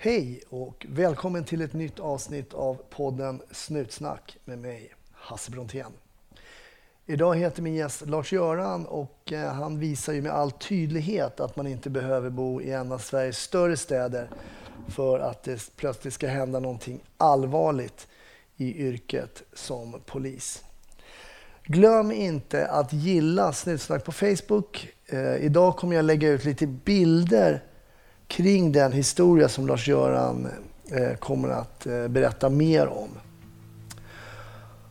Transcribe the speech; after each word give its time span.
Hej 0.00 0.40
och 0.48 0.86
välkommen 0.88 1.44
till 1.44 1.62
ett 1.62 1.72
nytt 1.72 2.00
avsnitt 2.00 2.54
av 2.54 2.74
podden 2.90 3.42
Snutsnack 3.50 4.36
med 4.44 4.58
mig, 4.58 4.94
Hasse 5.12 5.50
Brontén. 5.50 5.92
Idag 7.06 7.36
heter 7.36 7.62
min 7.62 7.74
gäst 7.74 8.06
Lars-Göran 8.06 8.86
och 8.86 9.32
eh, 9.32 9.52
han 9.52 9.78
visar 9.78 10.12
ju 10.12 10.22
med 10.22 10.32
all 10.32 10.50
tydlighet 10.50 11.40
att 11.40 11.56
man 11.56 11.66
inte 11.66 11.90
behöver 11.90 12.30
bo 12.30 12.60
i 12.60 12.70
en 12.70 12.92
av 12.92 12.98
Sveriges 12.98 13.38
större 13.38 13.76
städer 13.76 14.30
för 14.88 15.18
att 15.18 15.42
det 15.42 15.76
plötsligt 15.76 16.14
ska 16.14 16.28
hända 16.28 16.60
någonting 16.60 17.00
allvarligt 17.16 18.08
i 18.56 18.86
yrket 18.86 19.42
som 19.52 20.00
polis. 20.06 20.64
Glöm 21.64 22.12
inte 22.12 22.66
att 22.66 22.92
gilla 22.92 23.52
Snutsnack 23.52 24.04
på 24.04 24.12
Facebook. 24.12 24.88
Eh, 25.06 25.36
idag 25.36 25.76
kommer 25.76 25.96
jag 25.96 26.04
lägga 26.04 26.28
ut 26.28 26.44
lite 26.44 26.66
bilder 26.66 27.62
kring 28.28 28.72
den 28.72 28.92
historia 28.92 29.48
som 29.48 29.66
Lars-Göran 29.66 30.48
eh, 30.90 31.16
kommer 31.18 31.48
att 31.48 31.86
eh, 31.86 32.08
berätta 32.08 32.48
mer 32.48 32.86
om. 32.86 33.08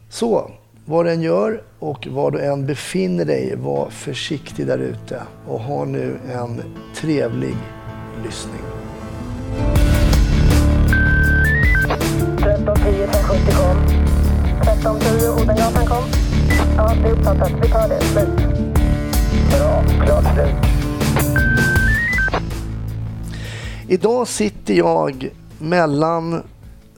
Så, 0.09 0.52
vad 0.85 1.05
du 1.05 1.11
än 1.11 1.21
gör 1.21 1.63
och 1.80 2.08
var 2.08 2.31
du 2.31 2.41
än 2.41 2.66
befinner 2.66 3.25
dig, 3.25 3.55
var 3.55 3.89
försiktig 3.89 4.67
där 4.67 4.77
ute 4.77 5.21
och 5.47 5.59
ha 5.59 5.85
nu 5.85 6.20
en 6.31 6.61
trevlig 6.95 7.55
lyssning. 8.25 8.61
1310 12.38 13.08
570 13.11 13.53
kom. 13.55 13.77
1310 14.61 15.44
Odengatan 15.44 15.85
kom. 15.85 16.03
Ja, 16.77 16.94
det 17.02 17.09
är 17.09 17.11
uppfattat. 17.11 17.52
Vi 17.61 17.69
tar 17.69 17.89
det. 17.89 18.02
Slut. 18.02 18.38
Bra. 19.52 19.83
Klart 20.05 20.33
slut. 20.33 20.77
Idag 23.89 24.27
sitter 24.27 24.73
jag 24.73 25.29
mellan 25.59 26.43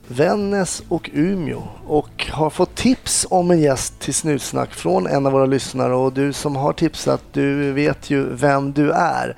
Vännäs 0.08 0.82
och 0.88 1.10
Umeå 1.12 1.62
och 1.86 2.26
har 2.30 2.50
fått 2.50 2.74
tips 2.74 3.26
om 3.30 3.50
en 3.50 3.60
gäst 3.60 4.00
till 4.00 4.14
Snutsnack 4.14 4.74
från 4.74 5.06
en 5.06 5.26
av 5.26 5.32
våra 5.32 5.46
lyssnare 5.46 5.94
och 5.94 6.12
du 6.12 6.32
som 6.32 6.56
har 6.56 6.72
tipsat, 6.72 7.22
du 7.32 7.72
vet 7.72 8.10
ju 8.10 8.34
vem 8.34 8.72
du 8.72 8.92
är. 8.92 9.36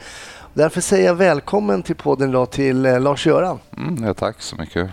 Därför 0.55 0.81
säger 0.81 1.07
jag 1.07 1.15
välkommen 1.15 1.83
till 1.83 1.97
podden 1.97 2.31
idag 2.31 2.51
till 2.51 2.87
eh, 2.87 3.01
Lars-Göran. 3.01 3.59
Mm, 3.77 4.05
ja, 4.05 4.15
tack 4.15 4.43
så 4.43 4.57
mycket. 4.57 4.91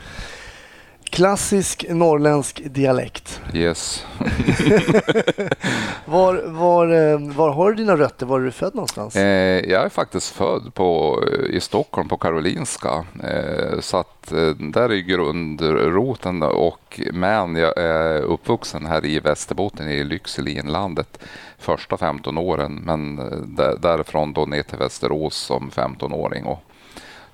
Klassisk 1.10 1.86
norrländsk 1.90 2.62
dialekt. 2.66 3.42
Yes. 3.54 4.06
Var, 6.06 6.44
var, 6.46 7.12
eh, 7.12 7.20
var 7.36 7.50
har 7.50 7.70
du 7.70 7.76
dina 7.76 7.98
rötter? 7.98 8.26
Var 8.26 8.40
är 8.40 8.44
du 8.44 8.52
född 8.52 8.76
någonstans? 8.76 9.16
Eh, 9.16 9.70
jag 9.70 9.84
är 9.86 9.90
faktiskt 9.90 10.30
född 10.30 10.74
på, 10.74 11.20
i 11.50 11.60
Stockholm 11.60 12.08
på 12.10 12.18
Karolinska. 12.18 13.06
Eh, 13.24 13.80
så 13.80 13.98
att, 13.98 14.32
eh, 14.32 14.50
där 14.50 14.92
är 14.92 14.98
grundroten. 15.00 16.44
Och, 16.44 17.02
men 17.14 17.56
jag 17.56 17.78
är 17.78 18.22
uppvuxen 18.22 18.86
här 18.86 19.06
i 19.06 19.20
Västerbotten, 19.20 19.90
i 19.90 20.04
Lycksele, 20.04 20.52
inlandet, 20.52 21.20
första 21.58 21.98
15 21.98 22.38
åren. 22.38 22.82
Men 22.86 23.20
eh, 23.20 23.38
där, 23.38 23.78
därifrån 23.80 24.34
då 24.34 24.46
ner 24.46 24.64
till 24.64 24.78
Västerås 24.78 25.36
som 25.36 25.72
15-åring. 25.72 26.46
Och 26.46 26.64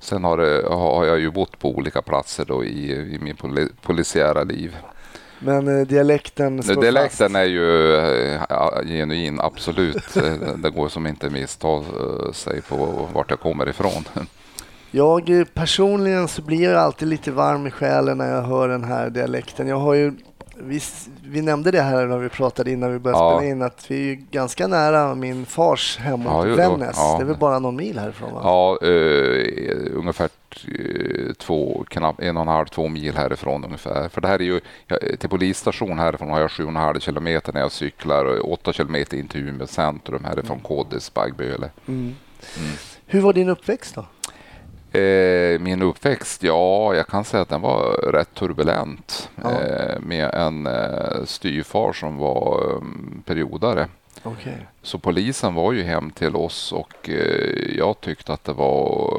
sen 0.00 0.24
har, 0.24 0.36
det, 0.36 0.68
har 0.68 1.04
jag 1.04 1.18
ju 1.20 1.30
bott 1.30 1.58
på 1.58 1.70
olika 1.70 2.02
platser 2.02 2.44
då 2.44 2.64
i, 2.64 2.92
i 2.92 3.18
min 3.20 3.36
poli, 3.36 3.68
polisiära 3.82 4.42
liv. 4.42 4.76
Men 5.38 5.80
eh, 5.80 5.86
dialekten 5.86 6.62
står 6.62 6.82
Dialekten 6.82 7.28
fast. 7.28 7.36
är 7.36 7.44
ju 7.44 7.96
eh, 7.96 8.40
genuin, 8.86 9.40
absolut. 9.40 10.16
Eh, 10.16 10.32
det 10.56 10.70
går 10.70 10.88
som 10.88 11.06
inte 11.06 11.30
missta 11.30 11.68
eh, 11.68 12.32
sig 12.32 12.62
på 12.62 13.08
vart 13.12 13.30
jag 13.30 13.40
kommer 13.40 13.68
ifrån. 13.68 14.04
Jag 14.90 15.30
eh, 15.30 15.44
personligen 15.44 16.28
så 16.28 16.42
blir 16.42 16.62
jag 16.62 16.74
alltid 16.74 17.08
lite 17.08 17.30
varm 17.30 17.66
i 17.66 17.70
själen 17.70 18.18
när 18.18 18.34
jag 18.34 18.42
hör 18.42 18.68
den 18.68 18.84
här 18.84 19.10
dialekten. 19.10 19.68
Jag 19.68 19.78
har 19.78 19.94
ju, 19.94 20.12
vi, 20.58 20.80
vi 21.24 21.42
nämnde 21.42 21.70
det 21.70 21.80
här 21.82 22.06
när 22.06 22.18
vi 22.18 22.28
pratade 22.28 22.70
innan 22.70 22.92
vi 22.92 22.98
började 22.98 23.22
Ja. 23.24 23.36
spela 23.38 23.50
in 23.50 23.62
att 23.62 23.90
vi 23.90 23.96
är 23.96 24.04
ju 24.04 24.14
ganska 24.30 24.66
nära 24.66 25.14
min 25.14 25.46
fars 25.46 25.98
hemort 25.98 26.46
Ja, 26.48 26.54
Vännäs. 26.54 26.96
ja. 26.96 27.14
Det 27.18 27.22
är 27.24 27.26
väl 27.26 27.36
bara 27.36 27.58
någon 27.58 27.76
mil 27.76 27.98
härifrån 27.98 28.34
va? 28.34 28.40
Ja, 28.44 28.78
eh, 28.88 29.96
ungefär 29.98 30.28
eh, 30.78 31.32
två, 31.38 31.84
knappt 31.88 32.20
en 32.20 32.36
och 32.36 32.42
en 32.42 32.48
halv, 32.48 32.66
två 32.66 32.88
mil 32.88 33.16
härifrån 33.16 33.64
ungefär. 33.64 34.08
För 34.08 34.20
det 34.20 34.28
här 34.28 34.38
är 34.38 34.44
ju, 34.44 34.60
till 35.18 35.28
polisstation 35.28 35.98
härifrån 35.98 36.30
har 36.30 36.40
jag 36.40 36.50
sju 36.50 36.62
och 36.62 36.68
en 36.68 36.76
halv 36.76 37.00
kilometer 37.00 37.52
när 37.52 37.60
jag 37.60 37.72
cyklar 37.72 38.24
och 38.24 38.52
åtta 38.52 38.72
kilometer 38.72 39.16
in 39.16 39.28
till 39.28 39.48
Umeå 39.48 39.66
centrum 39.66 40.24
härifrån 40.24 40.60
Kodis, 40.60 41.14
Baggböle. 41.14 41.70
Mm. 41.88 42.14
Hur 43.06 43.20
var 43.20 43.32
din 43.32 43.48
uppväxt 43.48 43.94
då? 43.94 44.06
Eh, 44.96 45.60
min 45.60 45.82
uppväxt, 45.82 46.42
ja, 46.42 46.94
jag 46.94 47.06
kan 47.06 47.24
säga 47.24 47.42
att 47.42 47.48
den 47.48 47.60
var 47.60 47.92
rätt 48.12 48.34
turbulent. 48.34 49.30
Ja. 49.42 49.50
Eh, 49.50 50.00
med 50.00 50.34
en 50.34 50.66
eh, 50.66 51.24
styvfar 51.24 51.92
som 51.92 52.16
var 52.16 52.62
um, 52.64 53.22
periodare. 53.26 53.88
Okej. 54.22 54.66
Så 54.82 54.98
polisen 54.98 55.54
var 55.54 55.72
ju 55.72 55.82
hem 55.82 56.10
till 56.10 56.36
oss 56.36 56.72
och 56.72 57.10
eh, 57.10 57.76
jag 57.76 58.00
tyckte 58.00 58.32
att 58.32 58.44
det 58.44 58.52
var 58.52 59.10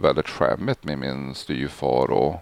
väldigt 0.00 0.28
skämmigt 0.28 0.84
med 0.84 0.98
min 0.98 1.34
styvfar 1.34 2.10
och 2.10 2.34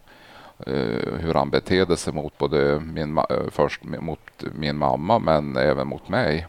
eh, 0.66 1.18
hur 1.18 1.34
han 1.34 1.50
betedde 1.50 1.96
sig 1.96 2.12
mot 2.12 2.38
både 2.38 2.80
min, 2.80 3.18
eh, 3.18 3.24
först 3.50 3.84
mot 3.84 4.44
min 4.54 4.76
mamma 4.76 5.18
men 5.18 5.56
även 5.56 5.88
mot 5.88 6.08
mig. 6.08 6.46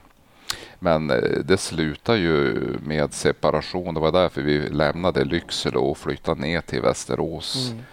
Men 0.79 1.09
eh, 1.09 1.40
det 1.45 1.57
slutade 1.57 2.17
ju 2.19 2.56
med 2.84 3.13
separation. 3.13 3.94
Det 3.94 4.00
var 4.00 4.12
därför 4.12 4.41
vi 4.41 4.69
lämnade 4.69 5.23
Lycksele 5.23 5.78
och 5.78 5.97
flyttade 5.97 6.41
ner 6.41 6.62
till 6.62 6.81
Västerås. 6.81 7.72
Mm. 7.72 7.84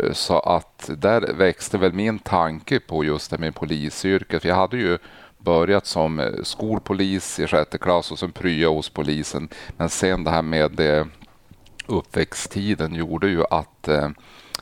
Eh, 0.00 0.12
Så 0.12 0.38
att 0.38 0.90
där 0.96 1.32
växte 1.32 1.78
väl 1.78 1.92
min 1.92 2.18
tanke 2.18 2.80
på 2.80 3.04
just 3.04 3.30
det 3.30 3.38
med 3.38 3.54
polisyrket. 3.54 4.42
För 4.42 4.48
jag 4.48 4.56
hade 4.56 4.76
ju 4.76 4.98
börjat 5.38 5.86
som 5.86 6.20
eh, 6.20 6.42
skolpolis 6.42 7.38
i 7.38 7.46
sjätte 7.46 7.78
klass 7.78 8.12
och 8.12 8.18
sen 8.18 8.32
prya 8.32 8.68
hos 8.68 8.88
polisen. 8.90 9.48
Men 9.76 9.88
sen 9.88 10.24
det 10.24 10.30
här 10.30 10.42
med 10.42 10.80
uppväxttiden 11.86 12.94
gjorde 12.94 13.28
ju 13.28 13.44
att 13.50 13.88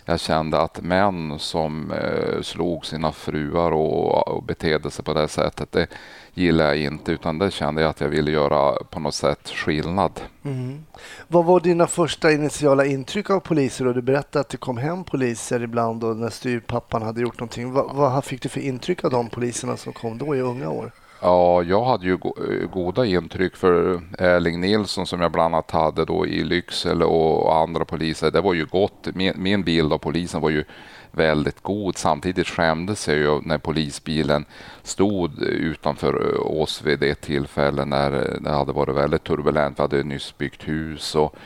jag 0.09 0.21
kände 0.21 0.61
att 0.61 0.83
män 0.83 1.39
som 1.39 1.93
eh, 1.93 2.43
slog 2.43 2.87
sina 2.87 3.13
fruar 3.13 3.73
och, 3.73 4.29
och 4.29 4.43
betedde 4.43 4.91
sig 4.91 5.05
på 5.05 5.15
det 5.15 5.29
sättet, 5.29 5.73
det 5.73 5.87
gillar 6.35 6.67
jag 6.67 6.79
inte. 6.79 7.13
Utan 7.13 7.39
det 7.39 7.51
kände 7.51 7.83
jag 7.83 7.91
att 7.91 8.01
jag 8.01 8.09
ville 8.09 8.31
göra 8.31 8.85
på 8.91 9.01
något 9.01 9.15
sätt 9.15 9.49
skillnad. 9.49 10.21
Mm. 10.43 10.85
Vad 11.29 11.45
var 11.45 11.61
dina 11.61 11.87
första 11.87 12.33
initiala 12.33 12.85
intryck 12.85 13.31
av 13.31 13.41
poliser? 13.41 13.87
Och 13.87 13.95
du 13.95 14.03
berättade 14.03 14.41
att 14.41 14.49
det 14.49 14.57
kom 14.57 14.77
hem 14.77 15.05
poliser 15.05 15.63
ibland 15.63 16.05
och 16.05 16.17
när 16.17 16.31
styrpappan 16.31 17.03
hade 17.03 17.21
gjort 17.21 17.41
någonting. 17.41 17.73
Vad, 17.73 17.95
vad 17.95 18.25
fick 18.25 18.43
du 18.43 18.49
för 18.49 18.61
intryck 18.61 19.05
av 19.05 19.11
de 19.11 19.29
poliserna 19.29 19.77
som 19.77 19.93
kom 19.93 20.19
då 20.19 20.37
i 20.37 20.41
unga 20.41 20.71
år? 20.71 20.93
Ja, 21.21 21.63
jag 21.63 21.85
hade 21.85 22.07
ju 22.07 22.13
eh, 22.13 22.71
goda 22.71 23.07
intryck 23.07 23.57
för 23.57 23.95
eh, 23.95 24.25
Erling 24.27 24.61
Nilsson 24.61 25.07
som 25.07 25.21
jag 25.21 25.33
bland 25.33 25.55
annat 25.55 25.71
hade 25.71 26.05
då 26.05 26.27
i 26.27 26.45
Lycksele 26.45 27.05
och 27.05 27.57
andra 27.57 27.85
poliser. 27.85 28.31
Det 28.31 28.41
var 28.41 28.55
ju 28.55 28.67
gott. 28.67 29.09
Min, 29.15 29.33
min 29.37 29.63
bild 29.63 29.93
av 29.93 29.99
polisen 29.99 30.41
var 30.41 30.51
ju 30.51 30.65
väldigt 31.13 31.63
god. 31.63 31.97
Samtidigt 31.97 32.47
skämdes 32.47 33.09
jag 33.09 33.17
ju 33.17 33.41
när 33.41 33.59
polisbilen 33.59 34.45
stod 34.83 35.43
utanför 35.43 36.35
eh, 36.35 36.61
oss 36.61 36.83
vid 36.83 36.99
det 36.99 37.15
tillfälle 37.15 37.83
eh, 37.83 37.89
när 37.89 38.39
det 38.41 38.51
hade 38.51 38.73
varit 38.73 38.97
väldigt 38.97 39.25
turbulent. 39.25 39.79
Vi 39.79 39.83
hade 39.83 40.03
nyss 40.03 40.39
byggt 40.39 40.69
hus 40.69 41.15
och 41.15 41.37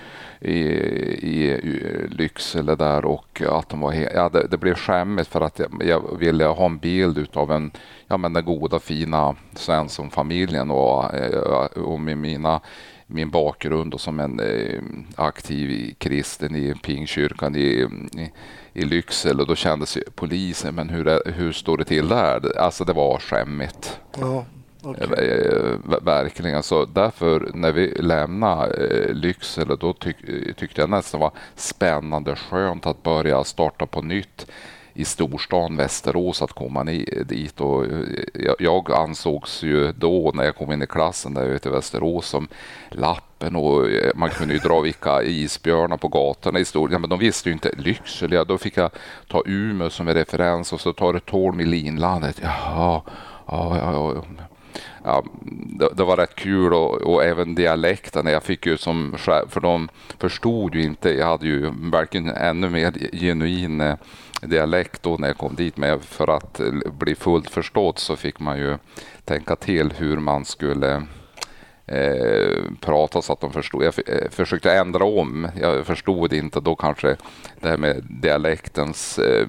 i, 0.41 0.59
i 0.59 1.51
eh, 1.53 2.09
Lycksele 2.09 2.75
där 2.75 3.05
och 3.05 3.43
att 3.49 3.69
de 3.69 3.81
var 3.81 3.93
ja, 3.93 4.29
det, 4.29 4.47
det 4.47 4.57
blev 4.57 4.75
skämmigt 4.75 5.29
för 5.29 5.41
att 5.41 5.59
jag, 5.59 5.83
jag 5.85 6.19
ville 6.19 6.45
ha 6.45 6.67
en 6.67 6.79
bild 6.79 7.19
utav 7.19 7.53
en, 7.53 7.71
ja 8.07 8.17
men 8.17 8.33
den 8.33 8.45
goda 8.45 8.81
fina 8.81 9.37
Svensson-familjen 9.55 10.71
och, 10.71 11.05
och 11.77 12.01
med 12.01 12.19
mina 12.19 12.61
min 13.13 13.31
bakgrund 13.31 13.95
och 13.95 14.01
som 14.01 14.21
en 14.21 14.41
eh, 14.41 14.81
aktiv 15.17 15.95
kristen 15.99 16.57
i 16.57 16.75
pingkyrkan 16.83 17.57
i, 17.57 17.61
i, 17.61 18.31
i 18.73 18.85
Lycksele. 18.85 19.43
Och 19.43 19.49
då 19.49 19.55
kändes 19.55 19.99
polisen, 20.15 20.75
men 20.75 20.89
hur, 20.89 21.09
är, 21.09 21.33
hur 21.33 21.53
står 21.53 21.77
det 21.79 21.85
till 21.85 22.09
där? 22.09 22.59
Alltså 22.59 22.85
det 22.85 22.93
var 22.93 23.19
skämmigt. 23.19 24.01
Ja, 24.21 24.45
okej. 24.83 25.07
Eh, 25.11 25.79
ver- 25.85 26.05
Verkligen. 26.05 26.63
Så 26.63 26.85
därför 26.85 27.51
när 27.55 27.73
vi 27.73 27.87
lämnade 27.87 28.87
eh, 28.87 29.15
Lycksele 29.15 29.77
då 29.77 29.93
tyck, 29.93 30.17
tyckte 30.57 30.81
jag 30.81 30.91
nästan 30.91 31.21
var 31.21 31.33
spännande 31.57 32.37
skönt 32.37 32.87
att 32.87 33.03
börja 33.03 33.45
starta 33.45 33.87
på 33.87 34.03
nytt 34.03 34.47
i 34.95 35.05
storstan 35.05 35.77
Västerås 35.77 36.43
att 36.43 36.53
komma 36.53 36.83
ni, 36.83 37.25
dit. 37.27 37.61
Och 37.61 37.85
eh, 37.85 38.01
jag, 38.35 38.57
jag 38.59 38.93
ansågs 38.93 39.63
ju 39.63 39.93
då 39.93 40.33
när 40.35 40.45
jag 40.45 40.57
kom 40.57 40.73
in 40.73 40.83
i 40.83 40.87
klassen 40.87 41.35
där 41.35 41.47
ute 41.47 41.69
i 41.69 41.73
Västerås 41.73 42.27
som 42.27 42.49
lappen 42.91 43.57
och 43.57 43.91
eh, 43.91 44.11
man 44.15 44.31
kunde 44.31 44.55
ju 44.55 44.61
dra 44.61 44.81
vilka 44.81 45.23
isbjörnar 45.23 45.97
på 45.97 46.09
gatorna 46.09 46.59
i 46.59 46.65
stor. 46.65 46.93
Ja, 46.93 46.99
men 46.99 47.11
de 47.11 47.19
visste 47.19 47.49
ju 47.49 47.53
inte 47.53 47.71
Lycksele. 47.77 48.37
Ja, 48.37 48.45
Då 48.45 48.59
fick 48.59 48.77
jag 48.77 48.91
ta 49.29 49.43
Umeå 49.47 49.91
som 49.91 50.09
en 50.09 50.15
referens 50.15 50.73
och 50.73 50.81
så 50.81 50.93
tar 50.93 51.13
det 51.13 51.21
12 51.21 51.61
i 51.61 51.65
linlandet. 51.65 52.41
Jaha, 52.43 53.03
ja, 53.47 53.77
ja, 53.79 54.15
ja. 54.15 54.23
ja, 55.05 55.25
det, 55.79 55.89
det, 55.97 56.05
var 56.05 56.17
rätt 56.17 56.35
kul 56.35 56.75
och, 56.75 57.03
och 57.03 57.25
även 57.25 57.55
dialekten. 57.55 58.27
Jag 58.27 58.43
fick 58.43 58.67
ju 58.67 58.77
som 58.77 59.15
för 59.49 59.61
de 59.61 59.89
förstod 60.19 60.75
ju 60.75 60.83
inte. 60.83 61.11
Jag 61.11 61.27
hade 61.27 61.47
ju 61.47 61.71
verkligen 61.91 62.29
ännu 62.29 62.69
mer 62.69 62.93
genuin 63.13 63.81
eh, 63.81 63.95
dialekt 64.43 65.03
då 65.03 65.17
när 65.17 65.29
jag 65.29 65.39
kom 65.39 65.55
dit. 65.55 65.77
Men 65.77 66.01
för 66.01 66.29
att 66.37 66.61
bli 66.99 67.15
fullt 67.15 67.51
förstådd 67.51 67.99
så 67.99 68.17
fick 68.17 68.41
man 68.41 68.59
ju 68.59 68.79
tänka 69.25 69.57
till 69.57 69.93
hur 69.93 70.17
man 70.17 70.45
skulle 70.45 71.03
eh, 71.87 72.63
prata 72.81 73.23
så 73.23 73.33
att 73.33 73.41
de 73.41 73.53
förstod. 73.53 73.85
Jag 73.85 73.95
eh, 74.07 74.31
försökte 74.31 74.73
ändra 74.73 75.05
om. 75.05 75.49
Jag 75.61 75.87
förstod 75.87 76.33
inte 76.33 76.61
då 76.61 76.75
kanske 76.75 77.17
det 77.61 77.69
här 77.69 77.77
med 77.77 78.05
dialektens 78.09 79.19
eh, 79.19 79.49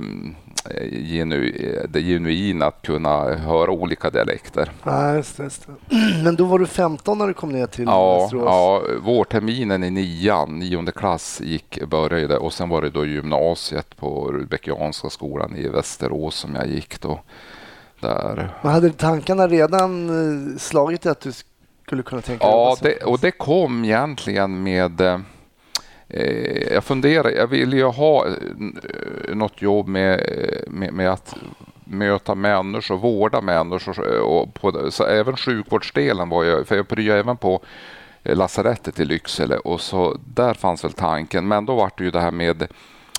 genu, 0.92 1.54
det 1.90 2.02
genuina 2.02 2.66
att 2.66 2.82
kunna 2.82 3.36
höra 3.36 3.72
olika 3.72 4.10
dialekter. 4.10 4.72
Ja, 4.84 5.16
just 5.16 5.40
just. 5.40 5.68
Men 6.24 6.36
då 6.36 6.46
var 6.46 6.60
du 6.60 6.66
15 6.66 7.18
när 7.18 7.28
du 7.28 7.34
kom 7.34 7.50
ner 7.50 7.68
till 7.68 7.86
ja, 7.86 8.20
Västerås? 8.20 8.44
Ja, 8.46 8.82
vårterminen 9.02 9.84
i 9.84 9.90
nian, 9.90 10.60
nionde 10.60 10.92
klass, 10.92 11.42
gick, 11.42 11.84
började 11.88 12.38
och 12.38 12.54
sen 12.54 12.70
var 12.70 12.82
det 12.82 12.90
då 12.90 13.06
gymnasiet 13.06 13.98
på 13.98 14.32
Rudbeckianska 14.32 15.10
skolan 15.10 15.56
i 15.56 15.68
Västerås 15.68 16.36
som 16.36 16.56
jag 16.56 16.68
gick 16.68 17.02
då. 17.02 17.20
Där. 18.00 18.58
Men 18.62 18.72
hade 18.72 18.90
tankarna 18.90 19.48
redan 19.48 20.10
eh, 20.10 20.58
slagit 20.58 21.06
att 21.06 21.22
du 21.22 21.32
skulle 21.86 22.04
kunna 22.04 22.22
tänka 22.22 22.46
dig 22.46 22.54
Ja, 22.54 22.78
det, 22.82 23.04
och 23.04 23.20
det 23.20 23.32
kom 23.32 23.86
egentligen 23.86 24.64
med 24.64 25.02
eh, 25.02 25.20
Eh, 26.14 26.74
jag 26.74 26.84
funderar, 26.84 27.30
jag 27.30 27.48
ville 27.48 27.76
ju 27.76 27.84
ha 27.84 28.28
eh, 28.28 28.34
något 29.36 29.62
jobb 29.62 29.88
med, 29.88 30.20
eh, 30.20 30.72
med, 30.72 30.94
med 30.94 31.12
att 31.12 31.36
möta 31.84 32.36
människor, 32.36 32.98
vårda 32.98 33.42
människor. 33.42 34.20
Och 34.20 34.54
på, 34.54 34.92
så 34.92 35.06
även 35.06 35.38
sjukvårdsdelen 35.38 36.30
var 36.30 36.44
jag, 36.44 36.68
för 36.68 36.76
jag 36.76 36.88
pryade 36.88 37.20
även 37.20 37.38
på 37.38 37.62
lasarettet 38.24 39.00
i 39.00 39.06
Lycksele 39.06 39.58
och 39.58 39.82
så 39.82 40.18
där 40.26 40.54
fanns 40.54 40.84
väl 40.84 40.94
tanken. 40.94 41.48
Men 41.48 41.66
då 41.66 41.76
var 41.76 41.92
det 41.98 42.04
ju 42.04 42.12
det 42.12 42.20
här 42.20 42.32
med 42.32 42.68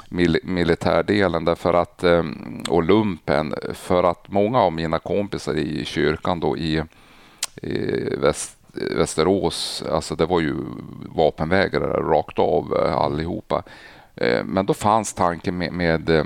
mil 0.09 0.39
militärdelen 0.43 1.45
därför 1.45 1.75
att, 1.75 2.05
och 2.69 2.83
lumpen 2.83 3.55
för 3.73 4.05
att 4.05 4.29
många 4.29 4.61
av 4.61 4.73
mina 4.73 4.99
kompisar 4.99 5.55
i 5.55 5.85
kyrkan 5.85 6.41
då 6.41 6.57
i, 6.57 6.83
i 7.63 8.17
väst, 8.17 8.54
Västerås, 8.75 9.85
alltså 9.91 10.15
det 10.15 10.27
var 10.27 10.41
ju 10.41 10.55
vapenvägrare 11.15 12.01
rakt 12.01 12.39
av 12.39 12.77
eh, 12.77 12.97
allihopa. 12.97 13.63
Eh, 14.17 14.45
men 14.45 14.67
då 14.67 14.75
fanns 14.75 15.15
tanken 15.15 15.59
med, 15.59 15.73
med 15.73 16.11
eh, 16.11 16.25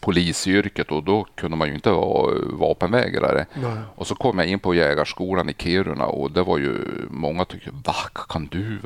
polisyrket 0.00 0.90
och 0.92 1.04
då 1.04 1.26
kunde 1.34 1.56
man 1.56 1.68
ju 1.68 1.74
inte 1.74 1.90
vara 1.90 2.34
vapenvägrare. 2.52 3.46
Nej. 3.54 3.78
Och 3.94 4.06
så 4.06 4.14
kom 4.14 4.38
jag 4.38 4.48
in 4.48 4.58
på 4.58 4.74
jägarskolan 4.74 5.48
i 5.48 5.54
Kiruna 5.58 6.06
och 6.06 6.30
det 6.30 6.42
var 6.42 6.58
ju 6.58 6.76
många 7.10 7.44
tyckte, 7.44 7.70
va, 7.70 7.94
kan 8.28 8.46
du? 8.46 8.78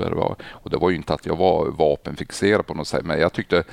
Och 0.48 0.70
det 0.70 0.76
var 0.76 0.90
ju 0.90 0.96
inte 0.96 1.14
att 1.14 1.26
jag 1.26 1.36
var 1.36 1.66
vapenfixerad 1.70 2.66
på 2.66 2.74
något 2.74 2.88
sätt, 2.88 3.04
men 3.04 3.20
jag 3.20 3.32
tyckte 3.32 3.64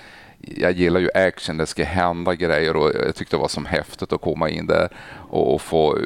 jag 0.44 0.72
gillar 0.72 1.00
ju 1.00 1.10
action, 1.14 1.58
det 1.58 1.66
ska 1.66 1.84
hända 1.84 2.36
grejer 2.36 2.76
och 2.76 2.92
jag 2.96 3.16
tyckte 3.16 3.36
det 3.36 3.42
var 3.42 3.48
som 3.48 3.66
häftigt 3.66 4.14
att 4.14 4.22
komma 4.22 4.50
in 4.50 4.68
där 4.68 4.90
och, 5.30 5.62
få 5.62 5.98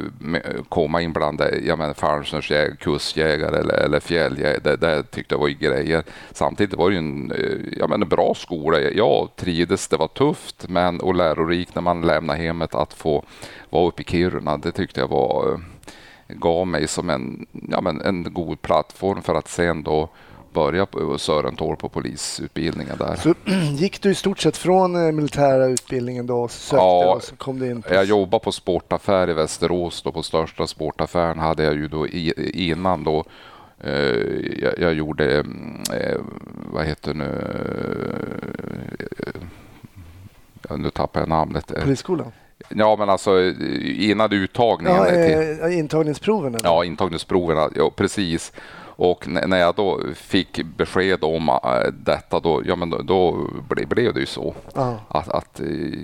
komma 0.69 1.01
in 1.01 1.13
bland 1.13 1.41
jag 1.63 1.77
menar, 1.77 1.93
fallskärmsjägare, 1.93 2.75
kustjägare 2.75 3.57
eller, 3.57 3.73
eller 3.73 3.99
fjälljägare. 3.99 4.59
Det, 4.63 4.75
det 4.75 5.03
tyckte 5.03 5.35
jag 5.35 5.39
var 5.39 5.47
grejer. 5.47 6.03
Samtidigt 6.31 6.77
var 6.77 6.89
det 6.89 6.93
ju 6.93 6.99
en, 6.99 7.31
eh, 7.31 7.77
jag 7.79 7.89
menar, 7.89 8.05
bra 8.05 8.33
skola. 8.35 8.79
Jag 8.79 9.29
trivdes, 9.35 9.87
det 9.87 9.97
var 9.97 10.07
tufft 10.07 10.69
men, 10.69 10.99
och 10.99 11.15
lärorikt 11.15 11.75
när 11.75 11.81
man 11.81 12.01
lämnade 12.01 12.39
hemmet 12.39 12.75
att 12.75 12.93
få 12.93 13.23
vara 13.69 13.87
uppe 13.87 14.01
i 14.01 14.05
Kiruna. 14.05 14.57
Det 14.57 14.71
tyckte 14.71 14.99
jag 14.99 15.07
var 15.07 15.51
eh, 15.51 15.59
gav 16.27 16.67
mig 16.67 16.87
som 16.87 17.09
en, 17.09 17.45
ja, 17.69 17.81
men 17.81 18.01
en 18.01 18.33
god 18.33 18.61
plattform 18.61 19.21
för 19.21 19.35
att 19.35 19.47
sen 19.47 19.83
då 19.83 20.09
börja 20.55 20.85
på 20.85 21.17
Sörentorp 21.17 21.79
på 21.79 21.89
polisutbildningen 21.89 22.97
där. 22.97 23.15
Så 23.15 23.33
gick 23.75 24.01
du 24.01 24.11
i 24.11 24.15
stort 24.15 24.39
sett 24.39 24.57
från 24.57 24.95
eh, 24.95 25.11
militära 25.11 25.65
utbildningen 25.65 26.27
då? 26.27 26.47
Sökte 26.47 26.75
ja, 26.75 27.15
och 27.15 27.23
så 27.23 27.35
kom 27.35 27.59
du 27.59 27.71
in 27.71 27.81
på... 27.81 27.93
jag 27.93 28.05
jobbade 28.05 28.43
på 28.43 28.51
sportaffär 28.51 29.29
i 29.29 29.33
Västerås 29.33 30.01
då 30.01 30.11
på 30.11 30.23
största 30.23 30.67
sportaffären 30.67 31.39
hade 31.39 31.63
jag 31.63 31.73
ju 31.73 31.87
då 31.87 32.07
innan 32.07 33.03
då 33.03 33.23
eh, 33.83 33.93
jag, 34.61 34.79
jag, 34.79 34.93
gjorde, 34.93 35.39
eh, 35.93 36.17
vad 36.71 36.85
heter 36.85 37.13
nu, 37.13 37.31
nu 40.77 40.89
tappar 40.89 41.19
jag 41.19 41.29
namnet. 41.29 41.71
Polisskolan? 41.83 42.31
Ja, 42.69 42.95
men 42.99 43.09
alltså 43.09 43.41
innan 43.83 44.33
uttagningen. 44.33 44.97
Ja, 44.97 45.05
till, 45.05 45.77
intagningsproven? 45.79 46.55
Eller? 46.55 46.69
Ja, 46.69 46.85
intagningsproven, 46.85 47.71
ja, 47.75 47.91
precis. 47.95 48.51
Och 48.97 49.27
när 49.27 49.57
jag 49.57 49.75
då 49.75 50.01
fick 50.15 50.63
besked 50.63 51.23
om 51.23 51.49
äh, 51.49 51.91
detta, 51.93 52.39
då, 52.39 52.61
ja, 52.65 52.75
men 52.75 52.89
då, 52.89 53.01
då 53.01 53.47
blev 53.69 54.13
det 54.13 54.19
ju 54.19 54.25
så. 54.25 54.55
Att, 55.07 55.29
att 55.29 55.61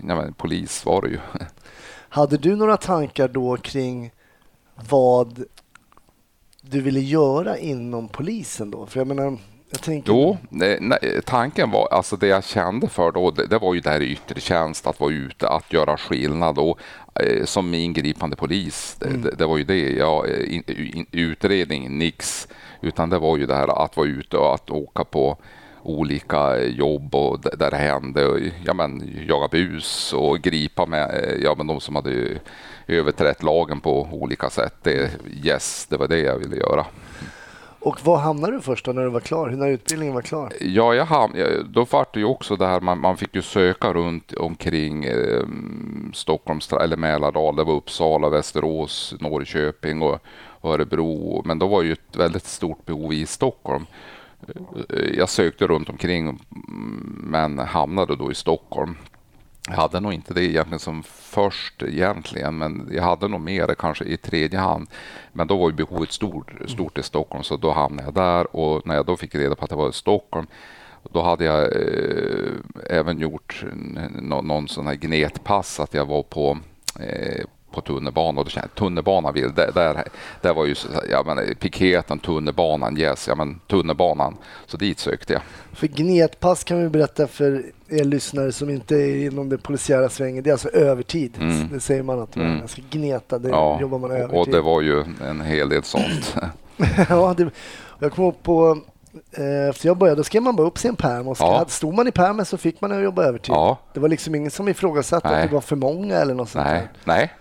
ja, 0.07 0.15
men, 0.15 0.33
polis 0.33 0.85
var 0.85 1.01
det 1.01 1.09
ju. 1.09 1.19
Hade 2.09 2.37
du 2.37 2.55
några 2.55 2.77
tankar 2.77 3.27
då 3.27 3.57
kring 3.57 4.11
vad 4.89 5.43
du 6.61 6.81
ville 6.81 6.99
göra 6.99 7.57
inom 7.57 8.07
polisen 8.07 8.71
då? 8.71 8.85
För 8.85 8.99
jag 8.99 9.07
menar, 9.07 9.37
jag 9.69 9.81
tänker... 9.81 10.11
Jo, 10.11 10.37
nej, 10.49 11.21
tanken 11.25 11.71
var, 11.71 11.87
alltså 11.91 12.15
det 12.15 12.27
jag 12.27 12.43
kände 12.43 12.87
för 12.87 13.11
då, 13.11 13.31
det, 13.31 13.45
det 13.45 13.57
var 13.57 13.73
ju 13.73 13.79
det 13.79 13.89
här 13.89 14.01
yttre 14.01 14.39
tjänst, 14.39 14.87
att 14.87 14.99
vara 14.99 15.11
ute, 15.11 15.49
att 15.49 15.73
göra 15.73 15.97
skillnad 15.97 16.57
och 16.57 16.69
eh, 16.69 17.00
som 17.45 17.73
ingripande 17.73 18.35
polis. 18.35 18.97
Mm. 19.05 19.21
Det, 19.21 19.35
det, 19.35 19.45
var 19.45 19.57
ju 19.57 19.63
det. 19.63 19.89
Ja, 19.89 20.27
in, 20.27 20.63
in, 20.67 21.05
utredning, 21.11 21.97
nix. 21.97 22.47
Utan 22.81 23.09
det 23.09 23.19
var 23.19 23.37
ju 23.37 23.45
det 23.45 23.55
här 23.55 23.83
att 23.83 23.97
vara 23.97 24.07
ute 24.07 24.37
och 24.37 24.53
att 24.55 24.69
åka 24.69 25.03
på 25.03 25.37
olika 25.83 26.63
jobb 26.63 27.15
och 27.15 27.39
där 27.39 27.71
det 27.71 27.77
hände. 27.77 28.51
Ja, 28.65 28.73
men, 28.73 29.19
jaga 29.27 29.47
bus 29.47 30.13
och 30.13 30.39
gripa 30.39 30.85
med 30.85 31.37
ja, 31.43 31.55
men 31.57 31.67
de 31.67 31.81
som 31.81 31.95
hade 31.95 32.39
överträtt 32.87 33.43
lagen 33.43 33.79
på 33.79 34.07
olika 34.11 34.49
sätt. 34.49 34.75
Det, 34.81 35.11
yes, 35.43 35.87
det 35.89 35.97
var 35.97 36.07
det 36.07 36.19
jag 36.19 36.37
ville 36.37 36.55
göra. 36.55 36.85
Och 37.81 38.05
var 38.05 38.17
hamnade 38.17 38.53
du 38.53 38.61
först 38.61 38.85
då 38.85 38.91
när 38.91 39.03
du 39.03 39.09
var 39.09 39.19
klar? 39.19 39.49
När 39.49 39.67
utbildningen 39.67 40.15
var 40.15 40.21
klar? 40.21 40.53
Ja, 40.59 40.95
jag 40.95 41.05
ham 41.05 41.33
då 41.65 41.85
var 41.85 42.05
det 42.13 42.19
ju 42.19 42.25
också 42.25 42.55
det 42.55 42.67
här 42.67 42.81
man, 42.81 42.99
man 42.99 43.17
fick 43.17 43.35
ju 43.35 43.41
söka 43.41 43.93
runt 43.93 44.33
omkring 44.33 45.03
eh, 45.03 45.45
Stockholms 46.13 46.73
eller 46.73 46.97
Mälardal. 46.97 47.55
Det 47.55 47.63
var 47.63 47.73
Uppsala, 47.73 48.29
Västerås, 48.29 49.15
Norrköping 49.19 50.01
och 50.01 50.19
Örebro. 50.63 51.41
Men 51.45 51.59
då 51.59 51.67
var 51.67 51.81
ju 51.81 51.91
ett 51.91 52.15
väldigt 52.15 52.45
stort 52.45 52.85
behov 52.85 53.13
i 53.13 53.25
Stockholm. 53.25 53.85
Eh, 54.89 55.17
jag 55.17 55.29
sökte 55.29 55.67
runt 55.67 55.89
omkring 55.89 56.27
mm, 56.27 56.39
men 57.23 57.59
hamnade 57.59 58.15
då 58.15 58.31
i 58.31 58.35
Stockholm. 58.35 58.95
Jag 59.67 59.75
hade 59.75 59.99
nog 59.99 60.13
inte 60.13 60.33
det 60.33 60.43
egentligen 60.43 60.79
som 60.79 61.03
först 61.03 61.83
egentligen, 61.83 62.57
men 62.57 62.89
jag 62.91 63.03
hade 63.03 63.27
nog 63.27 63.41
mer 63.41 63.67
det 63.67 63.75
kanske 63.75 64.05
i 64.05 64.17
tredje 64.17 64.59
hand. 64.59 64.89
Men 65.33 65.47
då 65.47 65.57
var 65.57 65.69
ju 65.69 65.75
behovet 65.75 66.11
stort, 66.11 66.51
stort 66.67 66.97
i 66.97 67.03
Stockholm, 67.03 67.43
så 67.43 67.57
då 67.57 67.71
hamnade 67.71 68.07
jag 68.07 68.13
där 68.13 68.55
och 68.55 68.87
när 68.87 68.95
jag 68.95 69.05
då 69.05 69.17
fick 69.17 69.35
reda 69.35 69.55
på 69.55 69.63
att 69.63 69.69
det 69.69 69.75
var 69.75 69.89
i 69.89 69.93
Stockholm 69.93 70.47
då 71.09 71.21
hade 71.21 71.45
jag 71.45 71.63
eh, 71.63 72.97
även 72.97 73.19
gjort 73.19 73.65
någon, 74.21 74.47
någon 74.47 74.67
sån 74.67 74.87
här 74.87 74.95
gnetpass, 74.95 75.79
att 75.79 75.93
jag 75.93 76.05
var 76.05 76.23
på 76.23 76.57
eh, 76.99 77.45
på 77.71 77.81
tunnelbanan 77.81 78.37
och 78.37 78.43
då 78.43 78.49
kände 78.49 78.69
jag 78.73 78.79
tunnelbanan 78.79 79.33
vill, 79.33 79.53
där, 79.53 79.71
där, 79.71 80.03
där 80.41 80.53
var 80.53 80.65
ju 80.65 80.75
ja, 81.09 81.23
men, 81.25 81.55
piketen, 81.55 82.19
tunnelbanan, 82.19 82.97
yes, 82.97 83.27
ja 83.27 83.35
men 83.35 83.59
tunnelbanan. 83.59 84.37
Så 84.65 84.77
dit 84.77 84.99
sökte 84.99 85.33
jag. 85.33 85.41
För 85.73 85.87
gnetpass 85.87 86.63
kan 86.63 86.83
vi 86.83 86.89
berätta 86.89 87.27
för 87.27 87.65
er 87.91 88.03
lyssnare 88.03 88.51
som 88.51 88.69
inte 88.69 88.95
är 88.95 89.25
inom 89.25 89.49
den 89.49 89.59
polisiära 89.59 90.09
svängen. 90.09 90.43
Det 90.43 90.49
är 90.49 90.51
alltså 90.51 90.69
övertid. 90.69 91.37
Mm. 91.39 91.69
Det 91.73 91.79
säger 91.79 92.03
man 92.03 92.19
att 92.19 92.35
man 92.35 92.45
mm. 92.45 92.67
ska 92.67 92.81
gneta, 92.89 93.39
det 93.39 93.49
ja, 93.49 93.81
jobbar 93.81 93.99
man 93.99 94.11
övertid. 94.11 94.39
Och 94.39 94.47
det 94.47 94.61
var 94.61 94.81
ju 94.81 95.03
en 95.21 95.41
hel 95.41 95.69
del 95.69 95.83
sånt. 95.83 96.35
ja, 97.09 97.33
det, 97.37 97.49
jag 97.99 98.11
kommer 98.11 98.27
ihåg 98.27 98.43
på 98.43 98.77
eh, 99.31 99.69
efter 99.69 99.87
jag 99.87 99.97
började, 99.97 100.19
då 100.19 100.23
skrev 100.23 100.43
man 100.43 100.55
bara 100.55 100.67
upp 100.67 100.77
sin 100.77 100.95
pärm 100.95 101.27
och 101.27 101.37
ja. 101.39 101.65
stod 101.67 101.93
man 101.93 102.07
i 102.07 102.11
pärmen 102.11 102.45
så 102.45 102.57
fick 102.57 102.81
man 102.81 103.03
jobba 103.03 103.23
övertid. 103.23 103.55
Ja. 103.55 103.77
Det 103.93 103.99
var 103.99 104.09
liksom 104.09 104.35
ingen 104.35 104.51
som 104.51 104.67
ifrågasatte 104.67 105.29
Nej. 105.29 105.43
att 105.43 105.49
det 105.49 105.53
var 105.53 105.61
för 105.61 105.75
många 105.75 106.15
eller 106.15 106.33
något 106.33 106.49
sånt 106.49 106.65
Nej. 106.65 106.87
Nej. 107.03 107.33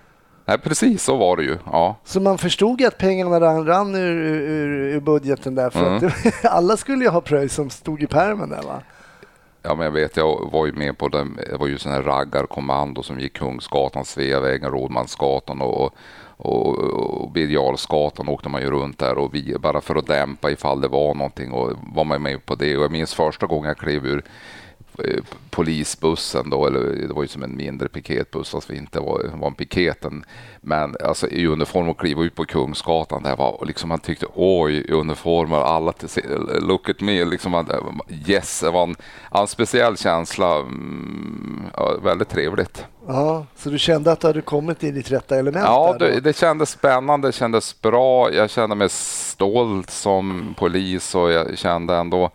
Nej, 0.44 0.58
precis 0.58 1.02
så 1.04 1.16
var 1.16 1.36
det 1.36 1.42
ju. 1.42 1.58
Ja. 1.66 1.96
Så 2.04 2.20
man 2.20 2.38
förstod 2.38 2.80
ju 2.80 2.86
att 2.86 2.98
pengarna 2.98 3.40
rann, 3.40 3.66
rann 3.66 3.94
ur, 3.94 4.16
ur, 4.16 4.68
ur 4.68 5.00
budgeten 5.00 5.54
där. 5.54 5.70
För 5.70 5.86
mm. 5.86 6.06
att 6.06 6.44
alla 6.44 6.76
skulle 6.76 7.04
ju 7.04 7.10
ha 7.10 7.20
pröjs 7.20 7.54
som 7.54 7.70
stod 7.70 8.02
i 8.02 8.06
pärmen 8.06 8.48
där 8.48 8.62
va? 8.62 8.82
Ja, 9.62 9.74
men 9.74 9.84
jag 9.84 9.92
vet, 9.92 10.16
jag 10.16 10.50
var 10.52 10.66
ju 10.66 10.72
med 10.72 10.98
på 10.98 11.08
den, 11.08 11.38
det 11.50 11.56
var 11.56 11.66
ju 11.66 11.78
sån 11.78 11.92
här 11.92 12.02
raggarkommando 12.02 13.02
som 13.02 13.20
gick 13.20 13.32
Kungsgatan, 13.32 14.04
Sveavägen, 14.04 14.70
Rådmansgatan 14.70 15.60
och, 15.60 15.94
och, 16.36 16.78
och 16.78 17.30
Birger 17.30 17.76
åkte 18.28 18.48
man 18.48 18.62
ju 18.62 18.70
runt 18.70 18.98
där 18.98 19.18
och 19.18 19.34
vi, 19.34 19.56
bara 19.58 19.80
för 19.80 19.96
att 19.96 20.06
dämpa 20.06 20.50
ifall 20.50 20.80
det 20.80 20.88
var 20.88 21.14
någonting 21.14 21.52
och 21.52 21.72
var 21.94 22.04
man 22.04 22.22
med 22.22 22.46
på 22.46 22.54
det. 22.54 22.76
Och 22.76 22.84
jag 22.84 22.92
minns 22.92 23.14
första 23.14 23.46
gången 23.46 23.68
jag 23.68 23.78
klev 23.78 24.06
ur 24.06 24.24
polisbussen 25.50 26.50
då, 26.50 26.66
eller 26.66 26.80
det 26.80 27.14
var 27.14 27.22
ju 27.22 27.28
som 27.28 27.42
en 27.42 27.56
mindre 27.56 27.88
piketbuss, 27.88 28.54
vi 28.68 28.76
inte 28.76 29.00
var, 29.00 29.30
var 29.34 29.48
en 29.48 29.54
piketen. 29.54 30.24
Men 30.60 30.96
alltså 31.04 31.28
i 31.28 31.46
uniform 31.46 31.88
och 31.88 32.00
kliva 32.00 32.22
ut 32.22 32.34
på 32.34 32.44
Kungsgatan, 32.44 33.22
det 33.22 33.34
var 33.34 33.64
liksom 33.66 33.88
man 33.88 33.98
tyckte 33.98 34.26
oj, 34.34 34.92
uniformer, 34.92 35.56
alla 35.56 35.92
till 35.92 36.08
look 36.60 36.88
at 36.88 37.00
me, 37.00 37.24
liksom 37.24 37.52
man, 37.52 37.68
yes, 38.26 38.60
det 38.60 38.70
var 38.70 38.82
en, 38.82 38.96
en 39.30 39.46
speciell 39.46 39.96
känsla. 39.96 40.56
Mm, 40.56 41.62
ja, 41.76 41.96
väldigt 42.02 42.28
trevligt. 42.28 42.84
Ja, 43.06 43.46
så 43.56 43.70
du 43.70 43.78
kände 43.78 44.12
att 44.12 44.20
du 44.20 44.26
hade 44.26 44.40
kommit 44.40 44.84
i 44.84 44.90
ditt 44.90 45.10
rätta 45.10 45.38
element? 45.38 45.66
Ja, 45.66 45.96
där 45.98 46.08
det, 46.08 46.20
det 46.20 46.36
kändes 46.36 46.70
spännande, 46.70 47.28
det 47.28 47.32
kändes 47.32 47.82
bra. 47.82 48.32
Jag 48.32 48.50
kände 48.50 48.76
mig 48.76 48.88
stolt 48.88 49.90
som 49.90 50.54
polis 50.58 51.14
och 51.14 51.32
jag 51.32 51.58
kände 51.58 51.96
ändå 51.96 52.24
eh, 52.24 52.30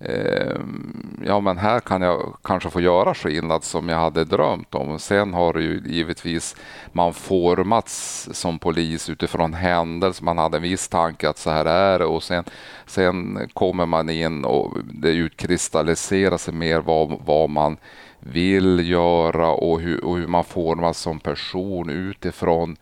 Ehm, 0.00 1.22
ja, 1.26 1.40
men 1.40 1.58
här 1.58 1.80
kan 1.80 2.02
jag 2.02 2.36
kanske 2.44 2.70
få 2.70 2.80
göra 2.80 3.14
skillnad 3.14 3.64
som 3.64 3.88
jag 3.88 3.98
hade 3.98 4.24
drömt 4.24 4.74
om. 4.74 4.98
Sen 4.98 5.34
har 5.34 5.52
det 5.52 5.62
ju 5.62 5.82
givetvis 5.86 6.56
man 6.92 7.14
formats 7.14 8.28
som 8.32 8.58
polis 8.58 9.10
utifrån 9.10 9.54
händelser. 9.54 10.24
Man 10.24 10.38
hade 10.38 10.56
en 10.56 10.62
viss 10.62 10.88
tanke 10.88 11.28
att 11.28 11.38
så 11.38 11.50
här 11.50 11.64
är 11.64 11.98
det 11.98 12.04
och 12.04 12.22
sen, 12.22 12.44
sen 12.86 13.48
kommer 13.52 13.86
man 13.86 14.10
in 14.10 14.44
och 14.44 14.76
det 14.84 15.10
utkristalliserar 15.10 16.36
sig 16.36 16.54
mer 16.54 16.80
vad, 16.80 17.20
vad 17.24 17.50
man 17.50 17.76
vill 18.20 18.90
göra 18.90 19.50
och 19.50 19.80
hur, 19.80 20.04
och 20.04 20.16
hur 20.16 20.26
man 20.26 20.44
formas 20.44 20.98
som 20.98 21.20
person 21.20 21.90
utifrån 21.90 22.76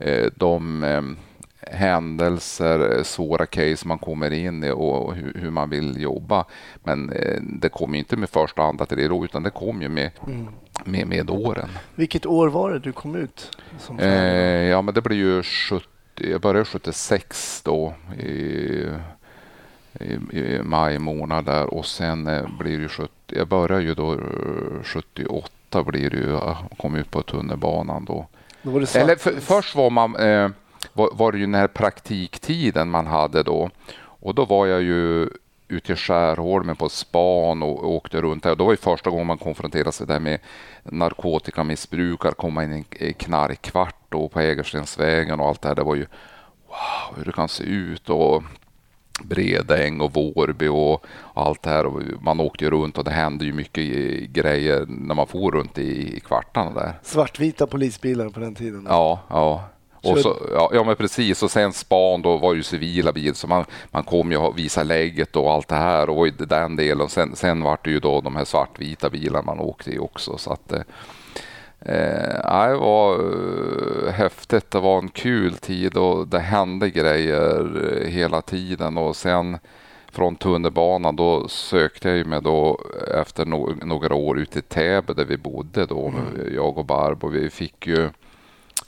eh, 0.00 0.26
de 0.36 0.84
eh, 0.84 1.02
händelser, 1.72 2.96
eh, 2.96 3.02
svåra 3.02 3.46
case 3.46 3.88
man 3.88 3.98
kommer 3.98 4.30
in 4.30 4.64
i 4.64 4.70
och 4.70 5.14
hur, 5.14 5.32
hur 5.34 5.50
man 5.50 5.70
vill 5.70 6.00
jobba. 6.00 6.44
Men 6.84 7.10
eh, 7.10 7.40
det 7.42 7.68
kom 7.68 7.92
ju 7.92 7.98
inte 7.98 8.16
med 8.16 8.30
första 8.30 8.62
andra 8.62 8.86
tre 8.86 9.08
år 9.08 9.24
utan 9.24 9.42
det 9.42 9.50
kom 9.50 9.82
ju 9.82 9.88
med, 9.88 10.10
med, 10.84 11.06
med 11.06 11.30
åren. 11.30 11.68
Vilket 11.94 12.26
år 12.26 12.48
var 12.48 12.70
det 12.70 12.78
du 12.78 12.92
kom 12.92 13.16
ut? 13.16 13.58
Eh, 13.98 14.08
ja, 14.64 14.82
men 14.82 14.94
det 14.94 15.02
blir 15.02 15.16
ju 15.16 15.42
70, 15.42 15.86
jag 16.14 16.40
började 16.40 16.64
76 16.64 17.62
då 17.64 17.94
i, 18.18 18.26
i, 20.00 20.38
i 20.38 20.60
maj 20.64 20.98
månad 20.98 21.44
där 21.44 21.74
och 21.74 21.86
sen 21.86 22.26
eh, 22.26 22.46
blir 22.58 22.76
det 22.76 22.82
ju 22.82 22.88
70, 22.88 23.10
jag 23.26 23.48
började 23.48 23.82
ju 23.82 23.94
då 23.94 24.12
eh, 24.12 24.82
78 24.84 25.82
blir 25.82 26.10
det 26.10 26.16
ju, 26.16 26.30
jag 26.30 26.56
kom 26.78 26.96
ut 26.96 27.10
på 27.10 27.22
tunnelbanan 27.22 28.04
då. 28.04 28.26
då 28.62 28.70
var 28.70 28.80
det 28.80 28.96
Eller 28.96 29.16
för, 29.16 29.32
först 29.32 29.74
var 29.74 29.90
man, 29.90 30.16
eh, 30.16 30.50
var, 30.98 31.10
var 31.12 31.32
det 31.32 31.38
ju 31.38 31.44
den 31.44 31.54
här 31.54 31.68
praktiktiden 31.68 32.90
man 32.90 33.06
hade 33.06 33.42
då 33.42 33.70
och 34.20 34.34
då 34.34 34.44
var 34.44 34.66
jag 34.66 34.82
ju 34.82 35.28
ute 35.68 35.92
i 35.92 35.96
Skärholmen 35.96 36.76
på 36.76 36.88
span 36.88 37.62
och, 37.62 37.84
och 37.84 37.94
åkte 37.94 38.20
runt 38.20 38.42
där. 38.42 38.56
Då 38.56 38.64
var 38.64 38.72
det 38.72 38.76
första 38.76 39.10
gången 39.10 39.26
man 39.26 39.38
konfronterades 39.38 40.02
här 40.08 40.20
med 40.20 40.38
narkotikamissbrukare, 40.82 42.32
komma 42.32 42.64
in 42.64 42.72
i 42.72 42.84
en 42.98 43.14
knarkkvart 43.14 43.96
då 44.08 44.28
på 44.28 44.40
Hägerstensvägen 44.40 45.40
och 45.40 45.48
allt 45.48 45.62
det 45.62 45.68
här. 45.68 45.74
Det 45.74 45.82
var 45.82 45.94
ju 45.94 46.06
wow, 46.66 47.16
hur 47.16 47.24
det 47.24 47.32
kan 47.32 47.48
se 47.48 47.64
ut 47.64 48.10
och 48.10 48.42
Bredäng 49.22 50.00
och 50.00 50.12
Vårby 50.14 50.68
och 50.68 51.06
allt 51.34 51.62
det 51.62 51.70
här. 51.70 51.86
Och 51.86 52.02
man 52.20 52.40
åkte 52.40 52.64
ju 52.64 52.70
runt 52.70 52.98
och 52.98 53.04
det 53.04 53.10
hände 53.10 53.44
ju 53.44 53.52
mycket 53.52 53.84
grejer 54.30 54.86
när 54.88 55.14
man 55.14 55.26
for 55.26 55.50
runt 55.50 55.78
i, 55.78 56.16
i 56.16 56.20
kvartarna 56.20 56.70
där. 56.70 56.98
Svartvita 57.02 57.66
polisbilar 57.66 58.28
på 58.28 58.40
den 58.40 58.54
tiden? 58.54 58.86
Ja, 58.88 59.20
ja. 59.28 59.64
Och 60.02 60.18
så, 60.18 60.36
ja, 60.52 60.70
ja, 60.74 60.84
men 60.84 60.96
precis. 60.96 61.42
Och 61.42 61.50
sen 61.50 61.72
span, 61.72 62.22
då 62.22 62.36
var 62.36 62.54
ju 62.54 62.62
civila 62.62 63.12
bil, 63.12 63.34
så 63.34 63.46
man, 63.46 63.64
man 63.90 64.02
kom 64.02 64.32
ju 64.32 64.38
och 64.38 64.58
visa 64.58 64.82
lägget 64.82 65.36
och 65.36 65.52
allt 65.52 65.68
det 65.68 65.74
här 65.74 66.10
och 66.10 66.26
i 66.26 66.30
den 66.30 66.76
delen. 66.76 67.08
Sen, 67.08 67.36
sen 67.36 67.62
var 67.62 67.78
det 67.84 67.90
ju 67.90 68.00
då 68.00 68.20
de 68.20 68.36
här 68.36 68.44
svartvita 68.44 69.10
bilarna 69.10 69.42
man 69.42 69.60
åkte 69.60 69.90
i 69.90 69.98
också. 69.98 70.38
Så 70.38 70.52
att, 70.52 70.72
eh, 70.72 70.80
eh, 71.80 72.68
det 72.68 72.76
var 72.76 73.14
eh, 73.14 74.12
häftigt. 74.12 74.70
Det 74.70 74.80
var 74.80 74.98
en 74.98 75.08
kul 75.08 75.54
tid 75.54 75.96
och 75.96 76.28
det 76.28 76.38
hände 76.40 76.90
grejer 76.90 78.04
hela 78.06 78.42
tiden. 78.42 78.98
Och 78.98 79.16
sen 79.16 79.58
från 80.12 80.36
tunnelbanan 80.36 81.16
då 81.16 81.48
sökte 81.48 82.08
jag 82.08 82.26
mig 82.26 82.42
då 82.42 82.80
efter 83.14 83.44
no 83.44 83.74
några 83.82 84.14
år 84.14 84.38
ut 84.38 84.56
i 84.56 84.62
Täby 84.62 85.14
där 85.14 85.24
vi 85.24 85.36
bodde 85.36 85.86
då, 85.86 86.12
jag 86.54 86.78
och 86.78 86.84
Barbro. 86.84 87.28
Vi 87.28 87.50
fick 87.50 87.86
ju 87.86 88.10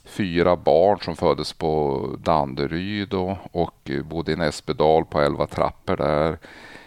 fyra 0.05 0.57
barn 0.57 0.99
som 1.01 1.17
föddes 1.17 1.53
på 1.53 2.07
Danderyd 2.23 3.15
och 3.53 3.91
bodde 4.05 4.33
i 4.33 4.37
Näsbydal 4.37 5.05
på 5.05 5.21
elva 5.21 5.47
trappor 5.47 5.97
där 5.97 6.39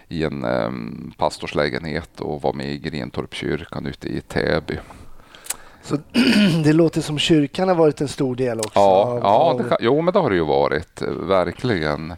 i 0.08 0.24
en 0.24 0.46
um, 0.46 1.14
pastorslägenhet 1.18 2.22
och 2.22 2.42
var 2.42 2.54
med 2.54 2.72
i 2.72 2.78
Grentorpskyrkan 2.78 3.86
ute 3.86 4.08
i 4.08 4.22
Täby. 4.22 4.78
Så 5.82 5.98
det 6.64 6.74
låter 6.74 7.02
som 7.02 7.20
kyrkan 7.20 7.68
har 7.68 7.76
varit 7.76 8.02
en 8.02 8.08
stor 8.08 8.36
del 8.36 8.60
också? 8.60 8.72
Ja, 8.80 9.20
ja 9.22 9.64
det 9.64 9.78
jo 9.80 10.02
men 10.02 10.14
det 10.14 10.20
har 10.20 10.30
det 10.30 10.36
ju 10.36 10.46
varit, 10.46 11.02
verkligen. 11.02 12.14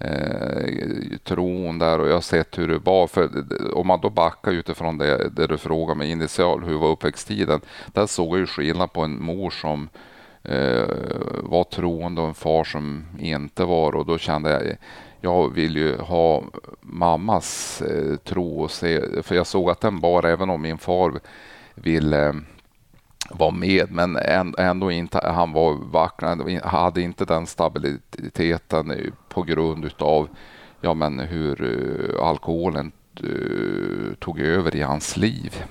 Eh, 0.00 1.18
tron 1.24 1.78
där 1.78 2.00
och 2.00 2.08
jag 2.08 2.14
har 2.14 2.20
sett 2.20 2.58
hur 2.58 2.68
det 2.68 2.78
var. 2.78 3.06
För 3.06 3.28
om 3.74 3.86
man 3.86 4.00
då 4.00 4.10
backar 4.10 4.52
utifrån 4.52 4.98
det, 4.98 5.28
det 5.28 5.46
du 5.46 5.58
frågade 5.58 5.98
mig 5.98 6.10
initialt, 6.10 6.66
hur 6.66 6.78
var 6.78 6.88
uppväxttiden? 6.88 7.60
Där 7.92 8.06
såg 8.06 8.34
jag 8.34 8.38
ju 8.38 8.46
skillnad 8.46 8.92
på 8.92 9.02
en 9.02 9.22
mor 9.22 9.50
som 9.50 9.88
Eh, 10.48 10.88
var 11.42 11.64
troende 11.64 12.20
och 12.20 12.28
en 12.28 12.34
far 12.34 12.64
som 12.64 13.04
inte 13.18 13.64
var 13.64 13.94
och 13.94 14.06
då 14.06 14.18
kände 14.18 14.50
jag 14.50 14.76
jag 15.20 15.54
vill 15.54 15.76
ju 15.76 15.96
ha 15.96 16.42
mammas 16.80 17.82
eh, 17.82 18.16
tro 18.16 18.60
och 18.60 18.70
se, 18.70 19.22
för 19.22 19.34
jag 19.34 19.46
såg 19.46 19.70
att 19.70 19.80
den 19.80 20.00
bar 20.00 20.22
även 20.22 20.50
om 20.50 20.62
min 20.62 20.78
far 20.78 21.20
ville 21.74 22.28
eh, 22.28 22.34
var 23.30 23.50
med, 23.50 23.90
men 23.90 24.16
ändå 24.58 24.90
inte. 24.90 25.20
Han 25.24 25.52
var 25.52 25.72
vacker, 25.72 26.66
hade 26.66 27.02
inte 27.02 27.24
den 27.24 27.46
stabiliteten 27.46 29.12
på 29.28 29.42
grund 29.42 29.84
utav 29.84 30.28
ja, 30.80 30.94
men 30.94 31.18
hur 31.18 31.62
eh, 31.62 32.26
alkoholen 32.26 32.92
eh, 33.16 34.14
tog 34.18 34.40
över 34.40 34.76
i 34.76 34.82
hans 34.82 35.16
liv. 35.16 35.64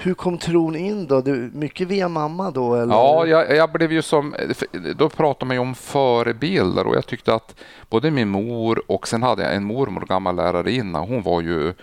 Hur 0.00 0.14
kom 0.14 0.38
tron 0.38 0.76
in 0.76 1.06
då? 1.06 1.20
Du, 1.20 1.50
mycket 1.54 1.88
via 1.88 2.08
mamma 2.08 2.50
då? 2.50 2.74
Eller? 2.74 2.94
Ja, 2.94 3.26
jag, 3.26 3.56
jag 3.56 3.72
blev 3.72 3.92
ju 3.92 4.02
som... 4.02 4.34
Då 4.96 5.08
pratade 5.08 5.46
man 5.48 5.56
ju 5.56 5.60
om 5.60 5.74
förebilder 5.74 6.86
och 6.86 6.96
jag 6.96 7.06
tyckte 7.06 7.34
att 7.34 7.54
både 7.90 8.10
min 8.10 8.28
mor 8.28 8.82
och 8.86 9.08
sen 9.08 9.22
hade 9.22 9.42
jag 9.42 9.54
en 9.54 9.64
mormor, 9.64 10.06
gammal 10.08 10.36
lärarinna. 10.36 10.98
Hon 11.00 11.22
var 11.22 11.40
ju 11.40 11.74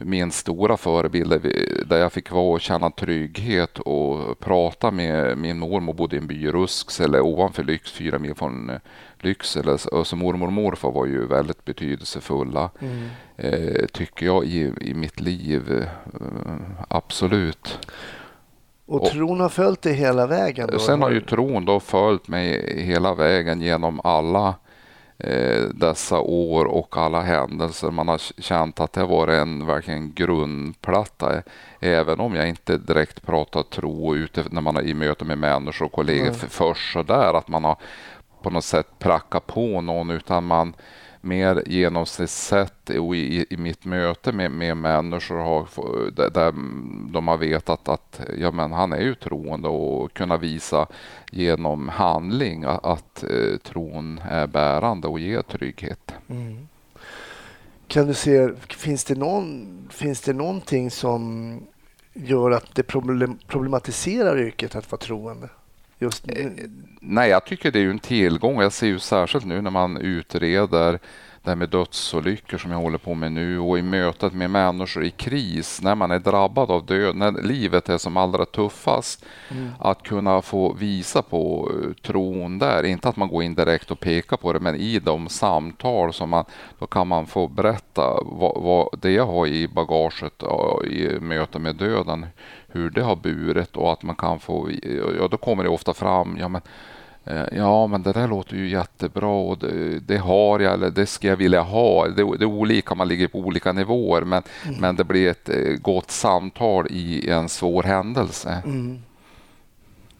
min 0.00 0.30
stora 0.30 0.76
förebild 0.76 1.30
där 1.86 1.98
jag 1.98 2.12
fick 2.12 2.30
vara 2.30 2.52
och 2.52 2.60
känna 2.60 2.90
trygghet 2.90 3.78
och 3.78 4.38
prata 4.38 4.90
med 4.90 5.38
min 5.38 5.58
mormor 5.58 5.94
bodde 5.94 6.16
i 6.16 6.18
en 6.18 6.26
by 6.26 6.44
i 6.46 6.50
Rusksele 6.50 7.20
ovanför 7.20 7.64
Lyx, 7.64 7.92
fyra 7.92 8.18
mil 8.18 8.34
från 8.34 8.70
eh, 8.70 8.76
Lycksele. 9.18 9.78
Så 10.04 10.16
mormor 10.16 10.46
och 10.46 10.52
morfar 10.52 10.90
var 10.92 11.06
ju 11.06 11.26
väldigt 11.26 11.64
betydelsefulla, 11.64 12.70
Mm. 12.80 13.08
eh, 13.36 13.86
tycker 13.92 14.26
jag, 14.26 14.44
i, 14.44 14.72
i 14.80 14.94
mitt 14.94 15.20
liv. 15.20 15.72
Eh, 15.82 15.86
absolut. 16.88 17.78
Och 18.86 19.02
och- 19.02 19.08
tron 19.10 19.40
har 19.40 19.48
följt 19.48 19.82
dig 19.82 19.92
hela 19.94 20.26
vägen? 20.26 20.68
Då? 20.72 20.78
Sen 20.78 21.02
har 21.02 21.10
ju 21.10 21.20
tron 21.20 21.64
då 21.64 21.80
följt 21.80 22.28
mig 22.28 22.74
hela 22.82 23.14
vägen 23.14 23.60
genom 23.60 24.00
alla 24.04 24.54
dessa 25.74 26.20
år 26.20 26.64
och 26.64 26.96
alla 26.96 27.22
händelser. 27.22 27.90
Man 27.90 28.08
har 28.08 28.42
känt 28.42 28.80
att 28.80 28.92
det 28.92 29.00
har 29.00 29.08
varit 29.08 29.34
en 29.42 29.66
verkligen 29.66 30.12
grundplatta. 30.12 31.42
Även 31.80 32.20
om 32.20 32.34
jag 32.34 32.48
inte 32.48 32.78
direkt 32.78 33.26
pratar 33.26 33.62
tro 33.62 34.16
ute 34.16 34.44
när 34.50 34.60
man 34.60 34.76
är 34.76 34.82
i 34.82 34.94
möte 34.94 35.24
med 35.24 35.38
människor 35.38 35.86
och 35.86 35.92
kollegor 35.92 36.32
för 36.32 36.46
först 36.46 36.92
så 36.92 37.02
där 37.02 37.34
att 37.34 37.48
man 37.48 37.64
har 37.64 37.76
på 38.42 38.50
något 38.50 38.64
sätt 38.64 38.98
prackat 38.98 39.46
på 39.46 39.80
någon 39.80 40.10
utan 40.10 40.44
man 40.46 40.74
mer 41.26 41.62
genom 41.66 42.06
sitt 42.06 42.30
sätt 42.30 42.90
och 42.90 43.16
i, 43.16 43.46
i 43.50 43.56
mitt 43.56 43.84
möte 43.84 44.32
med, 44.32 44.50
med 44.50 44.76
människor 44.76 45.36
har, 45.36 45.68
där, 46.30 46.52
de 47.12 47.28
har 47.28 47.36
vetat 47.36 47.88
att 47.88 48.20
ja, 48.38 48.50
men 48.50 48.72
han 48.72 48.92
är 48.92 49.00
ju 49.00 49.14
troende 49.14 49.68
och 49.68 50.12
kunna 50.12 50.36
visa 50.36 50.86
genom 51.30 51.88
handling 51.88 52.64
att, 52.64 52.84
att 52.84 53.24
tron 53.62 54.20
är 54.30 54.46
bärande 54.46 55.08
och 55.08 55.20
ger 55.20 55.42
trygghet. 55.42 56.12
Mm. 56.28 56.68
Kan 57.88 58.06
du 58.06 58.14
se, 58.14 58.48
finns 58.68 59.04
det, 59.04 59.14
någon, 59.14 59.88
finns 59.90 60.20
det 60.20 60.32
någonting 60.32 60.90
som 60.90 61.60
gör 62.14 62.50
att 62.50 62.74
det 62.74 62.82
problematiserar 63.46 64.38
yrket 64.38 64.76
att 64.76 64.92
vara 64.92 65.00
troende? 65.00 65.48
Just 65.98 66.26
nu? 66.26 66.70
Nej, 67.00 67.30
jag 67.30 67.44
tycker 67.44 67.70
det 67.70 67.80
är 67.80 67.88
en 67.88 67.98
tillgång. 67.98 68.60
Jag 68.60 68.72
ser 68.72 68.86
ju 68.86 68.98
särskilt 68.98 69.44
nu 69.44 69.62
när 69.62 69.70
man 69.70 69.96
utreder 69.96 70.98
det 71.46 71.50
här 71.50 71.56
med 71.56 71.68
dödsolyckor 71.68 72.58
som 72.58 72.70
jag 72.70 72.78
håller 72.78 72.98
på 72.98 73.14
med 73.14 73.32
nu 73.32 73.58
och 73.58 73.78
i 73.78 73.82
mötet 73.82 74.32
med 74.32 74.50
människor 74.50 75.04
i 75.04 75.10
kris, 75.10 75.82
när 75.82 75.94
man 75.94 76.10
är 76.10 76.18
drabbad 76.18 76.70
av 76.70 76.86
död, 76.86 77.16
när 77.16 77.42
livet 77.42 77.88
är 77.88 77.98
som 77.98 78.16
allra 78.16 78.44
tuffast, 78.44 79.24
mm. 79.50 79.70
att 79.78 80.02
kunna 80.02 80.42
få 80.42 80.72
visa 80.72 81.22
på 81.22 81.70
eh, 81.72 81.92
tron 82.02 82.58
där. 82.58 82.82
Inte 82.82 83.08
att 83.08 83.16
man 83.16 83.28
går 83.28 83.42
in 83.42 83.54
direkt 83.54 83.90
och 83.90 84.00
pekar 84.00 84.36
på 84.36 84.52
det, 84.52 84.60
men 84.60 84.74
i 84.74 84.98
de 84.98 85.28
samtal 85.28 86.12
som 86.12 86.30
man, 86.30 86.44
då 86.78 86.86
kan 86.86 87.08
man 87.08 87.26
få 87.26 87.48
berätta 87.48 88.20
vad, 88.22 88.62
vad 88.62 89.00
det 89.00 89.10
jag 89.10 89.26
har 89.26 89.46
i 89.46 89.68
bagaget 89.68 90.42
i 90.90 91.20
möte 91.20 91.58
med 91.58 91.76
döden, 91.76 92.26
hur 92.76 92.90
det 92.90 93.02
har 93.02 93.16
burit 93.16 93.76
och 93.76 93.92
att 93.92 94.02
man 94.02 94.16
kan 94.16 94.40
få, 94.40 94.70
ja 95.18 95.28
då 95.28 95.36
kommer 95.36 95.62
det 95.62 95.68
ofta 95.68 95.94
fram, 95.94 96.36
ja 96.40 96.48
men 96.48 96.60
Eh, 97.26 97.44
ja, 97.52 97.86
men 97.86 98.02
det 98.02 98.12
där 98.12 98.28
låter 98.28 98.56
ju 98.56 98.68
jättebra 98.68 99.28
och 99.28 99.58
det, 99.58 99.98
det, 99.98 100.16
har 100.16 100.60
jag 100.60 100.74
eller 100.74 100.90
det 100.90 101.06
ska 101.06 101.28
jag 101.28 101.36
vilja 101.36 101.60
ha. 101.60 102.08
Det, 102.08 102.36
det 102.36 102.44
är 102.44 102.44
olika, 102.44 102.94
man 102.94 103.08
ligger 103.08 103.28
på 103.28 103.38
olika 103.38 103.72
nivåer, 103.72 104.22
men, 104.22 104.42
mm. 104.64 104.80
men 104.80 104.96
det 104.96 105.04
blir 105.04 105.30
ett 105.30 105.48
eh, 105.48 105.74
gott 105.80 106.10
samtal 106.10 106.86
i 106.90 107.30
en 107.30 107.48
svår 107.48 107.82
händelse. 107.82 108.62
Mm. 108.64 108.98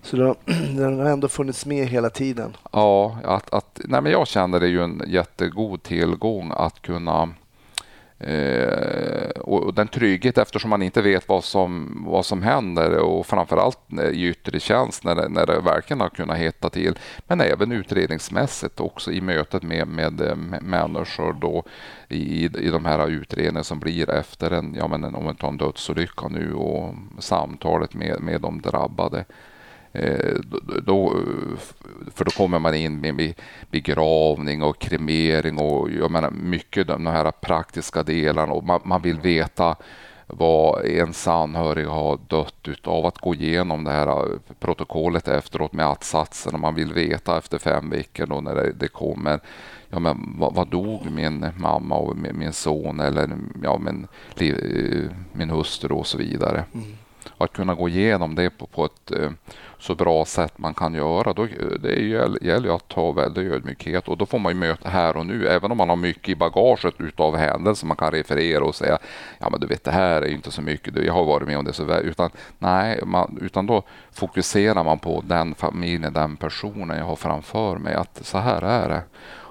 Så 0.03 0.17
den 0.47 0.99
har 0.99 1.07
ändå 1.11 1.29
funnits 1.29 1.67
med 1.67 1.87
hela 1.89 2.11
tiden? 2.11 2.57
Ja, 2.73 3.19
att, 3.25 3.55
att, 3.55 3.81
nej 3.85 4.03
men 4.03 4.13
jag 4.13 4.29
känner 4.29 4.61
det 4.61 4.67
är 4.67 4.71
ju 4.71 4.85
en 4.85 5.03
jättegod 5.07 5.83
tillgång 5.83 6.53
att 6.57 6.83
kunna 6.83 7.29
Eh, 8.19 9.16
och 9.41 9.75
den 9.75 9.89
trygghet 9.89 10.39
eftersom 10.39 10.71
man 10.71 10.83
inte 10.83 11.03
vet 11.03 11.29
vad 11.29 11.45
som, 11.45 12.03
vad 12.07 12.27
som 12.27 12.43
händer 12.43 12.99
och 12.99 13.27
framförallt 13.27 13.79
eh, 13.93 14.09
i 14.09 14.29
yttre 14.29 14.61
tjänst 14.61 15.05
när 15.05 15.15
det, 15.15 15.29
när 15.29 15.47
det 15.47 15.61
verkligen 15.61 16.01
har 16.01 16.09
kunnat 16.09 16.39
hetta 16.39 16.71
till. 16.71 16.99
Men 17.27 17.41
även 17.41 17.73
utredningsmässigt 17.73 18.81
också 18.81 19.13
i 19.13 19.21
mötet 19.21 19.63
med, 19.63 19.89
med, 19.89 20.21
eh, 20.21 20.37
med 20.37 20.63
människor 20.63 21.33
då 21.33 21.65
i, 22.09 22.45
i 22.45 22.71
de 22.71 22.85
här 22.85 23.09
utredningarna 23.09 23.65
som 23.65 23.81
blir 23.81 24.11
efter 24.11 24.51
en, 24.51 24.75
ja 24.75 24.89
men 24.89 25.15
om 25.15 25.37
tar 25.37 25.49
en 25.49 25.57
dödsolycka 25.57 26.29
nu 26.29 26.55
och 26.55 26.95
samtalet 27.19 27.95
med, 27.95 28.21
med 28.21 28.41
de 28.41 28.61
drabbade. 28.61 29.25
Eh, 29.99 30.35
då, 30.83 31.17
för 32.15 32.25
då 32.25 32.31
kommer 32.31 32.59
man 32.59 32.75
in 32.75 33.01
med 33.01 33.35
begravning 33.71 34.63
och 34.63 34.79
kremering 34.79 35.59
och 35.59 35.91
jag 35.91 36.11
menar 36.11 36.31
mycket 36.31 36.87
de 36.87 37.07
här 37.07 37.31
praktiska 37.31 38.03
delarna 38.03 38.53
och 38.53 38.65
man, 38.65 38.81
man 38.85 39.03
vill 39.03 39.21
veta 39.21 39.77
vad 40.27 40.85
ens 40.85 41.29
anhörig 41.29 41.87
har 41.87 42.19
dött 42.29 42.69
utav. 42.69 43.07
Att 43.07 43.19
gå 43.19 43.35
igenom 43.35 43.85
det 43.85 43.91
här 43.91 44.07
eh, 44.07 44.39
protokollet 44.61 45.29
efteråt 45.29 45.73
med 45.73 45.87
att-satsen 45.87 46.55
och 46.55 46.61
man 46.61 46.75
vill 46.75 46.93
veta 46.93 47.39
efter 47.39 47.59
fem 47.59 47.91
veckor 47.91 48.27
då 48.27 48.41
när 48.41 48.55
det, 48.55 48.73
det 48.73 48.89
kommer. 48.89 49.41
Ja, 49.89 49.99
men 49.99 50.35
vad, 50.39 50.55
vad, 50.55 50.69
dog 50.69 51.11
min 51.11 51.47
mamma 51.57 51.97
och 51.97 52.17
min, 52.17 52.39
min 52.39 52.53
son 52.53 53.01
eller 53.01 53.31
ja, 53.63 53.79
min, 53.79 54.07
eh, 54.37 55.11
min 55.33 55.51
hustru 55.51 55.95
och 55.95 56.07
så 56.07 56.19
vidare. 56.19 56.65
Mm. 56.75 56.87
Att 57.39 57.53
kunna 57.53 57.75
gå 57.75 57.89
igenom 57.89 58.35
det 58.35 58.51
på, 58.51 58.67
på 58.67 58.85
ett 58.85 59.13
så 59.79 59.95
bra 59.95 60.25
sätt 60.25 60.59
man 60.59 60.75
kan 60.75 60.95
göra. 60.95 61.33
Då, 61.33 61.47
det 61.81 62.03
gäller 62.43 62.65
ju 62.65 62.73
att 62.73 62.93
ha 62.93 63.13
väldigt 63.13 63.53
ödmjukhet 63.53 64.09
och 64.09 64.17
då 64.17 64.27
får 64.27 64.39
man 64.39 64.53
ju 64.53 64.59
möta 64.59 64.89
här 64.89 65.17
och 65.17 65.27
nu, 65.27 65.49
även 65.49 65.71
om 65.71 65.77
man 65.77 65.89
har 65.89 65.97
mycket 65.97 66.29
i 66.29 66.35
bagaget 66.35 66.95
utav 66.99 67.37
händelser 67.37 67.87
man 67.87 67.97
kan 67.97 68.11
referera 68.11 68.65
och 68.65 68.75
säga 68.75 68.99
ja 69.39 69.51
men 69.51 69.61
du 69.61 69.67
vet 69.67 69.85
det 69.85 69.91
här 69.91 70.23
är 70.23 70.27
ju 70.27 70.35
inte 70.35 70.51
så 70.51 70.63
mycket, 70.63 70.97
jag 70.97 71.15
har 71.15 71.25
varit 71.25 71.49
med 71.49 71.59
om 71.59 71.65
det 71.65 71.73
så 71.73 71.85
väl. 71.85 72.05
Utan, 72.05 72.31
nej, 72.59 73.01
man, 73.05 73.39
utan 73.43 73.67
då 73.67 73.83
fokuserar 74.13 74.85
man 74.85 74.99
på 74.99 75.23
den 75.27 75.55
familjen, 75.55 76.13
den 76.13 76.37
personen 76.37 76.99
jag 76.99 77.05
har 77.05 77.17
framför 77.17 77.77
mig, 77.77 77.95
att 77.95 78.27
så 78.27 78.39
här 78.39 78.63
är 78.63 78.89
det 78.89 79.03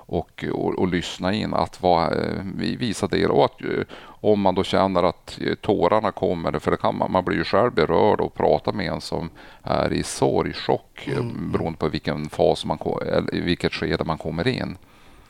och, 0.06 0.46
och, 0.52 0.80
och 0.80 0.88
lyssna 0.88 1.34
in, 1.34 1.54
att 1.54 1.82
vara, 1.82 2.16
eh, 2.16 2.44
visa 2.56 3.08
det. 3.08 3.28
Och 3.28 3.46
att, 3.46 3.62
eh, 3.62 3.84
om 4.06 4.42
man 4.42 4.56
då 4.56 4.64
känner 4.64 5.04
att 5.04 5.40
eh, 5.42 5.56
tårarna 5.56 6.12
kommer, 6.12 6.60
för 6.60 6.72
det 6.72 6.78
kan 6.78 6.98
man, 6.98 7.12
man 7.12 7.26
blir 7.26 7.38
ju 7.38 7.44
själv 7.44 7.74
berörd 7.74 8.22
och 8.22 8.34
pratar 8.34 8.74
med 8.74 8.92
en 8.92 9.02
som 9.02 9.30
är 9.64 9.94
i 9.94 10.04
sorg, 10.04 10.54
chock, 10.54 11.08
mm. 11.08 11.52
beroende 11.52 11.78
på 11.78 11.88
vilken 11.90 12.30
fas 12.30 12.66
man, 12.66 12.78
eller 13.02 13.42
vilket 13.42 13.74
skede 13.74 14.04
man 14.04 14.18
kommer 14.18 14.48
in. 14.48 14.78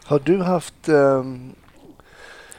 Har 0.05 0.19
du 0.19 0.41
haft, 0.41 0.87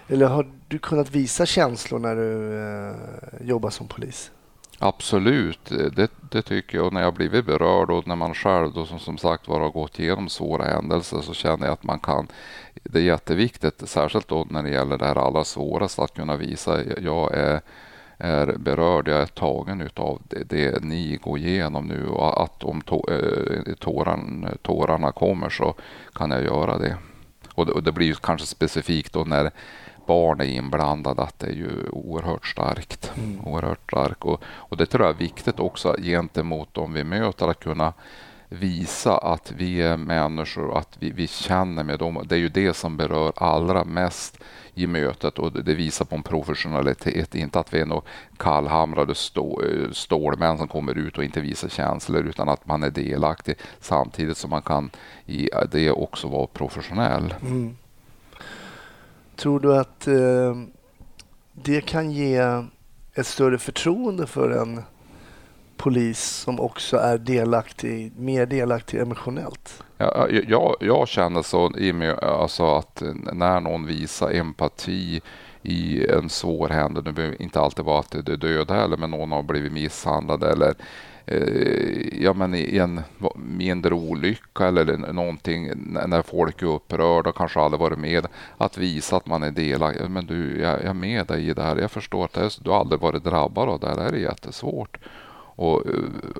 eller 0.08 0.26
har 0.26 0.46
du 0.68 0.78
kunnat 0.78 1.10
visa 1.10 1.46
känslor 1.46 1.98
när 1.98 2.16
du 2.16 3.46
jobbar 3.46 3.70
som 3.70 3.88
polis? 3.88 4.30
Absolut, 4.78 5.72
eh, 5.72 5.78
det, 5.78 6.10
det, 6.30 6.42
tycker 6.42 6.78
jag. 6.78 6.86
Och 6.86 6.92
när 6.92 7.02
jag 7.02 7.14
blivit 7.14 7.46
berörd 7.46 7.90
och 7.90 8.06
när 8.06 8.16
man 8.16 8.34
själv 8.34 8.72
då, 8.72 8.86
som, 8.86 8.98
som 8.98 9.18
sagt 9.18 9.48
var 9.48 9.60
har 9.60 9.70
gått 9.70 9.98
igenom 9.98 10.28
svåra 10.28 10.64
händelser 10.64 11.20
så 11.20 11.34
känner 11.34 11.66
jag 11.66 11.72
att 11.72 11.82
man 11.82 11.98
kan. 11.98 12.26
Det 12.82 12.98
är 12.98 13.02
jätteviktigt, 13.02 13.88
särskilt 13.88 14.28
då 14.28 14.46
när 14.50 14.62
det 14.62 14.70
gäller 14.70 14.98
det 14.98 15.04
här 15.06 15.26
allra 15.26 15.44
svåraste, 15.44 16.02
att 16.02 16.14
kunna 16.14 16.36
visa 16.36 16.84
jag 17.00 17.34
är, 17.34 17.60
är 18.18 18.56
berörd, 18.58 19.08
jag 19.08 19.22
är 19.22 19.26
tagen 19.26 19.80
utav 19.80 20.22
det, 20.28 20.42
det 20.48 20.82
ni 20.82 21.18
går 21.22 21.38
igenom 21.38 21.86
nu 21.86 22.06
och 22.06 22.42
att 22.42 22.64
om 22.64 22.80
tå, 22.80 23.08
eh, 23.10 23.74
tåran, 23.74 24.48
tårarna 24.62 25.12
kommer 25.12 25.48
så 25.48 25.74
kan 26.12 26.30
jag 26.30 26.44
göra 26.44 26.78
det. 26.78 26.96
Och 27.54 27.66
det, 27.66 27.72
och 27.72 27.82
det 27.82 27.92
blir 27.92 28.14
kanske 28.14 28.46
specifikt 28.46 29.12
då 29.12 29.24
när 29.24 29.50
barn 30.06 30.40
är 30.40 30.44
inblandade, 30.44 31.22
att 31.22 31.38
det 31.38 31.46
är 31.46 31.54
ju 31.54 31.88
oerhört 31.92 32.46
starkt. 32.46 33.12
Mm. 33.16 33.40
Oerhört 33.44 33.90
starkt. 33.90 34.24
Och, 34.24 34.42
och 34.44 34.76
det 34.76 34.86
tror 34.86 35.06
jag 35.06 35.14
är 35.14 35.18
viktigt 35.18 35.60
också 35.60 35.96
gentemot 36.02 36.74
dem 36.74 36.92
vi 36.92 37.04
möter, 37.04 37.48
att 37.48 37.60
kunna 37.60 37.92
visa 38.48 39.18
att 39.18 39.52
vi 39.56 39.82
är 39.82 39.96
människor, 39.96 40.78
att 40.78 40.96
vi, 41.00 41.10
vi 41.10 41.26
känner 41.26 41.84
med 41.84 41.98
dem. 41.98 42.24
Det 42.24 42.34
är 42.34 42.38
ju 42.38 42.48
det 42.48 42.74
som 42.74 42.96
berör 42.96 43.32
allra 43.36 43.84
mest 43.84 44.38
i 44.74 44.86
mötet 44.86 45.38
och 45.38 45.52
det 45.52 45.74
visar 45.74 46.04
på 46.04 46.16
en 46.16 46.22
professionalitet, 46.22 47.34
inte 47.34 47.60
att 47.60 47.74
vi 47.74 47.80
är 47.80 47.86
några 47.86 48.02
kallhamrade 48.36 49.14
stå, 49.14 49.62
stålmän 49.92 50.58
som 50.58 50.68
kommer 50.68 50.98
ut 50.98 51.18
och 51.18 51.24
inte 51.24 51.40
visar 51.40 51.68
känslor 51.68 52.26
utan 52.26 52.48
att 52.48 52.66
man 52.66 52.82
är 52.82 52.90
delaktig 52.90 53.54
samtidigt 53.80 54.36
som 54.36 54.50
man 54.50 54.62
kan 54.62 54.90
i 55.26 55.48
det 55.72 55.90
också 55.90 56.28
vara 56.28 56.46
professionell. 56.46 57.34
Mm. 57.42 57.76
Tror 59.36 59.60
du 59.60 59.76
att 59.76 60.06
eh, 60.06 60.56
det 61.52 61.80
kan 61.80 62.10
ge 62.10 62.40
ett 63.14 63.26
större 63.26 63.58
förtroende 63.58 64.26
för 64.26 64.50
en 64.50 64.82
polis 65.76 66.20
som 66.20 66.60
också 66.60 66.96
är 66.96 67.18
delaktig, 67.18 68.12
mer 68.16 68.46
delaktig 68.46 69.00
emotionellt? 69.00 69.82
Ja, 69.98 70.28
jag, 70.48 70.76
jag 70.80 71.08
känner 71.08 71.42
så 71.42 71.78
i 71.78 71.92
mig, 71.92 72.10
alltså 72.22 72.76
att 72.76 73.02
när 73.32 73.60
någon 73.60 73.86
visar 73.86 74.30
empati 74.30 75.20
i 75.62 76.06
en 76.10 76.28
svår 76.28 76.68
händelse, 76.68 77.08
det 77.08 77.12
behöver 77.12 77.42
inte 77.42 77.60
alltid 77.60 77.84
vara 77.84 77.98
att 77.98 78.10
det 78.10 78.32
är 78.32 78.36
döda 78.36 78.74
heller, 78.74 78.96
men 78.96 79.10
någon 79.10 79.32
har 79.32 79.42
blivit 79.42 79.72
misshandlad 79.72 80.44
eller 80.44 80.74
Eh, 81.28 82.22
ja, 82.22 82.32
men 82.32 82.54
i 82.54 82.78
en 82.78 83.00
mindre 83.34 83.94
olycka 83.94 84.66
eller 84.66 84.96
någonting 85.12 85.70
när 86.06 86.22
folk 86.22 86.62
är 86.62 86.66
upprörda 86.66 87.30
och 87.30 87.36
kanske 87.36 87.60
aldrig 87.60 87.80
varit 87.80 87.98
med. 87.98 88.26
Att 88.56 88.78
visa 88.78 89.16
att 89.16 89.26
man 89.26 89.42
är 89.42 89.50
delaktig. 89.50 90.10
Men 90.10 90.26
du, 90.26 90.60
jag, 90.60 90.84
är 90.84 90.94
med 90.94 91.26
dig 91.26 91.48
i 91.48 91.54
det 91.54 91.62
här. 91.62 91.76
Jag 91.76 91.90
förstår 91.90 92.24
att 92.24 92.36
är, 92.36 92.52
du 92.64 92.72
aldrig 92.72 93.00
varit 93.00 93.24
drabbad 93.24 93.68
av 93.68 93.80
det 93.80 93.86
här. 93.88 93.96
Det 93.96 94.02
här 94.02 94.12
är 94.12 94.16
jättesvårt. 94.16 94.98
Och, 95.58 95.86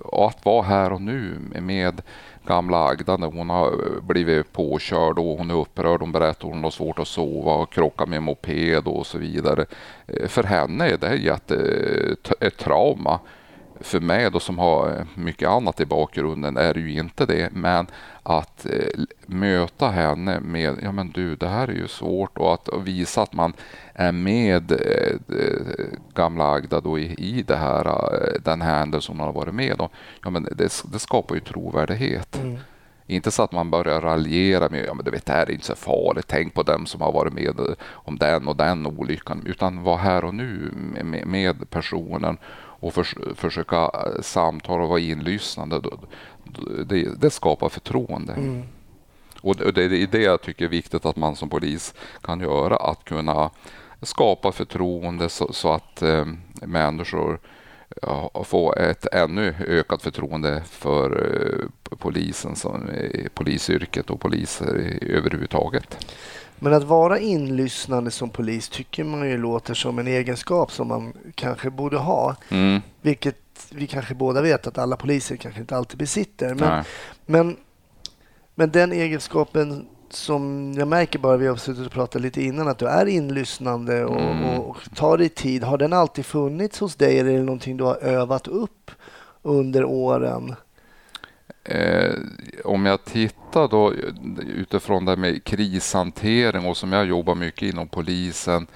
och, 0.05 0.27
att 0.27 0.45
vara 0.45 0.63
här 0.63 0.93
och 0.93 1.03
nu 1.03 1.39
med 1.61 2.03
gamla 2.47 2.87
Agda 2.87 3.17
när 3.17 3.27
hon 3.27 3.51
har 3.51 3.67
eh, 3.67 4.03
blivit 4.03 4.53
påkörd 4.53 5.19
och 5.19 5.39
hon 5.39 5.51
är 5.51 5.61
upprörd. 5.61 6.01
Hon 6.01 6.13
berättar 6.13 6.31
att 6.49 6.53
hon 6.53 6.65
har 6.65 6.71
svårt 6.71 6.99
att 6.99 7.09
sova 7.09 7.55
och 7.55 7.73
krockar 7.73 8.07
med 8.07 8.23
moped 8.23 8.87
och 8.87 9.07
så 9.07 9.19
vidare. 9.19 9.67
För 10.27 10.43
henne 10.43 10.89
är 10.89 10.97
det 10.97 11.17
jätte, 11.17 11.57
ett 12.41 12.59
trauma 12.59 13.21
för 13.81 14.01
mig 14.01 14.31
då 14.31 14.41
som 14.41 14.59
har 14.59 15.07
mycket 15.15 15.49
annat 15.49 15.81
i 15.81 15.87
bakgrunden 15.87 16.57
är 16.57 16.75
det 16.75 16.81
ju 16.81 16.93
inte 16.93 17.27
det. 17.27 17.51
Men 17.53 17.87
att 18.23 18.67
eh, 18.67 19.05
möta 19.27 19.89
henne 19.89 20.41
med, 20.41 20.79
ja 20.83 20.93
men 20.93 21.11
du 21.11 21.37
det 21.37 21.49
här 21.49 21.69
är 21.69 21.73
ju 21.73 21.89
svårt 21.89 22.39
och 22.39 22.55
att 22.55 22.69
visa 22.85 23.23
att 23.23 23.33
man 23.33 23.53
är 23.95 24.13
med 24.13 24.73
eh, 24.73 25.19
gamla 26.15 26.53
Agda 26.53 26.81
då 26.81 26.99
i, 26.99 27.15
i 27.19 27.43
det 27.43 27.57
här, 27.57 27.87
eh, 27.87 28.41
den 28.45 28.63
händelse 28.63 29.13
hon 29.13 29.21
har 29.21 29.33
varit 29.33 29.55
med 29.55 29.81
om. 29.81 29.89
Ja 30.25 30.31
men 30.31 30.43
det, 30.43 30.83
det 30.93 30.99
skapar 30.99 31.35
ju 31.35 31.41
trovärdighet. 31.41 32.37
Mm. 32.37 32.59
Inte 33.09 33.31
så 33.31 33.43
att 33.43 33.53
man 33.53 33.71
börjar 33.71 34.01
raljera 34.01 34.69
med, 34.69 34.85
ja 34.87 34.95
men 34.95 35.05
du 35.05 35.11
vet 35.11 35.27
det 35.27 35.33
här 35.33 35.47
är 35.47 35.51
inte 35.51 35.67
så 35.67 35.75
farligt, 35.75 36.27
tänk 36.29 36.55
på 36.55 36.63
dem 36.63 36.87
som 36.87 37.01
har 37.01 37.13
varit 37.13 37.33
med 37.33 37.77
om 37.91 38.19
den 38.19 38.49
och 38.49 38.57
den 38.57 38.87
olyckan. 38.87 39.43
Utan 39.47 39.83
vara 39.83 39.97
här 39.97 40.25
och 40.25 40.35
nu 40.35 40.71
med, 41.03 41.27
med 41.27 41.71
personen 41.71 42.39
och 42.81 42.95
för, 42.95 43.35
försöka 43.35 43.77
eh, 43.77 44.23
samtala 44.23 44.83
och 44.83 44.89
vara 44.89 45.01
inlyssnande. 45.01 45.81
Det, 46.87 47.21
det 47.21 47.31
skapar 47.31 47.69
förtroende. 47.69 48.33
Mm. 48.33 48.63
Och 49.41 49.57
det 49.57 49.85
är 49.85 50.07
det 50.07 50.23
jag 50.23 50.43
tycker 50.43 50.65
är 50.65 50.69
viktigt 50.69 51.07
att 51.07 51.17
man 51.17 51.37
som 51.37 51.49
polis 51.49 51.95
kan 52.23 52.41
göra. 52.41 52.77
Att 52.77 53.05
kunna 53.05 53.51
skapa 54.03 54.53
förtroende 54.53 55.29
så, 55.29 55.53
så 55.53 55.73
att 55.73 56.03
eh, 56.03 56.27
människor 56.63 57.41
ja, 58.03 58.45
får 58.45 58.79
ett 58.79 59.07
ännu 59.13 59.55
ökat 59.67 60.03
förtroende 60.03 60.63
för 60.67 61.11
eh, 61.91 61.97
polisen, 61.97 62.57
som, 62.57 62.91
polisyrket 63.35 64.11
och 64.11 64.21
poliser 64.21 64.99
överhuvudtaget. 65.03 66.07
Men 66.59 66.75
att 66.75 66.83
vara 66.85 67.19
inlyssnande 67.19 68.11
som 68.11 68.31
polis 68.31 68.69
tycker 68.69 69.05
man 69.05 69.29
ju 69.31 69.39
låter 69.39 69.75
som 69.75 69.99
en 69.99 70.07
egenskap 70.07 70.73
som 70.73 70.89
man 70.89 71.13
kanske 71.35 71.71
borde 71.71 71.97
ha. 71.97 72.37
Mm. 72.49 72.81
Vilket 73.03 73.37
vi 73.71 73.87
kanske 73.87 74.15
båda 74.15 74.41
vet 74.43 74.67
att 74.67 74.79
alla 74.79 74.97
poliser 74.97 75.37
kanske 75.37 75.61
inte 75.61 75.77
alltid 75.77 75.99
besitter. 75.99 76.55
Men, 76.55 76.69
Nej. 76.69 76.85
men, 77.27 77.57
men 78.55 78.71
den 78.71 78.93
egenskapen 78.93 79.87
som 80.11 80.73
jag 80.77 80.89
märker 80.89 81.19
bara, 81.19 81.37
vi 81.37 81.47
har 81.47 81.57
suttit 81.57 81.87
och 81.87 81.93
pratat 81.93 82.23
lite 82.23 82.43
innan, 82.43 82.69
att 82.69 82.79
du 82.79 82.87
är 82.87 83.07
inlyssnande 83.07 84.05
och, 84.05 84.21
Mm. 84.21 84.45
och, 84.45 84.69
och 84.71 84.77
tar 84.95 85.19
dig 85.19 85.29
tid. 85.29 85.63
Har 85.65 85.79
den 85.79 85.93
alltid 85.93 86.27
funnits 86.27 86.81
hos 86.81 86.95
dig 86.95 87.19
eller 87.19 87.31
är 87.31 87.37
det 87.39 87.43
någonting 87.45 87.77
du 87.77 87.85
har 87.85 87.97
övat 87.97 88.49
upp 88.49 88.91
under 89.43 89.85
åren? 89.85 90.55
Eh, 91.65 92.15
om 92.65 92.87
jag 92.87 93.05
tittar 93.05 93.69
då 93.69 93.93
eh, 93.93 93.99
utifrån 94.57 95.05
det 95.05 95.11
här 95.11 95.17
med 95.17 95.45
krishantering 95.45 96.67
och 96.67 96.77
som 96.77 96.93
jag 96.93 97.07
jobbar 97.07 97.35
mycket 97.35 97.73
inom 97.73 97.89
polisen 97.89 98.67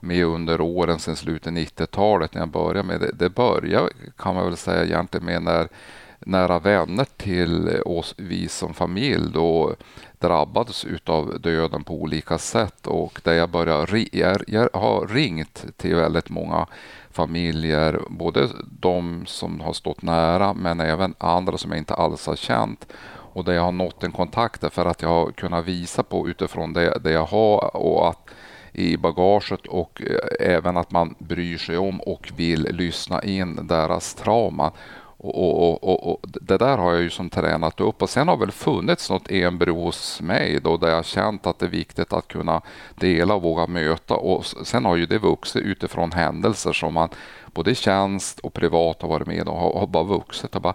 med 0.00 0.24
under 0.24 0.60
åren 0.60 0.98
sedan 0.98 1.16
slutet 1.16 1.52
90-talet 1.52 2.34
när 2.34 2.42
jag 2.42 2.48
började 2.48 2.88
med 2.88 3.00
det. 3.00 3.12
Det 3.12 3.30
började 3.30 3.90
kan 4.16 4.34
man 4.34 4.44
väl 4.44 4.56
säga 4.56 4.84
egentligen 4.84 5.26
med 5.26 5.42
när 5.42 5.68
nära 6.20 6.58
vänner 6.58 7.06
till 7.16 7.82
oss, 7.84 8.14
vi 8.16 8.48
som 8.48 8.74
familj 8.74 9.32
då 9.32 9.74
drabbades 10.18 10.84
utav 10.84 11.40
döden 11.40 11.84
på 11.84 11.94
olika 11.94 12.38
sätt 12.38 12.86
och 12.86 13.20
där 13.24 13.32
jag 13.32 13.50
började, 13.50 14.06
jag, 14.12 14.42
jag 14.46 14.68
har 14.72 15.06
ringt 15.06 15.64
till 15.76 15.94
väldigt 15.94 16.30
många 16.30 16.66
familjer, 17.10 18.00
både 18.08 18.48
de 18.80 19.26
som 19.26 19.60
har 19.60 19.72
stått 19.72 20.02
nära 20.02 20.54
men 20.54 20.80
även 20.80 21.14
andra 21.18 21.58
som 21.58 21.70
jag 21.70 21.78
inte 21.78 21.94
alls 21.94 22.26
har 22.26 22.36
känt 22.36 22.86
och 23.32 23.44
där 23.44 23.52
jag 23.52 23.62
har 23.62 23.72
nått 23.72 24.02
en 24.02 24.12
kontakt 24.12 24.74
för 24.74 24.86
att 24.86 25.02
jag 25.02 25.08
har 25.08 25.32
kunnat 25.32 25.64
visa 25.64 26.02
på 26.02 26.28
utifrån 26.28 26.72
det, 26.72 26.98
det 27.04 27.10
jag 27.10 27.26
har 27.26 27.76
och 27.76 28.08
att 28.08 28.30
i 28.72 28.96
bagaget 28.96 29.66
och 29.66 30.02
eh, 30.02 30.54
även 30.54 30.76
att 30.76 30.90
man 30.90 31.14
bryr 31.18 31.58
sig 31.58 31.78
om 31.78 32.00
och 32.00 32.32
vill 32.36 32.62
lyssna 32.62 33.22
in 33.22 33.66
deras 33.66 34.14
trauma. 34.14 34.72
Och, 35.22 35.62
och, 35.62 35.84
och, 35.84 36.12
och 36.12 36.20
Det 36.22 36.58
där 36.58 36.78
har 36.78 36.92
jag 36.92 37.02
ju 37.02 37.10
som 37.10 37.30
tränat 37.30 37.80
upp 37.80 38.02
och 38.02 38.10
sen 38.10 38.28
har 38.28 38.36
väl 38.36 38.50
funnits 38.50 39.10
något 39.10 39.30
embryo 39.30 39.74
hos 39.74 40.20
mig 40.20 40.60
då 40.62 40.76
där 40.76 40.88
jag 40.88 41.04
känt 41.04 41.46
att 41.46 41.58
det 41.58 41.66
är 41.66 41.70
viktigt 41.70 42.12
att 42.12 42.28
kunna 42.28 42.60
dela 42.94 43.34
och 43.34 43.42
våga 43.42 43.66
möta 43.66 44.14
och 44.14 44.46
sen 44.46 44.84
har 44.84 44.96
ju 44.96 45.06
det 45.06 45.18
vuxit 45.18 45.62
utifrån 45.62 46.12
händelser 46.12 46.72
som 46.72 46.94
man 46.94 47.08
både 47.54 47.70
i 47.70 47.74
tjänst 47.74 48.38
och 48.38 48.52
privat 48.52 49.02
har 49.02 49.08
varit 49.08 49.26
med 49.26 49.48
och 49.48 49.56
har, 49.56 49.78
har 49.78 49.86
bara 49.86 50.04
vuxit. 50.04 50.56
Och 50.56 50.62
bara, 50.62 50.74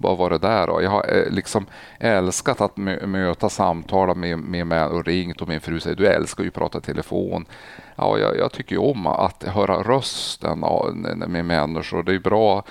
vad 0.00 0.18
var 0.18 0.30
det 0.30 0.38
där? 0.38 0.66
då? 0.66 0.82
jag 0.82 0.90
har 0.90 1.16
eh, 1.16 1.30
liksom 1.30 1.66
älskat 2.00 2.60
att 2.60 2.76
mö, 2.76 3.06
möta 3.06 3.48
samtala 3.48 4.14
med, 4.14 4.38
med 4.38 4.66
mig 4.66 4.84
och 4.84 5.04
ringt 5.04 5.42
och 5.42 5.48
min 5.48 5.60
fru 5.60 5.80
säger 5.80 5.96
du 5.96 6.06
älskar 6.06 6.42
ju 6.42 6.48
att 6.48 6.54
prata 6.54 6.78
i 6.78 6.80
telefon. 6.80 7.46
Ja, 7.96 8.18
jag, 8.18 8.36
jag 8.36 8.52
tycker 8.52 8.76
ju 8.76 8.82
om 8.82 9.06
att 9.06 9.42
höra 9.42 9.82
rösten 9.82 10.64
med 11.26 11.44
människor. 11.44 12.02
Det 12.02 12.14
är 12.14 12.18
bra 12.18 12.64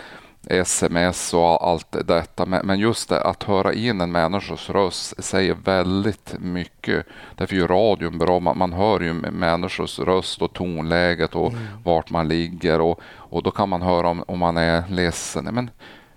sms 0.50 1.34
och 1.34 1.68
allt 1.68 2.08
detta. 2.08 2.46
Men 2.46 2.80
just 2.80 3.10
det, 3.10 3.22
att 3.22 3.44
höra 3.44 3.74
in 3.74 4.02
en 4.02 4.12
människas 4.12 4.70
röst 4.70 5.24
säger 5.24 5.54
väldigt 5.54 6.36
mycket. 6.40 7.06
Därför 7.36 7.56
är 7.56 7.60
ju 7.60 7.68
radion 7.68 8.18
bra. 8.18 8.40
Man, 8.40 8.74
hör 8.74 9.00
ju 9.00 9.14
människors 9.14 10.00
röst 10.00 10.42
och 10.42 10.54
tonläget 10.54 11.36
och 11.36 11.54
vart 11.84 12.10
man 12.10 12.28
ligger. 12.28 12.82
Och, 12.82 13.02
och 13.06 13.44
då 13.44 13.52
kan 13.52 13.70
man 13.70 13.82
höra 13.82 14.08
om, 14.08 14.24
om 14.28 14.40
man 14.40 14.58
är 14.58 14.84
ledsen. 14.90 15.50
Men 15.52 15.70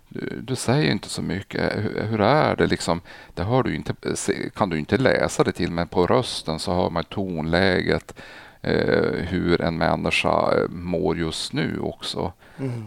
du, 0.09 0.41
du 0.43 0.57
säger 0.57 0.93
inte 0.93 1.09
så 1.09 1.23
mycket. 1.23 1.77
Hur, 1.77 2.03
hur 2.11 2.21
är 2.21 2.57
det? 2.57 2.67
Liksom, 2.67 3.01
det 3.35 3.43
hör 3.43 3.63
du 3.63 3.75
inte, 3.75 3.95
kan 4.55 4.69
du 4.69 4.79
inte 4.79 4.97
läsa 4.97 5.45
det 5.45 5.53
till, 5.53 5.71
men 5.71 5.89
på 5.89 6.07
rösten 6.07 6.59
så 6.59 6.75
hör 6.75 6.91
man 6.91 7.05
tonläget. 7.05 8.15
Eh, 8.63 9.13
hur 9.13 9.61
en 9.61 9.79
människa 9.79 10.53
eh, 10.57 10.69
mår 10.69 11.19
just 11.19 11.53
nu 11.53 11.79
också. 11.81 12.33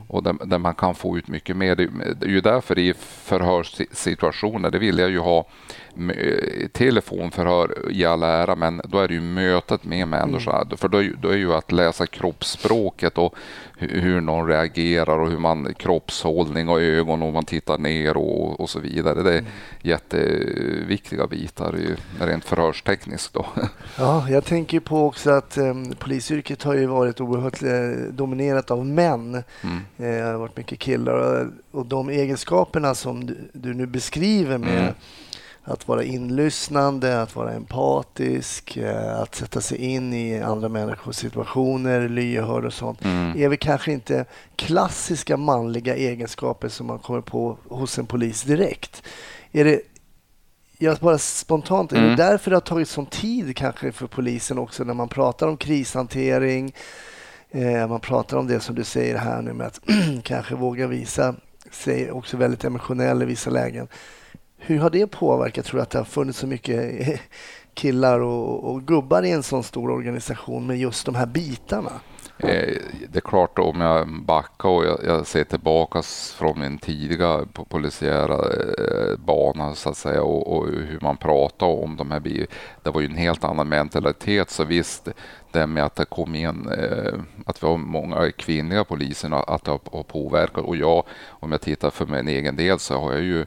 Och 0.07 0.23
där, 0.23 0.35
där 0.45 0.57
man 0.57 0.75
kan 0.75 0.95
få 0.95 1.17
ut 1.17 1.27
mycket 1.27 1.57
mer. 1.57 1.75
Det, 1.75 1.83
är 2.25 2.29
ju 2.29 2.41
därför 2.41 2.79
i 2.79 2.93
förhörssituationer, 2.99 4.71
det 4.71 4.79
vill 4.79 4.99
jag 4.99 5.09
ju 5.09 5.19
ha 5.19 5.47
telefonförhör 6.73 7.91
i 7.91 8.05
all 8.05 8.23
ära, 8.23 8.55
men 8.55 8.81
då 8.83 8.99
är 8.99 9.07
det 9.07 9.13
ju 9.13 9.21
mötet 9.21 9.83
med 9.83 10.07
människan. 10.07 10.69
För 10.77 10.87
då 10.87 10.97
är, 10.97 11.01
ju- 11.01 11.15
då 11.21 11.29
är 11.29 11.37
ju 11.37 11.53
att 11.53 11.71
läsa 11.71 12.07
kroppsspråket 12.07 13.17
och 13.17 13.35
hur, 13.77 14.21
någon 14.21 14.47
reagerar 14.47 15.19
och 15.19 15.29
hur 15.29 15.37
man 15.37 15.73
kroppshållning 15.73 16.69
och 16.69 16.81
ögon 16.81 17.21
och 17.21 17.33
man 17.33 17.45
tittar 17.45 17.77
ner 17.77 18.17
och, 18.17 18.59
och 18.59 18.69
så 18.69 18.79
vidare. 18.79 19.23
Det 19.23 19.33
är 19.37 19.43
jätteviktiga 19.81 21.27
bitar 21.27 21.77
i- 21.77 21.95
rent 22.25 22.45
förhörstekniskt. 22.45 23.33
Då. 23.33 23.45
Ja, 23.97 24.29
jag 24.29 24.45
tänker 24.45 24.79
på 24.79 25.05
också 25.05 25.31
att 25.31 25.57
eh, 25.57 25.73
polisyrket 25.99 26.63
har 26.63 26.73
ju 26.73 26.85
varit 26.85 27.21
oerhört 27.21 27.63
eh, 27.63 28.13
dominerat 28.13 28.71
av 28.71 28.85
män. 28.85 29.43
Mm. 29.63 29.77
Eh, 29.97 30.23
det 30.25 30.31
har 30.31 30.37
varit 30.37 30.57
mycket 30.57 30.79
killar 30.79 31.13
och, 31.13 31.47
och 31.79 31.85
de 31.85 32.09
egenskaperna 32.09 32.95
som 32.95 33.25
du, 33.25 33.37
du 33.53 33.73
nu 33.73 33.85
beskriver 33.85 34.57
med 34.57 34.71
Mm. 34.81 34.93
Att 35.63 35.87
vara 35.87 36.03
inlyssnande, 36.03 37.21
att 37.21 37.35
vara 37.35 37.53
empatisk, 37.53 38.77
eh, 38.77 39.19
att 39.19 39.35
sätta 39.35 39.61
sig 39.61 39.77
in 39.77 40.13
i 40.13 40.41
andra 40.41 40.69
människors 40.69 41.15
situationer, 41.15 42.09
lyhörd 42.09 42.65
och 42.65 42.73
sånt 42.73 43.05
Mm. 43.05 43.41
är 43.43 43.47
väl 43.49 43.57
kanske 43.57 43.91
inte 43.91 44.25
klassiska 44.55 45.37
manliga 45.37 45.95
egenskaper 45.95 46.69
som 46.69 46.87
man 46.87 46.99
kommer 46.99 47.21
på 47.21 47.57
hos 47.69 47.99
en 47.99 48.05
polis 48.05 48.43
direkt. 48.43 49.03
Är 49.51 49.65
det, 49.65 49.81
jag 50.77 50.97
bara 50.97 51.17
spontant, 51.17 51.91
är 51.91 51.97
Mm. 51.97 52.09
det 52.09 52.15
därför 52.23 52.51
det 52.51 52.55
har 52.55 52.61
tagit 52.61 52.89
sån 52.89 53.05
tid 53.05 53.57
kanske 53.57 53.91
för 53.91 54.07
polisen 54.07 54.57
också 54.57 54.83
när 54.83 54.93
man 54.93 55.09
pratar 55.09 55.47
om 55.47 55.57
krishantering, 55.57 56.73
eh, 57.51 57.87
man 57.87 57.99
pratar 57.99 58.37
om 58.37 58.47
det 58.47 58.59
som 58.59 58.75
du 58.75 58.83
säger 58.83 59.17
här 59.17 59.41
nu 59.41 59.53
med 59.53 59.67
att 59.67 59.79
kanske 60.23 60.55
våga 60.55 60.87
visa 60.87 61.35
sig 61.71 62.11
också 62.11 62.37
väldigt 62.37 62.63
emotionell 62.63 63.21
i 63.21 63.25
vissa 63.25 63.49
lägen. 63.49 63.87
Hur 64.63 64.79
har 64.79 64.89
det 64.89 65.07
påverkat? 65.07 65.65
Tror 65.65 65.77
du 65.77 65.83
att 65.83 65.89
det 65.89 65.97
har 65.97 66.05
funnits 66.05 66.39
så 66.39 66.47
mycket 66.47 67.19
killar 67.73 68.19
och, 68.19 68.71
och 68.71 68.81
gubbar 68.81 69.23
i 69.23 69.31
en 69.31 69.43
sån 69.43 69.63
stor 69.63 69.91
organisation 69.91 70.67
med 70.67 70.77
just 70.77 71.05
de 71.05 71.15
här 71.15 71.25
bitarna? 71.25 71.91
Eh, 72.37 72.77
det 73.09 73.17
är 73.17 73.21
klart 73.21 73.59
om 73.59 73.81
jag 73.81 74.23
backar 74.25 74.69
och 74.69 74.85
jag, 74.85 74.99
jag 75.05 75.27
ser 75.27 75.43
tillbaka 75.43 76.01
från 76.37 76.59
min 76.59 76.77
tidiga 76.77 77.45
polisiära 77.69 78.33
eh, 78.33 79.17
bana 79.17 79.75
så 79.75 79.89
att 79.89 79.97
säga 79.97 80.23
och, 80.23 80.57
och 80.57 80.67
hur 80.67 80.99
man 81.01 81.17
pratar 81.17 81.67
om 81.67 81.97
de 81.97 82.11
här 82.11 82.19
Det 82.83 82.89
var 82.89 83.01
ju 83.01 83.07
en 83.07 83.15
helt 83.15 83.43
annan 83.43 83.69
mentalitet 83.69 84.49
så 84.49 84.63
visst 84.63 85.07
det 85.51 85.67
med 85.67 85.85
att 85.85 85.95
det 85.95 86.05
kom 86.05 86.35
in 86.35 86.69
eh, 86.69 87.19
att 87.45 87.63
vi 87.63 87.67
har 87.67 87.77
många 87.77 88.31
kvinnliga 88.31 88.83
poliser 88.83 89.53
att 89.53 89.63
det 89.63 89.71
har, 89.71 90.03
påverkat 90.03 90.63
och 90.63 90.75
jag 90.75 91.03
om 91.27 91.51
jag 91.51 91.61
tittar 91.61 91.89
för 91.89 92.05
min 92.05 92.27
egen 92.27 92.55
del 92.55 92.79
så 92.79 92.99
har 92.99 93.11
jag 93.11 93.21
ju 93.21 93.45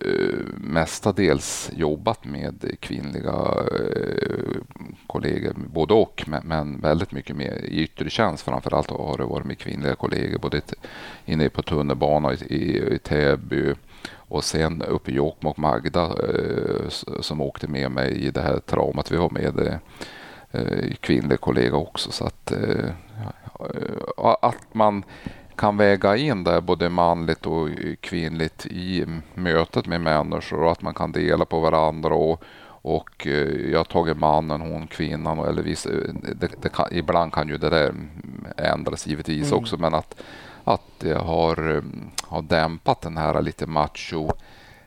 Eh, 0.00 0.38
mestadels 0.56 1.70
jobbat 1.76 2.24
med 2.24 2.76
kvinnliga 2.80 3.54
eh, 3.72 4.60
kollegor, 5.06 5.54
både 5.56 5.94
och, 5.94 6.24
men, 6.26 6.80
väldigt 6.80 7.12
mycket 7.12 7.36
mer 7.36 7.64
i 7.64 7.82
yttre 7.82 8.10
tjänst. 8.10 8.44
Framförallt 8.44 8.90
har 8.90 9.18
det 9.18 9.24
varit 9.24 9.46
med 9.46 9.58
kvinnliga 9.58 9.94
kollegor, 9.94 10.38
både 10.38 10.60
inne 11.24 11.48
på 11.48 11.62
tunnelbanan 11.62 12.36
i, 12.48 12.78
i, 12.94 12.98
Täby 12.98 13.74
och 14.12 14.44
sen 14.44 14.82
uppe 14.82 15.10
i 15.10 15.14
Jokkmokk, 15.14 15.56
Magda 15.56 16.04
eh, 16.04 16.88
som 17.20 17.40
åkte 17.40 17.68
med 17.68 17.90
mig 17.90 18.12
i 18.12 18.30
det 18.30 18.42
här 18.42 18.58
traumat. 18.58 19.12
Vi 19.12 19.16
var 19.16 19.30
med 19.30 19.78
kvinnlig 21.00 21.40
kollega 21.40 21.76
också. 21.76 22.12
Så 22.12 22.24
att, 22.24 22.52
att 24.42 24.74
man 24.74 25.04
kan 25.56 25.76
väga 25.76 26.16
in 26.16 26.44
det 26.44 26.60
både 26.60 26.88
manligt 26.88 27.46
och 27.46 27.68
kvinnligt 28.00 28.66
i 28.66 29.04
mötet 29.34 29.86
med 29.86 30.00
människor 30.00 30.62
och 30.62 30.72
att 30.72 30.82
man 30.82 30.94
kan 30.94 31.12
dela 31.12 31.44
på 31.44 31.60
varandra. 31.60 32.14
Och, 32.14 32.42
och 32.66 33.26
eh, 33.26 33.70
jag 33.70 33.78
har 33.78 33.84
tagit 33.84 34.18
mannen, 34.18 34.60
hon 34.60 34.86
kvinnan. 34.86 35.38
Eller 35.38 35.62
viss, 35.62 35.86
det, 36.34 36.50
det 36.62 36.68
kan, 36.68 36.86
ibland 36.90 37.32
kan 37.32 37.48
ju 37.48 37.56
det 37.56 37.70
där 37.70 37.94
ändras 38.56 39.06
givetvis 39.06 39.46
Mm. 39.46 39.58
också 39.58 39.76
men 39.76 39.94
att, 39.94 40.20
att 40.64 40.82
det 40.98 41.14
har, 41.14 41.76
eh, 41.76 41.82
har 42.22 42.42
dämpat 42.42 43.00
den 43.00 43.16
här 43.16 43.42
lite 43.42 43.66
macho 43.66 44.30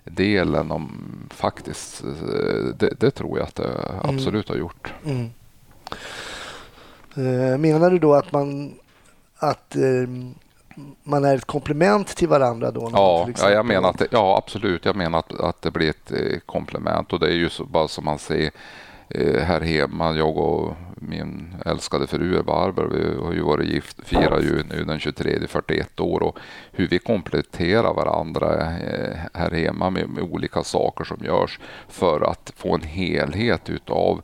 delen 0.03 0.71
om 0.71 0.91
faktiskt, 1.29 2.03
eh, 2.03 2.75
det, 2.79 2.93
det 2.99 3.11
tror 3.11 3.37
jag 3.37 3.47
att 3.47 3.55
det 3.55 3.99
absolut 4.03 4.49
har 4.49 4.55
gjort. 4.55 4.93
Mm. 5.05 5.29
Menar 7.61 7.89
du 7.91 7.99
då 7.99 8.13
att 8.13 8.31
man 8.31 8.73
att 9.39 9.75
eh, 9.75 10.09
man 11.03 11.25
är 11.25 11.35
ett 11.35 11.45
komplement 11.45 12.07
till 12.07 12.27
varandra 12.27 12.71
då? 12.71 12.89
Ja, 12.93 13.27
ja, 13.41 13.49
jag 13.49 13.65
menar 13.65 13.89
att 13.89 13.97
det, 13.97 14.07
ja, 14.11 14.37
absolut. 14.37 14.85
Jag 14.85 14.95
menar 14.95 15.19
att, 15.19 15.39
att 15.39 15.61
det 15.61 15.71
blir 15.71 15.89
ett 15.89 16.11
eh, 16.11 16.39
komplement 16.45 17.13
och 17.13 17.19
det 17.19 17.27
är 17.27 17.35
ju 17.35 17.49
så, 17.49 17.65
bara 17.65 17.87
som 17.87 18.05
man 18.05 18.19
ser 18.19 18.51
eh, 19.09 19.41
här 19.41 19.61
hemma. 19.61 20.13
Jag 20.13 20.37
och 20.37 20.75
min 20.95 21.55
älskade 21.65 22.07
fru 22.07 22.43
Barbro, 22.43 22.89
vi 22.89 23.25
har 23.25 23.33
ju 23.33 23.41
varit 23.41 23.67
gift, 23.67 23.97
firar 24.03 24.39
ju 24.39 24.63
nu 24.69 24.83
den 24.83 24.99
23, 24.99 25.47
41 25.47 25.99
år 25.99 26.23
och 26.23 26.37
hur 26.71 26.87
vi 26.87 26.99
kompletterar 26.99 27.93
varandra 27.93 28.77
eh, 28.77 29.17
här 29.33 29.51
hemma 29.51 29.89
med, 29.89 30.09
med 30.09 30.23
olika 30.23 30.63
saker 30.63 31.03
som 31.03 31.17
görs 31.25 31.59
för 31.87 32.21
att 32.21 32.53
få 32.55 32.75
en 32.75 32.83
helhet 32.83 33.69
utav 33.69 34.21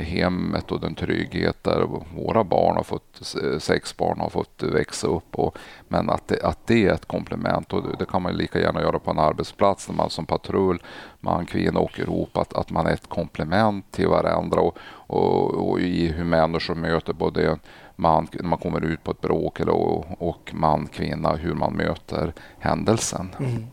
hemmet 0.00 0.72
och 0.72 0.80
den 0.80 0.94
trygghet 0.94 1.64
där 1.64 1.88
våra 2.16 2.44
barn 2.44 2.76
har 2.76 2.82
fått, 2.82 3.36
sex 3.58 3.96
barn 3.96 4.20
har 4.20 4.28
fått 4.28 4.62
växa 4.62 5.06
upp. 5.06 5.34
Och, 5.34 5.58
men 5.88 6.10
att 6.10 6.28
det, 6.28 6.42
att 6.42 6.66
det 6.66 6.86
är 6.86 6.92
ett 6.92 7.06
komplement 7.06 7.72
och 7.72 7.82
det, 7.82 7.96
det 7.98 8.06
kan 8.06 8.22
man 8.22 8.32
lika 8.32 8.60
gärna 8.60 8.80
göra 8.80 8.98
på 8.98 9.10
en 9.10 9.18
arbetsplats 9.18 9.88
när 9.88 9.96
man 9.96 10.10
som 10.10 10.26
patrull, 10.26 10.82
man, 11.20 11.46
kvinna 11.46 11.80
åker 11.80 12.02
ihop, 12.02 12.36
att, 12.36 12.54
att 12.54 12.70
man 12.70 12.86
är 12.86 12.92
ett 12.92 13.08
komplement 13.08 13.92
till 13.92 14.08
varandra 14.08 14.60
och, 14.60 14.78
och, 15.06 15.54
och 15.68 15.80
i 15.80 16.08
hur 16.08 16.24
människor 16.24 16.74
möter 16.74 17.12
både 17.12 17.58
man, 17.96 18.28
när 18.32 18.48
man 18.48 18.58
kommer 18.58 18.84
ut 18.84 19.04
på 19.04 19.10
ett 19.10 19.20
bråk 19.20 19.60
eller, 19.60 19.72
och, 19.72 20.06
och 20.18 20.50
man, 20.54 20.86
kvinna, 20.86 21.32
hur 21.32 21.54
man 21.54 21.72
möter 21.72 22.32
händelsen. 22.58 23.34
Mm. 23.38 23.66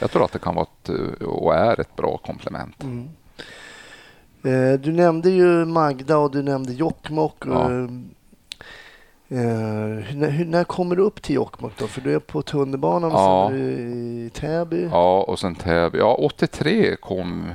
Jag 0.00 0.10
tror 0.10 0.24
att 0.24 0.32
det 0.32 0.38
kan 0.38 0.54
vara 0.54 0.66
ett, 0.82 0.88
och 1.22 1.54
är 1.54 1.80
ett 1.80 1.96
bra 1.96 2.16
komplement. 2.16 2.82
Mm. 2.82 3.08
Eh, 4.42 4.80
du 4.80 4.92
nämnde 4.92 5.30
ju 5.30 5.64
Magda 5.64 6.18
och 6.18 6.30
du 6.30 6.42
nämnde 6.42 6.72
Jokkmokk. 6.72 7.44
Ja. 7.46 7.70
Eh, 9.28 10.04
hur, 10.04 10.44
när 10.44 10.64
kommer 10.64 10.96
du 10.96 11.02
upp 11.02 11.22
till 11.22 11.34
Jokkmokk 11.34 11.72
då? 11.78 11.86
För 11.86 12.00
du 12.00 12.14
är 12.14 12.18
på 12.18 12.42
tunnelbanan 12.42 13.10
ja. 13.10 13.44
och 13.44 13.50
sen 13.50 13.58
i 13.58 14.30
Täby. 14.30 14.88
Ja, 14.92 15.22
och 15.22 15.38
sen 15.38 15.54
Täby. 15.54 15.98
Ja, 15.98 16.14
83 16.14 16.96
kom 16.96 17.54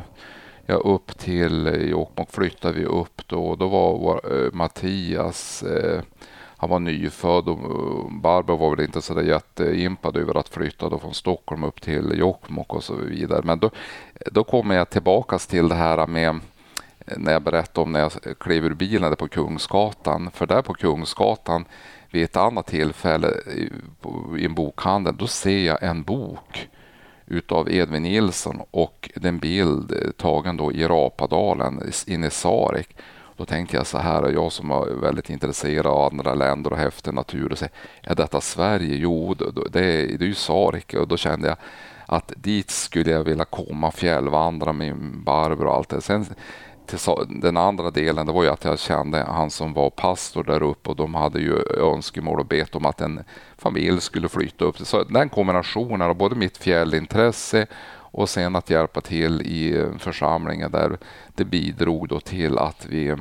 jag 0.65 0.85
upp 0.85 1.17
till 1.17 1.87
Jokkmokk. 1.91 2.31
Flyttade 2.31 2.73
vi 2.73 2.85
upp 2.85 3.21
då. 3.27 3.55
Då 3.55 3.67
var 3.67 3.97
vår, 3.97 4.45
eh, 4.45 4.51
Mattias 4.51 5.63
eh, 5.63 6.01
han 6.57 6.69
var 6.69 6.79
nyfödd 6.79 7.47
och 7.47 8.11
Barbro 8.11 8.55
var 8.55 8.75
väl 8.75 8.85
inte 8.85 9.01
så 9.01 9.13
där 9.13 9.21
jätteimpad 9.21 10.17
över 10.17 10.37
att 10.37 10.49
flytta 10.49 10.89
då 10.89 10.99
från 10.99 11.13
Stockholm 11.13 11.63
upp 11.63 11.81
till 11.81 12.13
Jokkmokk 12.17 12.73
och 12.73 12.83
så 12.83 12.95
vidare. 12.95 13.41
Men 13.43 13.59
då, 13.59 13.69
då 14.31 14.43
kommer 14.43 14.75
jag 14.75 14.89
tillbaka 14.89 15.37
till 15.37 15.67
det 15.67 15.75
här 15.75 16.07
med 16.07 16.39
när 17.05 17.31
jag 17.31 17.41
berättade 17.41 17.83
om 17.83 17.91
när 17.91 17.99
jag 17.99 18.11
klev 18.39 18.65
ur 18.65 18.73
bilen 18.73 19.15
på 19.15 19.27
Kungsgatan. 19.27 20.31
För 20.31 20.45
där 20.45 20.61
på 20.61 20.73
Kungsgatan 20.73 21.65
vid 22.11 22.23
ett 22.23 22.35
annat 22.35 22.67
tillfälle 22.67 23.27
i 24.37 24.45
en 24.45 24.53
bokhandel, 24.53 25.17
då 25.17 25.27
ser 25.27 25.65
jag 25.65 25.83
en 25.83 26.03
bok 26.03 26.69
utav 27.25 27.71
Edvin 27.71 28.03
Nilsson 28.03 28.61
och 28.71 29.09
den 29.15 29.39
bild 29.39 29.91
eh, 29.91 30.11
tagen 30.11 30.57
då 30.57 30.71
i 30.71 30.87
Rapadalen 30.87 31.91
inne 32.07 32.27
i 32.27 32.29
Sarek. 32.29 32.95
Då 33.37 33.45
tänkte 33.45 33.77
jag 33.77 33.87
så 33.87 33.97
här, 33.97 34.31
jag 34.31 34.51
som 34.51 34.71
är 34.71 35.01
väldigt 35.01 35.29
intresserad 35.29 35.87
av 35.87 36.01
andra 36.01 36.33
länder 36.33 36.71
och 36.71 36.77
häftig 36.77 37.13
natur, 37.13 37.51
och 37.51 37.57
så 37.57 37.65
är 38.01 38.15
detta 38.15 38.41
Sverige? 38.41 38.95
Jo, 38.95 39.33
det 39.33 39.79
är, 39.79 40.17
det 40.17 40.25
är 40.25 40.27
ju 40.27 40.33
Sarek 40.33 40.93
och 40.93 41.07
då 41.07 41.17
kände 41.17 41.47
jag 41.47 41.57
att 42.05 42.33
dit 42.35 42.69
skulle 42.69 43.11
jag 43.11 43.23
vilja 43.23 43.45
komma, 43.45 43.91
fjällvandra 43.91 44.73
med 44.73 44.95
Barbro 45.25 45.67
och 45.67 45.75
allt 45.75 45.89
det. 45.89 46.01
Sen 46.01 46.25
den 47.27 47.57
andra 47.57 47.91
delen 47.91 48.25
det 48.25 48.31
var 48.31 48.43
ju 48.43 48.49
att 48.49 48.65
jag 48.65 48.79
kände 48.79 49.25
han 49.27 49.49
som 49.49 49.73
var 49.73 49.89
pastor 49.89 50.43
där 50.43 50.63
uppe 50.63 50.89
och 50.89 50.95
de 50.95 51.15
hade 51.15 51.39
ju 51.39 51.55
önskemål 51.79 52.39
och 52.39 52.45
bet 52.45 52.75
om 52.75 52.85
att 52.85 53.01
en 53.01 53.23
familj 53.57 54.01
skulle 54.01 54.29
flytta 54.29 54.65
upp. 54.65 54.77
Så 54.77 55.03
den 55.03 55.29
kombinationen 55.29 56.01
av 56.01 56.15
både 56.15 56.35
mitt 56.35 56.57
fjällintresse 56.57 57.67
och 58.15 58.29
sen 58.29 58.55
att 58.55 58.69
hjälpa 58.69 59.01
till 59.01 59.41
i 59.41 59.85
församlingen 59.99 60.71
där 60.71 60.97
det 61.35 61.45
bidrog 61.45 62.07
då 62.07 62.19
till 62.19 62.57
att 62.57 62.85
vi 62.89 63.15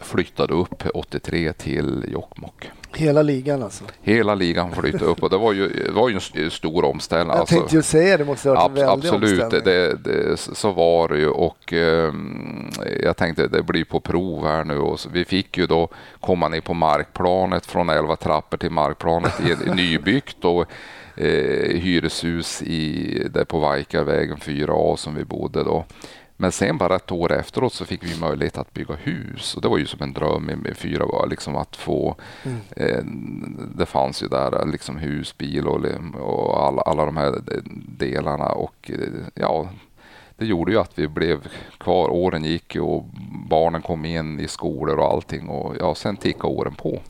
flyttade 0.00 0.54
upp 0.54 0.82
83 0.94 1.52
till 1.52 2.04
Jokkmokk. 2.08 2.70
Hela 2.94 3.22
ligan 3.22 3.62
alltså? 3.62 3.84
Hela 4.02 4.34
ligan 4.34 4.72
flyttade 4.72 5.04
upp 5.04 5.22
och 5.22 5.30
det 5.30 5.38
var 5.38 5.52
ju, 5.52 5.68
det 5.68 5.92
var 5.92 6.08
ju 6.08 6.20
en 6.34 6.50
stor 6.50 6.84
omställning. 6.84 7.32
Jag 7.32 7.40
alltså, 7.40 7.54
tänkte 7.54 7.76
ju 7.76 7.82
säga 7.82 8.16
det, 8.16 8.24
måste 8.24 8.48
ha 8.48 8.54
varit 8.54 8.68
en 8.68 8.74
väldig 8.74 9.08
Absolut, 9.08 9.50
det, 9.64 9.96
det, 10.04 10.36
så 10.36 10.70
var 10.70 11.08
det 11.08 11.18
ju 11.18 11.28
och 11.28 11.72
eh, 11.72 12.12
jag 13.02 13.16
tänkte 13.16 13.48
det 13.48 13.62
blir 13.62 13.84
på 13.84 14.00
prov 14.00 14.46
här 14.46 14.64
nu 14.64 14.78
och 14.78 15.00
vi 15.12 15.24
fick 15.24 15.58
ju 15.58 15.66
då 15.66 15.88
komma 16.20 16.48
ner 16.48 16.60
på 16.60 16.74
markplanet 16.74 17.66
från 17.66 17.88
11 17.88 18.16
trappor 18.16 18.56
till 18.56 18.70
markplanet 18.70 19.40
i 19.40 19.70
nybyggt 19.74 20.44
och 20.44 20.64
eh, 21.16 21.80
hyreshus 21.80 22.62
i, 22.62 23.28
där 23.30 23.44
på 23.44 23.58
Vajkarvägen 23.58 24.36
4A 24.36 24.96
som 24.96 25.14
vi 25.14 25.24
bodde 25.24 25.64
då. 25.64 25.84
Men 26.40 26.52
sen 26.52 26.78
bara 26.78 26.96
ett 26.96 27.12
år 27.12 27.32
efteråt 27.32 27.72
så 27.72 27.84
fick 27.84 28.04
vi 28.04 28.20
möjlighet 28.20 28.58
att 28.58 28.74
bygga 28.74 28.94
hus 28.94 29.54
och 29.54 29.62
det 29.62 29.68
var 29.68 29.78
ju 29.78 29.86
som 29.86 30.02
en 30.02 30.12
dröm 30.12 30.44
med 30.44 30.76
fyra 30.76 31.06
var 31.06 31.26
liksom 31.26 31.56
att 31.56 31.76
få. 31.76 32.16
Mm. 32.42 32.58
Eh, 32.76 33.04
det 33.76 33.86
fanns 33.86 34.22
ju 34.22 34.28
där 34.28 34.66
liksom 34.66 34.96
hus, 34.96 35.38
bil 35.38 35.66
och, 35.66 35.84
och 36.20 36.66
alla, 36.66 36.82
alla 36.82 37.04
de 37.04 37.16
här 37.16 37.34
delarna 37.98 38.46
och 38.46 38.90
eh, 38.90 39.24
ja, 39.34 39.68
det 40.36 40.46
gjorde 40.46 40.72
ju 40.72 40.78
att 40.78 40.98
vi 40.98 41.08
blev 41.08 41.48
kvar. 41.78 42.08
Åren 42.08 42.44
gick 42.44 42.76
och 42.76 43.04
barnen 43.50 43.82
kom 43.82 44.04
in 44.04 44.40
i 44.40 44.48
skolor 44.48 44.98
och 44.98 45.12
allting 45.12 45.48
och 45.48 45.76
ja, 45.80 45.94
sen 45.94 46.16
tickade 46.16 46.54
åren 46.54 46.74
på. 46.74 47.00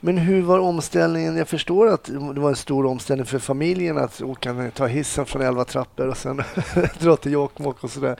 Men 0.00 0.18
hur 0.18 0.42
var 0.42 0.58
omställningen? 0.58 1.36
Jag 1.36 1.48
förstår 1.48 1.88
att 1.88 2.04
det 2.04 2.40
var 2.40 2.48
en 2.48 2.56
stor 2.56 2.86
omställning 2.86 3.26
för 3.26 3.38
familjen 3.38 3.98
att 3.98 4.22
åka, 4.22 4.70
ta 4.74 4.86
hissen 4.86 5.26
från 5.26 5.42
elva 5.42 5.64
trappor 5.64 6.06
och 6.06 6.16
sen 6.16 6.42
dra 6.98 7.16
till 7.16 7.32
Jokkmokk 7.32 7.84
och 7.84 7.90
sådär. 7.90 8.16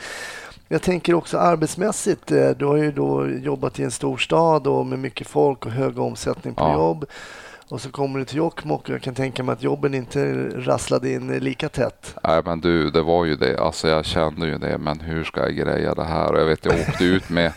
Jag 0.73 0.83
tänker 0.83 1.15
också 1.15 1.39
arbetsmässigt. 1.39 2.33
Eh, 2.33 2.51
du 2.51 2.65
har 2.65 2.77
ju 2.77 2.93
då 2.93 3.29
jobbat 3.29 3.79
i 3.79 3.85
en 3.85 3.91
stor 3.91 4.17
stad 4.17 4.67
och 4.67 4.87
med 4.87 4.99
mycket 4.99 5.27
folk 5.27 5.67
och 5.67 5.73
hög 5.73 5.99
omsättning 5.99 6.55
på 6.55 6.63
ja. 6.63 6.73
jobb. 6.73 7.05
Och 7.69 7.81
så 7.81 7.91
kommer 7.91 8.19
du 8.19 8.25
till 8.25 8.37
Jokkmokk 8.37 8.89
och 8.89 8.95
jag 8.95 9.03
kan 9.03 9.15
tänka 9.15 9.43
mig 9.43 9.53
att 9.53 9.63
jobben 9.63 9.95
inte 9.95 10.49
rasslade 10.49 11.13
in 11.13 11.39
lika 11.39 11.69
tätt. 11.69 12.15
Nej 12.25 12.43
men 12.45 12.61
du, 12.61 12.91
det 12.91 13.03
var 13.03 13.25
ju 13.25 13.37
det. 13.37 13.59
Alltså 13.59 13.89
jag 13.89 14.05
kände 14.05 14.47
ju 14.47 14.59
det. 14.59 14.79
Men 14.79 15.01
hur 15.01 15.25
ska 15.25 15.41
jag 15.41 15.57
greja 15.57 15.95
det 15.95 16.05
här? 16.05 16.33
Och 16.33 16.41
jag 16.41 16.47
vet, 16.47 16.65
jag 16.65 16.75
åkte 16.75 17.05
ut 17.05 17.29
med 17.29 17.53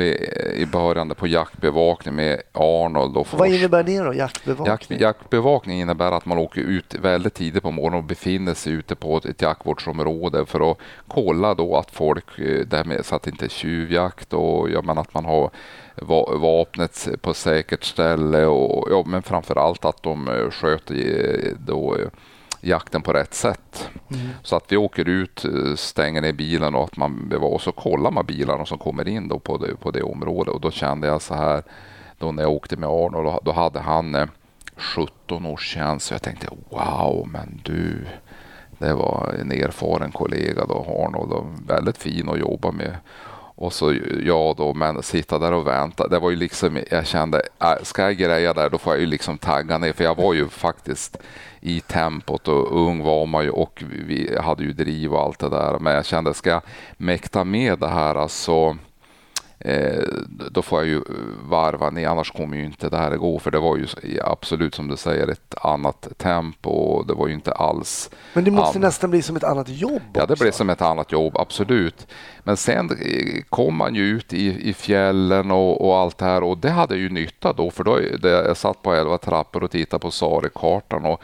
i 0.00 0.66
början 0.72 1.08
på 1.08 1.26
jaktbevakning 1.26 2.14
med 2.14 2.42
Arnold. 2.52 3.16
Och 3.16 3.28
Vad 3.32 3.48
innebär 3.48 3.82
det 3.82 3.98
då, 3.98 4.14
jaktbevakning? 4.14 4.98
Jak, 4.98 5.00
jaktbevakning 5.00 5.80
innebär 5.80 6.12
att 6.12 6.26
man 6.26 6.38
åker 6.38 6.60
ut 6.60 6.94
väldigt 6.94 7.34
tidigt 7.34 7.62
på 7.62 7.70
morgonen 7.70 7.98
och 7.98 8.04
befinner 8.04 8.54
sig 8.54 8.72
ute 8.72 8.94
på 8.94 9.16
ett 9.16 9.42
jaktvårdsområde 9.42 10.46
för 10.46 10.70
att 10.70 10.78
kolla 11.08 11.54
då 11.54 11.76
att 11.76 11.90
folk, 11.90 12.38
eh, 12.38 12.66
därmed, 12.66 13.06
så 13.06 13.14
att 13.14 13.22
det 13.22 13.30
inte 13.30 13.44
är 13.44 13.48
tjuvjakt 13.48 14.32
och 14.32 14.70
ja, 14.70 14.82
men 14.82 14.98
att 14.98 15.14
man 15.14 15.24
har 15.24 15.50
vapnet 16.38 17.08
på 17.20 17.34
säkert 17.34 17.84
ställe 17.84 18.46
och 18.46 18.88
ja, 18.90 19.04
men 19.06 19.22
framför 19.22 19.56
allt 19.56 19.84
att 19.84 20.02
de 20.02 20.28
eh, 20.28 20.50
sköter 20.50 20.94
eh, 20.94 21.52
då 21.58 21.96
jakten 22.64 23.02
på 23.02 23.12
rätt 23.12 23.34
sätt. 23.34 23.90
Mm. 24.10 24.28
Så 24.42 24.56
att 24.56 24.72
vi 24.72 24.76
åker 24.76 25.08
ut, 25.08 25.44
eh, 25.44 25.74
stänger 25.74 26.22
ner 26.22 26.32
bilen 26.32 26.74
och 26.74 26.84
att 26.84 26.96
man 26.96 27.32
och 27.40 27.60
så 27.60 27.72
kollar 27.72 28.10
man 28.10 28.26
bilarna 28.26 28.66
som 28.66 28.78
kommer 28.78 29.08
in 29.08 29.28
då 29.28 29.38
på, 29.38 29.56
det, 29.56 29.76
på 29.76 29.90
det 29.90 30.02
området. 30.02 30.54
Och 30.54 30.60
då 30.60 30.70
kände 30.70 31.06
jag 31.06 31.22
så 31.22 31.34
här, 31.34 31.62
då 32.18 32.32
när 32.32 32.42
jag 32.42 32.52
åkte 32.52 32.76
med 32.76 32.88
Arnold, 32.88 33.38
då 33.44 33.52
hade 33.52 33.80
han 33.80 34.28
17 34.76 35.46
års 35.46 35.66
tjänst. 35.74 36.06
Så 36.06 36.14
jag 36.14 36.22
tänkte 36.22 36.48
wow, 36.70 37.28
men 37.32 37.60
du, 37.64 38.06
det 38.78 38.94
var 38.94 39.34
en 39.40 39.52
erfaren 39.52 40.12
kollega 40.12 40.66
då, 40.66 41.04
Arnold, 41.06 41.32
och 41.32 41.46
väldigt 41.66 41.98
fin 41.98 42.28
att 42.28 42.38
jobba 42.38 42.70
med. 42.70 42.96
Och 43.62 43.72
så 43.72 43.94
jag 44.24 44.56
då, 44.56 44.74
men 44.74 45.02
sitta 45.02 45.38
där 45.38 45.52
och 45.52 45.66
vänta. 45.66 46.08
Det 46.08 46.18
var 46.18 46.30
ju 46.30 46.36
liksom, 46.36 46.78
jag 46.90 47.06
kände, 47.06 47.42
äh, 47.60 47.82
ska 47.82 48.02
jag 48.02 48.16
greja 48.16 48.54
där, 48.54 48.70
då 48.70 48.78
får 48.78 48.92
jag 48.92 49.00
ju 49.00 49.06
liksom 49.06 49.38
tagga 49.38 49.78
ner. 49.78 49.92
För 49.92 50.04
jag 50.04 50.16
var 50.16 50.34
ju 50.34 50.48
faktiskt 50.48 51.16
i 51.60 51.80
tempot 51.80 52.48
och 52.48 52.86
ung 52.86 53.02
var 53.02 53.26
man 53.26 53.44
ju 53.44 53.50
och 53.50 53.82
vi 54.06 54.38
hade 54.42 54.62
ju 54.62 54.72
driv 54.72 55.14
och 55.14 55.20
allt 55.20 55.38
det 55.38 55.48
där. 55.48 55.78
Men 55.78 55.94
jag 55.94 56.06
kände, 56.06 56.34
ska 56.34 56.50
jag 56.50 56.62
mäkta 56.96 57.44
med 57.44 57.78
det 57.78 57.88
här 57.88 58.14
alltså 58.14 58.76
då 60.50 60.62
får 60.62 60.78
jag 60.78 60.88
ju 60.88 61.02
varva 61.48 61.90
ner, 61.90 62.08
annars 62.08 62.30
kommer 62.32 62.56
ju 62.56 62.64
inte 62.64 62.88
det 62.88 62.96
här 62.96 63.10
att 63.10 63.18
gå. 63.18 63.38
För 63.38 63.50
det 63.50 63.58
var 63.58 63.76
ju 63.76 63.86
absolut 64.24 64.74
som 64.74 64.88
du 64.88 64.96
säger 64.96 65.28
ett 65.28 65.54
annat 65.60 66.08
tempo 66.16 66.70
och 66.70 67.06
det 67.06 67.14
var 67.14 67.28
ju 67.28 67.34
inte 67.34 67.52
alls... 67.52 68.10
Men 68.34 68.44
det 68.44 68.50
måste 68.50 68.78
an... 68.78 68.82
nästan 68.82 69.10
bli 69.10 69.22
som 69.22 69.36
ett 69.36 69.44
annat 69.44 69.68
jobb 69.68 70.02
Ja, 70.14 70.26
det 70.26 70.38
blev 70.38 70.50
som 70.50 70.70
ett 70.70 70.82
annat 70.82 71.12
jobb, 71.12 71.36
absolut. 71.36 72.06
Men 72.44 72.56
sen 72.56 72.90
kom 73.48 73.76
man 73.76 73.94
ju 73.94 74.02
ut 74.02 74.32
i, 74.32 74.68
i 74.68 74.74
fjällen 74.74 75.50
och, 75.50 75.86
och, 75.86 75.98
allt 75.98 76.18
det 76.18 76.24
här 76.24 76.42
och 76.42 76.58
det 76.58 76.70
hade 76.70 76.96
ju 76.96 77.08
nytta 77.08 77.52
då 77.52 77.70
för 77.70 77.84
då 77.84 77.98
det, 78.22 78.30
jag 78.30 78.56
satt 78.56 78.82
på 78.82 78.94
elva 78.94 79.18
trappor 79.18 79.64
och 79.64 79.70
tittade 79.70 80.00
på 80.00 80.10
Sarekartan 80.10 81.04
och 81.04 81.22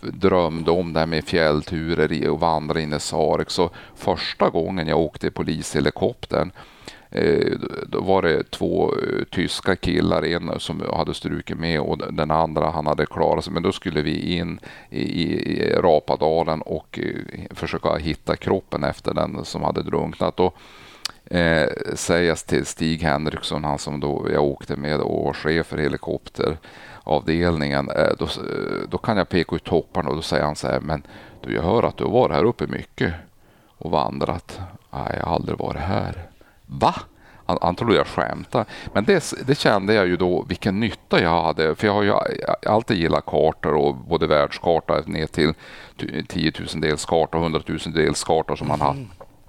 drömde 0.00 0.70
om 0.70 0.92
det 0.92 0.98
här 0.98 1.06
med 1.06 1.24
fjällturer 1.24 2.28
och 2.28 2.40
vandra 2.40 2.80
in 2.80 2.92
i 2.92 3.00
Sarek. 3.00 3.50
Så 3.50 3.70
första 3.96 4.48
gången 4.48 4.88
jag 4.88 4.98
åkte 4.98 5.30
polishelikoptern 5.30 6.50
Eh, 6.50 6.75
Eh, 7.10 7.52
då 7.86 8.00
var 8.00 8.22
det 8.22 8.50
två 8.50 8.94
eh, 8.94 9.24
tyska 9.30 9.76
killar, 9.76 10.24
en 10.24 10.60
som 10.60 10.82
hade 10.92 11.14
strukit 11.14 11.58
med 11.58 11.80
och 11.80 11.98
den 12.12 12.30
andra 12.30 12.70
han 12.70 12.86
hade 12.86 13.06
klarat 13.06 13.44
sig. 13.44 13.52
Men 13.52 13.62
då 13.62 13.72
skulle 13.72 14.02
vi 14.02 14.36
in 14.36 14.60
i, 14.90 15.72
Rapadalen 15.76 16.62
och 16.62 16.98
eh, 17.02 17.14
försöka 17.54 17.96
hitta 17.96 18.36
kroppen 18.36 18.84
efter 18.84 19.14
den 19.14 19.44
som 19.44 19.62
hade 19.62 19.82
drunknat. 19.82 20.36
Då, 20.36 20.52
eh, 21.24 21.68
sägas 21.94 22.44
till 22.44 22.66
Stig 22.66 23.02
Henriksson, 23.02 23.64
han 23.64 23.78
som 23.78 24.00
då 24.00 24.28
jag 24.32 24.44
åkte 24.44 24.76
med 24.76 25.00
och 25.00 25.24
var 25.24 25.32
chef 25.32 25.66
för 25.66 25.78
helikopteravdelningen. 25.78 27.90
Eh, 27.90 28.10
då, 28.18 28.28
då 28.88 28.98
kan 28.98 29.16
jag 29.16 29.28
peka 29.28 29.56
ut 29.56 29.64
topparna 29.64 30.08
och 30.08 30.16
då 30.16 30.22
säger 30.22 30.44
han 30.44 30.56
så 30.56 30.68
här, 30.68 30.80
men 30.80 31.02
du, 31.40 31.54
jag 31.54 31.62
hör 31.62 31.82
att 31.82 31.96
du 31.96 32.04
har 32.04 32.10
varit 32.10 32.34
här 32.34 32.44
uppe 32.44 32.66
mycket 32.66 33.14
och 33.78 33.90
vandrat. 33.90 34.60
Nej, 34.90 35.16
jag 35.18 35.26
har 35.26 35.34
aldrig 35.34 35.58
varit 35.58 35.80
här. 35.80 36.30
Va? 36.66 36.94
han, 37.46 37.58
han 37.62 37.76
trodde 37.76 37.94
jag 37.94 38.06
skämtade. 38.06 38.64
Men 38.92 39.04
det, 39.04 39.32
det 39.46 39.58
kände 39.58 39.94
jag 39.94 40.06
ju 40.06 40.16
då 40.16 40.44
vilken 40.48 40.80
nytta 40.80 41.22
jag 41.22 41.42
hade. 41.42 41.74
För 41.74 41.86
jag 41.86 41.94
har 41.94 42.02
ju 42.02 42.14
alltid 42.66 42.96
gillat 42.96 43.26
kartor 43.26 43.74
och 43.74 43.94
både 43.94 44.26
världskarta 44.26 45.02
ner 45.06 45.26
till 45.26 45.54
10 46.28 46.52
000 46.58 46.80
delskarta 46.80 47.36
och 47.36 47.42
100 47.42 47.60
000 47.66 47.78
delskarta 47.94 48.56
som 48.56 48.68
man 48.68 48.80
mm 48.80 49.08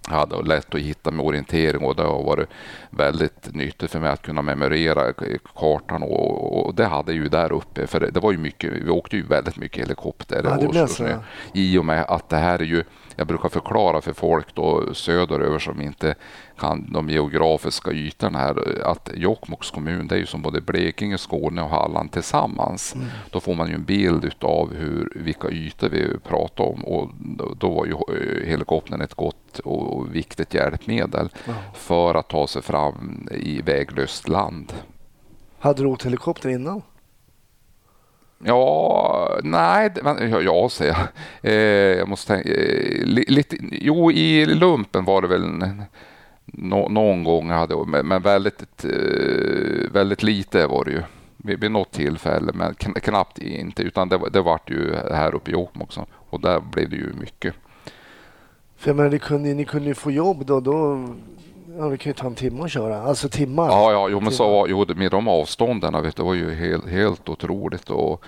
hade 0.10 0.36
och 0.36 0.48
lätt 0.48 0.76
att 0.76 0.82
hitta 0.82 1.12
med 1.12 1.26
orientering 1.26 1.84
och 1.84 1.96
det 1.96 2.04
har 2.04 2.24
varit 2.24 2.50
väldigt 2.90 3.54
nyttigt 3.56 3.92
för 3.92 4.00
mig 4.00 4.10
att 4.10 4.22
kunna 4.22 4.42
memorera 4.42 5.14
kartan 5.56 6.04
och, 6.04 6.66
och 6.66 6.76
det 6.76 6.86
hade 6.86 7.14
ju 7.14 7.30
där 7.30 7.52
uppe 7.52 7.88
för 7.88 8.00
det, 8.00 8.12
det, 8.12 8.20
var 8.20 8.32
ju 8.32 8.38
mycket, 8.38 8.74
vi 8.74 8.90
åkte 8.90 9.16
ju 9.16 9.24
väldigt 9.24 9.58
mycket 9.58 9.84
helikopter. 9.84 10.42
Ja, 10.44 10.84
och, 10.84 10.90
så, 10.90 11.08
I 11.54 11.78
och 11.78 11.86
med 11.86 12.06
att 12.08 12.30
det 12.30 12.38
här 12.38 12.60
är 12.60 12.66
ju, 12.66 12.84
jag 13.18 13.28
brukar 13.28 13.50
förklara 13.50 14.02
för 14.02 14.14
folk 14.14 14.56
då 14.56 14.94
söderöver 14.94 15.60
som 15.60 15.82
inte 15.82 16.16
kan 16.58 16.94
de 16.94 17.10
geografiska 17.10 17.92
ytorna 17.92 18.40
här 18.40 18.82
att 18.84 19.10
Jokkmokks 19.16 19.72
kommun 19.72 20.08
det 20.08 20.16
är 20.16 20.20
ju 20.20 20.26
som 20.26 20.42
både 20.42 20.62
Blekinge, 20.62 21.18
Skåne 21.18 21.62
och 21.62 21.70
Halland 21.70 22.12
tillsammans. 22.12 22.96
Mm. 22.96 23.08
Då 23.32 23.40
får 23.40 23.56
man 23.56 23.68
ju 23.68 23.74
en 23.74 23.84
bild 23.84 24.34
av 24.42 24.74
hur, 24.74 25.12
vilka 25.16 25.50
ytor 25.50 25.90
vi 25.90 26.18
pratar 26.28 26.64
om 26.64 26.86
och 26.86 27.10
då 27.58 27.70
var 27.70 27.86
ju 27.86 27.92
eh, 27.92 28.50
helikoptern 28.50 29.02
ett 29.02 29.14
gott 29.14 29.60
och 29.60 30.16
viktigt 30.16 30.54
hjälpmedel 30.54 31.30
mm. 31.46 31.60
för 31.74 32.16
att 32.16 32.28
ta 32.28 32.48
sig 32.48 32.62
fram 32.62 33.28
i 33.32 33.62
väglöst 33.62 34.28
land. 34.28 34.74
Hade 35.60 35.84
du 35.84 35.88
åkt 35.88 36.06
helikopter 36.06 36.50
innan? 36.50 36.82
Ja, 38.44 39.40
nej, 39.44 39.92
men, 40.04 40.32
ja, 40.32 40.70
säger 40.70 40.98
jag. 40.98 41.08
Eh, 41.52 41.98
jag 41.98 42.08
måste 42.08 42.34
tänka, 42.34 42.50
eh, 42.50 43.06
lite, 43.06 43.58
jo, 43.72 44.12
i 44.12 44.46
lumpen 44.46 45.06
var 45.06 45.22
det 45.22 45.28
väl 45.28 45.44
no, 46.46 46.90
någon 46.90 47.24
gång, 47.24 47.50
hade, 47.50 47.86
men, 47.86 48.08
men 48.08 48.22
väldigt, 48.22 48.86
eh, 48.86 49.92
väldigt 49.92 50.24
lite 50.24 50.68
var 50.68 50.86
det 50.86 50.92
ju. 50.92 51.02
Vid, 51.38 51.60
vid 51.60 51.72
något 51.72 51.92
tillfälle, 51.92 52.52
men 52.54 52.74
knappt 52.76 53.38
inte, 53.38 53.84
utan 53.84 54.10
det, 54.10 54.20
det 54.32 54.42
vart 54.42 54.70
ju 54.70 54.96
här 55.12 55.36
uppe 55.36 55.52
i 55.52 55.54
Jokkmokk 55.54 55.88
också. 55.88 56.06
Och 56.30 56.42
där 56.42 56.60
blev 56.60 56.90
det 56.90 56.96
ju 56.96 57.14
mycket. 57.20 57.54
För 58.78 58.90
jag 58.90 58.98
menar, 58.98 59.10
ni 59.10 59.20
kunde, 59.20 59.54
ni 59.54 59.66
kunde 59.66 59.88
ju 59.88 59.96
få 59.96 60.12
jobb 60.12 60.46
då, 60.46 60.60
då 60.60 61.08
Ja, 61.80 61.84
det 61.84 61.98
kan 61.98 62.10
ju 62.10 62.14
ta 62.14 62.28
en 62.28 62.36
timme 62.36 62.64
att 62.64 62.72
köra. 62.72 63.02
Alltså 63.02 63.30
timmar. 63.30 63.68
Ja, 63.68 63.92
ja 63.92 64.10
jo, 64.10 64.20
men 64.20 64.32
så, 64.32 64.66
jo, 64.70 64.86
med 64.96 65.12
de 65.12 65.28
avstånden 65.28 66.02
vet, 66.04 66.16
det 66.16 66.24
var 66.24 66.34
ju 66.34 66.54
helt, 66.54 66.90
helt 66.90 67.30
otroligt. 67.30 67.90
Och, 67.90 68.24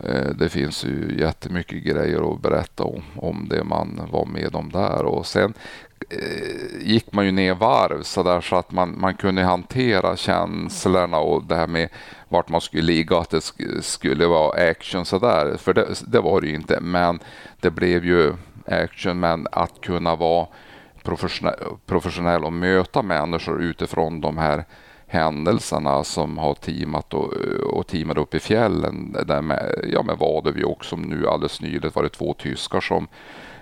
eh, 0.00 0.30
det 0.38 0.48
finns 0.48 0.84
ju 0.84 1.16
jättemycket 1.18 1.82
grejer 1.82 2.32
att 2.32 2.42
berätta 2.42 2.84
om, 2.84 3.02
om 3.16 3.46
det 3.50 3.64
man 3.64 4.00
var 4.12 4.26
med 4.26 4.54
om 4.54 4.70
där. 4.70 5.04
Och 5.04 5.26
sen 5.26 5.54
eh, 6.10 6.86
gick 6.86 7.12
man 7.12 7.24
ju 7.24 7.32
ner 7.32 7.54
varv 7.54 8.02
så 8.02 8.22
där 8.22 8.40
så 8.40 8.56
att 8.56 8.72
man, 8.72 9.00
man 9.00 9.14
kunde 9.14 9.42
hantera 9.42 10.16
känslorna 10.16 11.18
och 11.18 11.44
det 11.44 11.56
här 11.56 11.66
med 11.66 11.88
vart 12.28 12.48
man 12.48 12.60
skulle 12.60 12.82
ligga, 12.82 13.18
att 13.18 13.30
det 13.30 13.52
skulle 13.82 14.26
vara 14.26 14.70
action 14.70 15.04
så 15.04 15.18
där. 15.18 15.56
För 15.56 15.74
det, 15.74 15.86
det 16.06 16.20
var 16.20 16.40
det 16.40 16.46
ju 16.46 16.54
inte, 16.54 16.80
men 16.80 17.18
det 17.60 17.70
blev 17.70 18.04
ju 18.04 18.32
action. 18.66 19.20
Men 19.20 19.46
att 19.52 19.80
kunna 19.80 20.16
vara 20.16 20.46
professionell 21.86 22.44
och 22.44 22.52
möta 22.52 23.02
människor 23.02 23.62
utifrån 23.62 24.20
de 24.20 24.38
här 24.38 24.64
händelserna 25.06 26.04
som 26.04 26.38
har 26.38 26.54
teamat 26.54 27.14
och, 27.14 27.32
och 27.72 27.86
teamat 27.86 28.16
upp 28.16 28.34
i 28.34 28.40
fjällen. 28.40 29.16
Där 29.26 29.42
med, 29.42 29.84
ja, 29.92 30.02
med 30.02 30.18
Vadevjok 30.18 30.84
som 30.84 31.02
nu 31.02 31.28
alldeles 31.28 31.60
nyligen 31.60 31.90
var 31.94 32.02
det 32.02 32.08
två 32.08 32.34
tyskar 32.34 32.80
som 32.80 33.08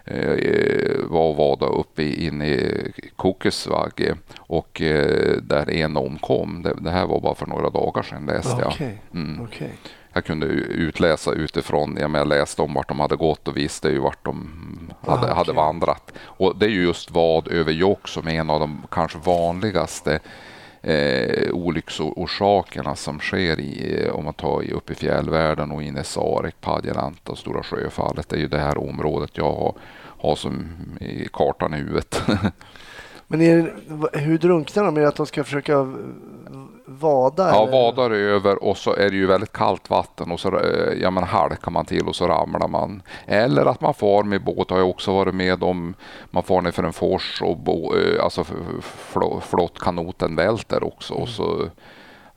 eh, 0.05 0.98
var 1.05 1.31
och 1.31 1.37
vada 1.37 1.66
uppe 1.66 2.02
inne 2.02 2.48
i 2.48 2.92
Kokesvagge 3.16 4.16
och 4.38 4.83
eh, 4.83 5.37
där 5.42 5.70
en 5.70 5.96
omkom. 5.96 6.62
Det, 6.62 6.74
det, 6.81 6.90
här 6.90 7.07
var 7.07 7.20
bara 7.20 7.35
för 7.35 7.46
några 7.46 7.70
dagar 7.70 8.02
sedan 8.02 8.26
läste 8.26 8.57
jag. 8.61 8.72
Okay. 8.72 8.94
Mm. 9.14 9.40
Okay 9.40 9.70
jag 10.12 10.24
kunde 10.24 10.46
utläsa 10.46 11.33
utifrån, 11.33 11.96
ja, 12.00 12.09
men 12.09 12.18
jag 12.18 12.28
läste 12.28 12.62
om 12.62 12.74
vart 12.74 12.88
de 12.88 13.00
hade 13.00 13.16
gått 13.16 13.48
och 13.48 13.57
visste 13.57 13.88
ju 13.88 13.98
vart 13.98 14.24
de 14.24 14.91
hade, 15.06 15.20
ah, 15.20 15.24
okay. 15.24 15.34
hade 15.34 15.52
vandrat. 15.52 16.12
Och 16.22 16.56
det 16.56 16.66
är 16.66 16.70
ju 16.70 16.82
just 16.82 17.10
vad 17.10 17.48
över 17.48 17.72
Jock 17.72 18.08
som 18.08 18.28
är 18.28 18.32
en 18.32 18.50
av 18.50 18.60
de 18.60 18.82
kanske 18.90 19.18
vanligaste 19.18 20.20
eh, 20.82 21.50
olycksorsakerna 21.52 22.96
som 22.96 23.18
sker 23.18 23.60
i, 23.60 24.08
om 24.12 24.24
man 24.24 24.34
tar 24.34 24.72
upp 24.72 24.90
i 24.90 24.94
fjällvärlden 24.94 25.72
och 25.72 25.82
in 25.82 25.98
i 25.98 26.04
Sarek, 26.04 26.60
Padjelanta 26.60 27.32
och 27.32 27.38
Stora 27.38 27.62
Sjöfallet. 27.62 28.28
Det 28.28 28.36
är 28.36 28.40
ju 28.40 28.48
det 28.48 28.58
här 28.58 28.78
området 28.78 29.30
jag 29.34 29.52
har, 29.52 29.74
har 30.18 30.36
som 30.36 30.66
i 31.00 31.28
kartan 31.32 31.74
i 31.74 31.76
huvudet. 31.76 32.22
Men 33.26 33.40
är, 33.40 33.74
hur 34.12 34.38
drunknar 34.38 34.84
de? 34.84 34.96
Är 34.96 35.00
det 35.00 35.08
att 35.08 35.16
de 35.16 35.26
ska 35.26 35.44
försöka 35.44 35.92
vada? 36.98 37.50
Ja, 37.50 37.62
eller? 37.62 37.72
vadar 37.72 38.11
över 38.11 38.64
och 38.64 38.76
så 38.76 38.94
är 38.94 39.11
det 39.11 39.16
ju 39.16 39.26
väldigt 39.26 39.52
kallt 39.52 39.90
vatten 39.90 40.31
och 40.31 40.40
så 40.40 40.59
eh, 40.59 40.92
ja, 41.00 41.11
men 41.11 41.24
halkar 41.24 41.70
man 41.70 41.85
till 41.85 42.09
och 42.09 42.16
så 42.16 42.26
ramlar 42.26 42.68
man. 42.68 43.02
Eller 43.26 43.66
att 43.66 43.81
man 43.81 43.94
far 43.94 44.22
med 44.22 44.44
båt 44.44 44.70
har 44.70 44.78
jag 44.78 44.90
också 44.90 45.12
varit 45.12 45.35
med 45.35 45.62
om. 45.62 45.94
Man 46.31 46.42
far 46.42 46.62
ner 46.62 46.70
för 46.70 46.83
en 46.83 46.92
fors 46.92 47.42
och 47.42 47.57
bo, 47.57 47.94
eh, 47.96 48.24
alltså 48.24 48.44
flottkanoten 49.40 50.37
välter 50.37 50.85
också. 50.85 51.14
Och 51.14 51.28
så, 51.28 51.62
eh, 51.62 51.68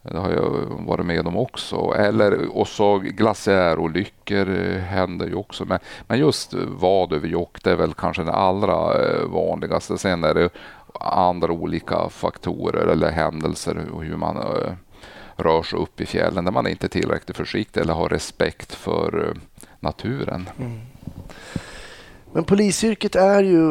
det 0.02 0.20
har 0.20 0.32
jag 0.32 0.50
varit 0.88 1.06
med 1.06 1.28
om 1.28 1.38
också. 1.38 1.94
Eller, 1.98 2.58
och 2.58 2.68
så 2.68 2.98
glaciärolyckor 2.98 4.78
händer 4.80 5.28
ju 5.28 5.36
också. 5.36 5.66
Men, 5.66 5.80
men 6.08 6.20
just 6.20 6.54
vad 6.54 7.14
över 7.14 7.28
jock, 7.28 7.64
det 7.64 7.72
är 7.72 7.76
väl 7.76 7.94
kanske 7.94 8.24
det 8.24 8.34
allra 8.34 8.98
vanligaste. 9.28 9.98
Sen 9.98 10.24
är 10.24 10.34
det 10.34 10.50
andra 11.02 11.52
olika 11.52 12.10
faktorer 12.10 12.88
eller 12.88 13.12
händelser 13.12 13.90
och 13.94 14.04
hur 14.04 14.18
man 14.18 14.38
uh, 14.38 14.74
rör 15.36 15.64
sig 15.64 15.80
upp 15.80 16.02
i 16.02 16.06
fjällen 16.06 16.46
där 16.46 16.52
man 16.52 16.68
inte 16.68 16.86
är 16.86 16.90
tillräckligt 16.90 17.38
försiktig 17.38 17.82
eller 17.82 17.94
har 17.94 18.10
respekt 18.10 18.74
för 18.76 19.16
uh, 19.16 19.34
naturen. 19.80 20.50
Mm. 20.60 20.82
Men 22.34 22.44
polisyrket 22.44 23.16
är 23.16 23.44
ju 23.44 23.70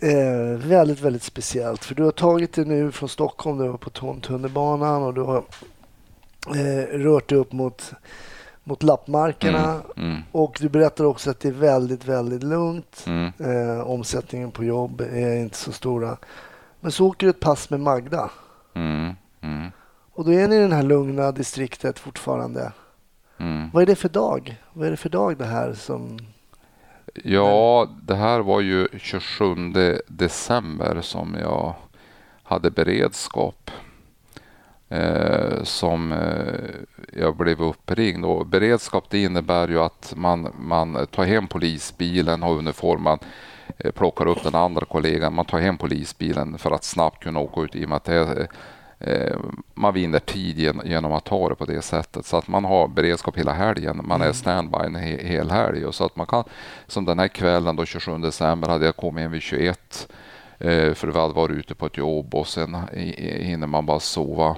eh, 0.00 0.58
väldigt, 0.58 1.00
väldigt 1.00 1.22
speciellt. 1.22 1.84
För 1.84 1.94
du 1.94 2.02
har 2.02 2.12
tagit 2.12 2.52
dig 2.52 2.64
nu 2.64 2.92
från 2.92 3.08
Stockholm, 3.08 3.58
du 3.58 3.68
var 3.68 3.76
på 3.76 4.20
tunnelbanan 4.20 5.02
och 5.02 5.14
du 5.14 5.20
har 5.20 5.44
eh, 6.48 6.98
rört 6.98 7.28
dig 7.28 7.38
upp 7.38 7.52
mot, 7.52 7.92
mot 8.64 8.82
lappmarkerna. 8.82 9.72
Mm, 9.96 10.10
mm. 10.10 10.22
Och 10.32 10.58
du 10.60 10.68
berättar 10.68 11.04
också 11.04 11.30
att 11.30 11.40
det 11.40 11.48
är 11.48 11.52
väldigt, 11.52 12.04
väldigt 12.04 12.42
lugnt. 12.42 13.04
Mm. 13.06 13.32
Eh, 13.38 13.80
omsättningen 13.80 14.50
på 14.50 14.64
jobb 14.64 15.00
är 15.00 15.36
inte 15.36 15.56
så 15.56 15.72
stora. 15.72 16.16
Men 16.80 16.92
så 16.92 17.06
åker 17.06 17.26
du 17.26 17.30
ett 17.30 17.40
pass 17.40 17.70
med 17.70 17.80
Magda. 17.80 18.30
Mm, 18.74 19.14
mm. 19.40 19.70
Och 20.12 20.24
då 20.24 20.32
är 20.32 20.48
ni 20.48 20.56
i 20.56 20.68
det 20.68 20.74
här 20.74 20.82
lugna 20.82 21.32
distriktet 21.32 21.98
fortfarande. 21.98 22.72
Mm. 23.38 23.70
Vad 23.72 23.82
är 23.82 23.86
det 23.86 23.96
för 23.96 24.08
dag? 24.08 24.56
Vad 24.72 24.86
är 24.86 24.90
det 24.90 24.96
för 24.96 25.08
dag 25.08 25.38
det 25.38 25.44
här 25.44 25.72
som... 25.72 26.18
Ja, 27.24 27.88
det 28.02 28.14
här 28.14 28.40
var 28.40 28.60
ju 28.60 28.88
27 28.98 29.54
december 30.06 31.00
som 31.00 31.36
jag 31.40 31.74
hade 32.42 32.70
beredskap. 32.70 33.70
Eh, 34.88 35.62
som 35.62 36.12
eh, 36.12 37.20
jag 37.20 37.36
blev 37.36 37.62
uppringd. 37.62 38.24
Och 38.24 38.46
beredskap 38.46 39.04
det 39.10 39.22
innebär 39.22 39.68
ju 39.68 39.78
att 39.78 40.12
man, 40.16 40.52
man 40.58 41.06
tar 41.06 41.24
hem 41.24 41.46
polisbilen, 41.46 42.42
har 42.42 42.54
uniformen 42.58 43.18
plockar 43.94 44.26
upp 44.26 44.42
den 44.42 44.54
andra 44.54 44.86
kollegan. 44.86 45.34
Man 45.34 45.44
tar 45.44 45.58
hem 45.58 45.78
polisbilen 45.78 46.58
för 46.58 46.70
att 46.70 46.84
snabbt 46.84 47.22
kunna 47.22 47.40
åka 47.40 47.60
ut 47.60 47.76
i 47.76 47.84
och 47.84 47.88
med 47.88 47.96
att 47.96 48.04
det, 48.04 48.48
eh, 48.98 49.36
man 49.74 49.94
vinner 49.94 50.18
tid 50.18 50.58
genom 50.84 51.12
att 51.12 51.24
ta 51.24 51.48
det 51.48 51.54
på 51.54 51.64
det 51.64 51.82
sättet. 51.82 52.26
Så 52.26 52.36
att 52.36 52.48
man 52.48 52.64
har 52.64 52.88
beredskap 52.88 53.38
hela 53.38 53.52
helgen. 53.52 54.00
Man 54.04 54.20
är 54.20 54.24
mm. 54.24 54.34
standby 54.34 54.78
en 54.78 54.94
hel 54.96 55.50
helg. 55.50 55.86
Och 55.86 55.94
så 55.94 56.04
att 56.04 56.16
man 56.16 56.26
kan, 56.26 56.44
som 56.86 57.04
den 57.04 57.18
här 57.18 57.28
kvällen 57.28 57.76
då 57.76 57.84
27 57.84 58.18
december 58.18 58.68
hade 58.68 58.86
jag 58.86 58.96
kommit 58.96 59.22
hem 59.22 59.32
vid 59.32 59.42
21 59.42 60.08
eh, 60.58 60.94
för 60.94 61.06
vi 61.06 61.18
hade 61.18 61.34
varit 61.34 61.56
ute 61.56 61.74
på 61.74 61.86
ett 61.86 61.96
jobb 61.96 62.34
och 62.34 62.46
sen 62.48 62.76
hinner 62.92 63.66
man 63.66 63.86
bara 63.86 64.00
sova 64.00 64.56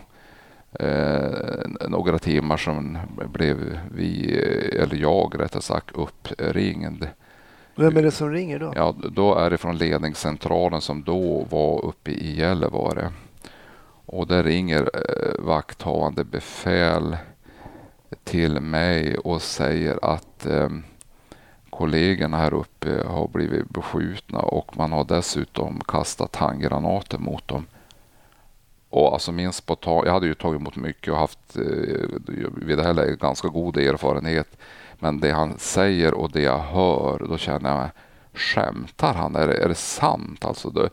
några 1.88 2.18
timmar. 2.18 2.56
Sen 2.56 2.98
blev 3.32 3.78
vi, 3.94 4.36
eller 4.78 4.96
jag 4.96 5.34
rättare 5.40 5.62
sagt, 5.62 5.90
uppringd 5.90 7.06
vem 7.74 7.96
är 7.96 8.02
det 8.02 8.10
som 8.10 8.30
ringer 8.30 8.58
då? 8.58 8.72
Ja, 8.76 8.94
då 9.12 9.34
är 9.34 9.50
det 9.50 9.58
från 9.58 9.78
ledningscentralen 9.78 10.80
som 10.80 11.02
då 11.02 11.46
var 11.50 11.84
uppe 11.84 12.10
i 12.10 12.36
Gällivare. 12.36 13.12
Och 14.06 14.26
där 14.26 14.42
ringer 14.42 14.90
eh, 14.94 15.44
vakthavande 15.44 16.24
befäl 16.24 17.16
till 18.24 18.60
mig 18.60 19.18
och 19.18 19.42
säger 19.42 19.98
att 20.02 20.46
eh, 20.46 20.68
kollegorna 21.70 22.36
här 22.36 22.54
uppe 22.54 23.04
har 23.06 23.28
blivit 23.28 23.68
beskjutna 23.68 24.38
och 24.38 24.76
man 24.76 24.92
har 24.92 25.04
dessutom 25.04 25.80
kastat 25.80 26.36
handgranater 26.36 27.18
mot 27.18 27.48
dem. 27.48 27.66
Och 28.90 29.12
alltså 29.12 29.32
min 29.32 29.52
spontan, 29.52 30.02
jag 30.04 30.12
hade 30.12 30.26
ju 30.26 30.34
tagit 30.34 30.60
emot 30.60 30.76
mycket 30.76 31.12
och 31.12 31.18
haft 31.18 31.56
eh, 31.56 31.62
vid 32.56 32.78
det 32.78 32.84
här 32.84 32.94
läget 32.94 33.20
ganska 33.20 33.48
god 33.48 33.76
erfarenhet. 33.76 34.58
Men 35.02 35.20
det 35.20 35.32
han 35.32 35.58
säger 35.58 36.14
och 36.14 36.30
det 36.30 36.42
jag 36.42 36.58
hör, 36.58 37.26
då 37.28 37.38
känner 37.38 37.70
jag, 37.70 37.90
skämtar 38.34 39.14
han? 39.14 39.36
Är 39.36 39.46
det, 39.46 39.54
är 39.54 39.68
det 39.68 39.74
sant? 39.74 40.44
Alltså 40.44 40.70
det, 40.70 40.90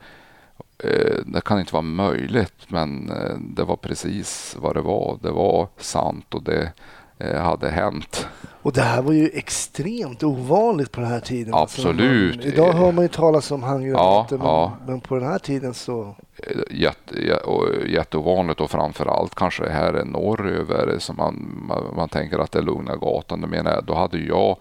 eh, 0.83 1.17
det 1.25 1.41
kan 1.41 1.59
inte 1.59 1.73
vara 1.73 1.81
möjligt, 1.81 2.65
men 2.67 3.09
eh, 3.09 3.37
det 3.39 3.63
var 3.63 3.75
precis 3.75 4.55
vad 4.59 4.75
det 4.75 4.81
var. 4.81 5.19
Det 5.21 5.31
var 5.31 5.67
sant 5.77 6.33
och 6.33 6.43
det 6.43 6.71
hade 7.19 7.69
hänt. 7.69 8.27
Och 8.61 8.73
det 8.73 8.81
här 8.81 9.01
var 9.01 9.13
ju 9.13 9.29
extremt 9.33 10.23
ovanligt 10.23 10.91
på 10.91 11.01
den 11.01 11.09
här 11.09 11.19
tiden. 11.19 11.53
Absolut. 11.53 12.33
Alltså, 12.35 12.47
idag 12.47 12.73
hör 12.73 12.91
man 12.91 13.03
ju 13.03 13.07
talas 13.09 13.51
om 13.51 13.63
handgranater, 13.63 14.37
Ja, 14.37 14.43
ja. 14.43 14.77
men, 14.79 14.91
men 14.91 15.01
på 15.01 15.15
den 15.15 15.27
här 15.27 15.39
tiden 15.39 15.73
så... 15.73 16.15
Eh, 16.37 16.57
jätte, 16.71 17.15
jätteovanligt 17.87 18.61
och 18.61 18.71
framför 18.71 19.05
allt 19.05 19.35
kanske 19.35 19.63
det 19.63 19.71
här 19.71 19.93
är 19.93 20.05
norröver 20.05 20.99
som 20.99 21.15
man, 21.15 21.63
man, 21.67 21.95
man 21.95 22.09
tänker 22.09 22.39
att 22.39 22.51
det 22.51 22.59
är 22.59 22.63
Lugna 22.63 22.95
gatan. 22.95 23.41
Då 23.41 23.47
menar 23.47 23.71
jag, 23.71 23.85
då 23.85 23.93
hade 23.93 24.17
jag 24.17 24.57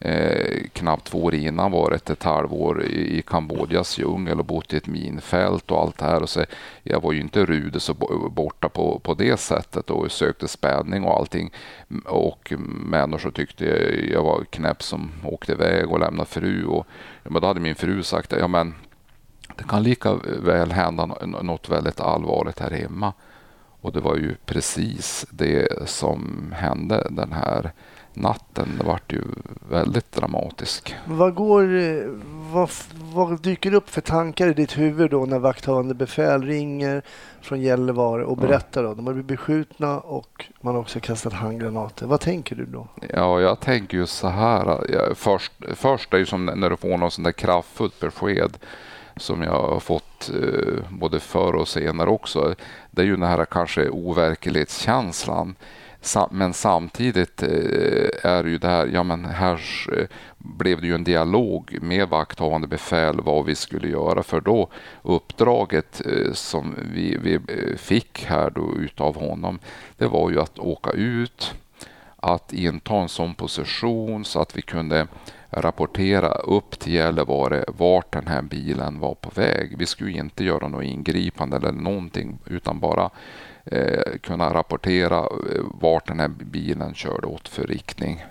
eh, 0.00 0.51
knappt 0.82 1.04
två 1.04 1.24
år 1.24 1.34
innan 1.34 1.72
varit 1.72 2.10
ett 2.10 2.22
halvår 2.22 2.82
i, 2.82 3.18
i 3.18 3.22
Kambodjas 3.22 3.98
djungel 3.98 4.38
och 4.38 4.44
bott 4.44 4.72
i 4.72 4.76
ett 4.76 4.86
minfält 4.86 5.70
och 5.70 5.80
allt 5.80 5.98
det 5.98 6.04
här. 6.04 6.22
Och 6.22 6.28
så, 6.28 6.44
jag 6.82 7.02
var 7.02 7.12
ju 7.12 7.20
inte 7.20 7.44
rude 7.44 7.80
så 7.80 7.94
borta 8.30 8.68
på, 8.68 8.98
på 8.98 9.14
det 9.14 9.36
sättet 9.36 9.90
och 9.90 10.12
sökte 10.12 10.48
spänning 10.48 11.04
och 11.04 11.18
allting. 11.18 11.52
Och 12.04 12.52
människor 12.86 13.30
tyckte 13.30 13.64
jag 14.12 14.22
var 14.22 14.44
knäpp 14.44 14.82
som 14.82 15.10
åkte 15.24 15.52
iväg 15.52 15.90
och 15.90 16.00
lämnade 16.00 16.28
fru. 16.28 16.64
Och, 16.64 16.86
men 17.22 17.42
då 17.42 17.46
hade 17.46 17.60
min 17.60 17.74
fru 17.74 18.02
sagt 18.02 18.32
ja 18.32 18.48
men 18.48 18.74
det 19.56 19.64
kan 19.64 19.82
lika 19.82 20.14
väl 20.42 20.72
hända 20.72 21.06
något 21.42 21.68
väldigt 21.68 22.00
allvarligt 22.00 22.58
här 22.58 22.70
hemma. 22.70 23.12
Och 23.80 23.92
det 23.92 24.00
var 24.00 24.16
ju 24.16 24.34
precis 24.44 25.26
det 25.30 25.88
som 25.88 26.52
hände 26.56 27.06
den 27.10 27.32
här 27.32 27.72
natten. 28.14 28.68
Det 28.78 28.84
vart 28.84 29.12
ju 29.12 29.22
väldigt 29.70 30.12
dramatiskt. 30.12 30.94
Vad, 31.04 31.34
går, 31.34 31.64
vad, 32.52 32.70
vad 33.14 33.42
dyker 33.42 33.74
upp 33.74 33.90
för 33.90 34.00
tankar 34.00 34.48
i 34.48 34.52
ditt 34.52 34.78
huvud 34.78 35.10
då 35.10 35.26
när 35.26 35.38
vakthavande 35.38 35.94
befäl 35.94 36.42
ringer 36.42 37.02
från 37.40 37.60
Gällivare 37.60 38.24
och 38.24 38.36
berättar 38.36 38.82
då? 38.82 38.94
De 38.94 39.06
har 39.06 39.12
blivit 39.12 39.28
beskjutna 39.28 40.00
och 40.00 40.44
man 40.60 40.74
har 40.74 40.80
också 40.80 41.00
kastat 41.00 41.32
handgranater. 41.32 42.06
Vad 42.06 42.20
tänker 42.20 42.56
du 42.56 42.64
då? 42.64 42.88
Ja, 43.08 43.40
jag 43.40 43.60
tänker 43.60 43.96
ju 43.96 44.06
så 44.06 44.28
här. 44.28 44.92
Jag, 44.92 45.16
först, 45.16 45.52
först 45.74 46.14
är 46.14 46.18
ju 46.18 46.26
som 46.26 46.44
när 46.44 46.70
du 46.70 46.76
får 46.76 46.98
någon 46.98 47.10
sån 47.10 47.24
där 47.24 47.32
kraftfullt 47.32 48.00
besked 48.00 48.58
som 49.16 49.42
jag 49.42 49.62
har 49.62 49.80
fått 49.80 50.30
eh, 50.30 50.84
både 50.90 51.20
förr 51.20 51.54
och 51.54 51.68
senare 51.68 52.10
också. 52.10 52.54
Det 52.90 53.02
är 53.02 53.06
ju 53.06 53.16
den 53.16 53.28
här 53.28 53.44
kanske 53.44 53.88
overklighetskänslan. 53.88 55.54
Men 56.30 56.52
samtidigt 56.52 57.42
eh, 57.42 58.30
är 58.30 58.42
det 58.42 58.50
ju 58.50 58.58
det 58.58 58.68
här, 58.68 58.86
ja 58.86 59.02
men 59.02 59.24
här 59.24 59.60
eh, 59.96 60.06
blev 60.38 60.80
det 60.80 60.86
ju 60.86 60.94
en 60.94 61.04
dialog 61.04 61.78
med 61.82 62.08
vakthavande 62.08 62.66
befäl 62.66 63.20
vad 63.20 63.44
vi 63.44 63.54
skulle 63.54 63.88
göra 63.88 64.22
för 64.22 64.40
då 64.40 64.68
uppdraget 65.02 66.02
eh, 66.06 66.32
som 66.32 66.74
vi, 66.94 67.16
vi 67.16 67.38
fick 67.76 68.24
här 68.24 68.50
då 68.50 68.74
utav 68.76 69.16
honom, 69.16 69.58
det 69.96 70.06
var 70.06 70.30
ju 70.30 70.40
att 70.40 70.58
åka 70.58 70.90
ut, 70.90 71.54
att 72.16 72.52
inta 72.52 72.94
en 72.94 73.08
sån 73.08 73.34
position 73.34 74.24
så 74.24 74.40
att 74.40 74.56
vi 74.56 74.62
kunde 74.62 75.06
rapportera 75.50 76.28
upp 76.28 76.78
till 76.78 76.92
Gällivare 76.92 77.64
vart 77.68 78.12
den 78.12 78.26
här 78.26 78.42
bilen 78.42 78.98
var 78.98 79.14
på 79.14 79.30
väg. 79.34 79.74
Vi 79.78 79.86
skulle 79.86 80.18
inte 80.18 80.44
göra 80.44 80.68
något 80.68 80.84
ingripande 80.84 81.56
eller 81.56 81.72
någonting 81.72 82.38
utan 82.46 82.80
bara 82.80 83.10
eh, 83.64 84.18
kunna 84.20 84.54
rapportera 84.54 85.18
eh, 85.18 85.62
vart 85.80 86.06
den 86.06 86.20
här 86.20 86.28
bilen 86.28 86.94
körde 86.94 87.26
åt 87.26 87.48
för 87.48 87.66
riktning. 87.66 88.24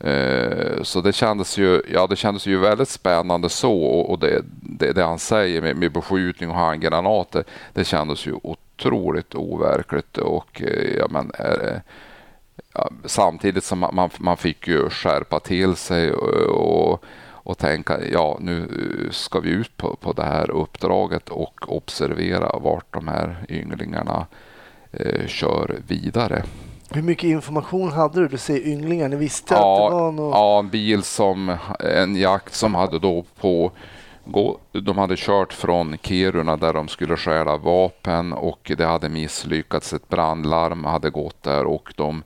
Eh, 0.00 0.82
Så 0.82 1.00
det 1.00 1.12
kändes 1.12 1.58
ju, 1.58 1.82
ja, 1.92 2.06
det 2.06 2.16
kändes 2.16 2.46
ju 2.46 2.58
väldigt 2.58 2.88
spännande 2.88 3.48
så 3.48 3.82
och 3.84 4.18
det, 4.18 4.42
det, 4.62 4.92
det 4.92 5.04
han 5.04 5.18
säger 5.18 5.62
med, 5.62 5.76
med 5.76 5.92
beskjutning 5.92 6.50
och 6.50 6.56
handgranater, 6.56 7.44
det 7.72 7.84
kändes 7.84 8.26
ju 8.26 8.34
otroligt 8.42 9.34
overkligt 9.34 10.18
och 10.18 10.62
eh, 10.62 10.96
ja, 10.98 11.06
men, 11.10 11.30
eh, 11.38 11.68
eh, 11.68 11.80
ja, 12.74 12.90
samtidigt 13.04 13.64
som 13.64 13.78
man, 13.78 13.94
man, 13.94 14.10
man 14.18 14.36
fick 14.36 14.68
ju 14.68 14.88
skärpa 14.90 15.40
till 15.40 15.76
sig 15.76 16.12
och, 16.12 16.92
och, 16.92 17.04
och 17.44 17.58
tänka 17.58 17.98
ja 18.12 18.38
nu 18.40 18.68
ska 19.12 19.40
vi 19.40 19.50
ut 19.50 19.76
på, 19.76 19.96
på 19.96 20.12
det 20.12 20.24
här 20.24 20.50
uppdraget 20.50 21.28
och 21.28 21.76
observera 21.76 22.58
vart 22.58 22.94
de 22.94 23.08
här 23.08 23.46
ynglingarna 23.48 24.26
eh, 24.92 25.26
kör 25.26 25.76
vidare. 25.86 26.44
Hur 26.90 27.02
mycket 27.02 27.24
information 27.24 27.92
hade 27.92 28.20
du? 28.20 28.28
Du 28.28 28.38
säger 28.38 28.66
ynglingar, 28.66 29.08
ni 29.08 29.16
visste 29.16 29.54
att 29.54 29.60
det 29.60 29.94
var 29.94 30.12
något... 30.12 30.34
Ja, 30.34 30.58
en 30.58 30.68
bil 30.68 31.02
som 31.02 31.56
en 31.80 32.16
jakt 32.16 32.54
som 32.54 32.74
hade 32.74 32.98
då 32.98 33.24
på 33.40 33.72
gå, 34.24 34.58
de 34.72 34.98
hade 34.98 35.16
kört 35.16 35.52
från 35.52 35.96
Kiruna 36.02 36.56
där 36.56 36.72
de 36.72 36.88
skulle 36.88 37.16
stjäla 37.16 37.56
vapen 37.56 38.32
och 38.32 38.72
det 38.76 38.84
hade 38.84 39.08
misslyckats. 39.08 39.92
Ett 39.92 40.08
brandlarm 40.08 40.84
hade 40.84 41.10
gått 41.10 41.42
där 41.42 41.64
och 41.64 41.92
de 41.96 42.22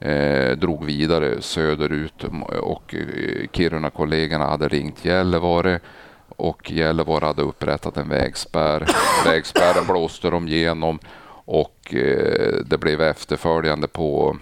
eh, 0.00 0.56
drog 0.56 0.84
vidare 0.84 1.42
söderut 1.42 2.24
och 2.60 2.94
eh, 2.94 3.48
Kiruna-kollegorna 3.52 4.46
hade 4.46 4.68
ringt 4.68 5.04
Gällivare 5.04 5.80
och 6.28 6.70
Gällivare 6.72 7.24
hade 7.24 7.42
upprättat 7.42 7.96
en 7.96 8.08
vägspärr. 8.08 8.86
Vägspärren 9.24 9.86
blåste 9.86 10.30
de 10.30 10.48
igenom 10.48 10.98
och 11.44 11.94
eh, 11.94 12.54
det 12.66 12.78
blev 12.78 13.02
efterföljande 13.02 13.88
på 13.88 14.36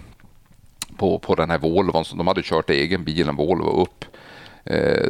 på, 0.97 1.19
på 1.19 1.35
den 1.35 1.49
här 1.49 1.57
Volvon. 1.57 2.03
De 2.15 2.27
hade 2.27 2.41
kört 2.43 2.69
egen 2.69 3.03
bil, 3.03 3.29
en 3.29 3.35
Volvo, 3.35 3.81
upp 3.81 4.05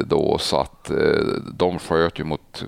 då 0.05 0.37
så 0.37 0.57
att 0.57 0.91
de 1.53 1.79
sköt 1.79 2.19
ju 2.19 2.23
mot 2.23 2.63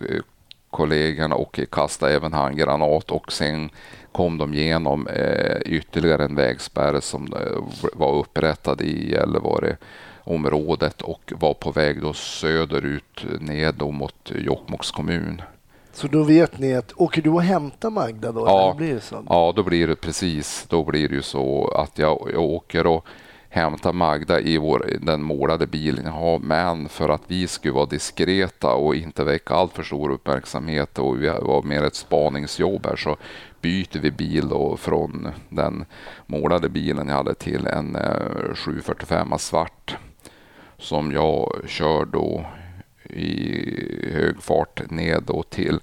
kollegorna 0.72 1.36
och 1.36 1.60
kastade 1.72 2.14
även 2.14 2.34
handgranat 2.34 3.12
och 3.12 3.32
sen 3.32 3.70
kom 4.12 4.38
de 4.38 4.54
igenom 4.54 5.08
eh, 5.08 5.58
ytterligare 5.66 6.26
en 6.26 6.36
vägspärr 6.36 7.00
som 7.00 7.34
eh, 7.34 7.90
var 7.94 8.14
upprättad 8.16 8.82
i 8.82 9.12
Gällivare 9.12 9.78
området 10.24 11.02
och 11.02 11.34
var 11.36 11.54
på 11.54 11.72
väg 11.72 12.02
då 12.02 12.14
söderut 12.14 13.26
ner 13.40 13.72
då 13.72 13.92
mot 13.92 14.32
Jokkmokks 14.36 14.92
kommun. 14.92 15.42
Så 15.94 16.08
då 16.08 16.24
vet 16.24 16.60
ni 16.60 16.76
att, 16.76 16.94
åker 16.96 17.22
du 17.22 17.30
och 17.30 17.42
hämtar 17.42 17.90
Magda 17.90 18.32
då? 18.32 18.46
Ja. 18.46 18.74
Blir 18.78 18.94
det 18.94 19.02
så? 19.02 19.26
Ja, 19.30 19.54
då 19.56 19.64
blir 19.64 19.88
det 19.88 19.96
precis. 19.96 20.66
Då 20.70 20.84
blir 20.84 21.10
det 21.10 21.16
ju 21.16 21.22
så 21.22 21.68
att 21.68 21.98
jag, 21.98 22.30
jag 22.34 22.44
åker 22.44 22.88
och 22.88 23.06
hämta 23.54 23.94
Magda 23.94 24.40
i 24.40 24.58
vår, 24.58 24.98
den 25.02 25.24
målade 25.24 25.68
bilen 25.68 26.06
jag 26.06 26.12
har. 26.12 26.40
Men 26.40 26.90
för 26.90 27.10
att 27.10 27.22
vi 27.28 27.48
skulle 27.48 27.74
vara 27.74 27.86
diskreta 27.86 28.74
och 28.74 28.96
inte 28.96 29.24
väcka 29.24 29.54
allt 29.54 29.74
för 29.74 29.84
stor 29.84 30.12
uppmärksamhet 30.12 31.00
och 31.00 31.24
vi 31.24 31.28
var 31.28 31.64
mer 31.64 31.84
ett 31.84 31.96
spaningsjobb 31.96 32.86
här 32.86 32.96
så 32.96 33.18
byter 33.62 34.00
vi 34.00 34.12
bil 34.12 34.50
då 34.50 34.78
från 34.78 35.28
den 35.50 35.86
målade 36.26 36.70
bilen 36.70 37.08
jag 37.08 37.16
hade 37.16 37.34
till 37.34 37.68
en 37.68 37.96
eh, 37.96 38.54
745 38.56 39.34
svart 39.38 39.98
som 40.78 41.12
jag 41.12 41.62
kör 41.68 42.06
då 42.06 42.46
i 43.04 44.12
hög 44.14 44.42
fart 44.42 44.92
ned 44.92 45.24
då 45.28 45.44
till 45.44 45.80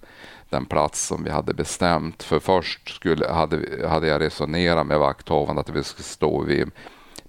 den 0.50 0.66
plats 0.66 1.06
som 1.06 1.24
vi 1.24 1.30
hade 1.30 1.54
bestämt. 1.54 2.22
För 2.22 2.38
först 2.38 2.88
skulle, 2.88 3.28
hade, 3.28 3.88
hade 3.88 4.06
jag 4.06 4.20
resonerat 4.20 4.86
med 4.86 4.98
vakthavande 4.98 5.60
att 5.60 5.68
vi 5.68 5.84
skulle 5.84 6.04
stå 6.04 6.42
vid 6.42 6.70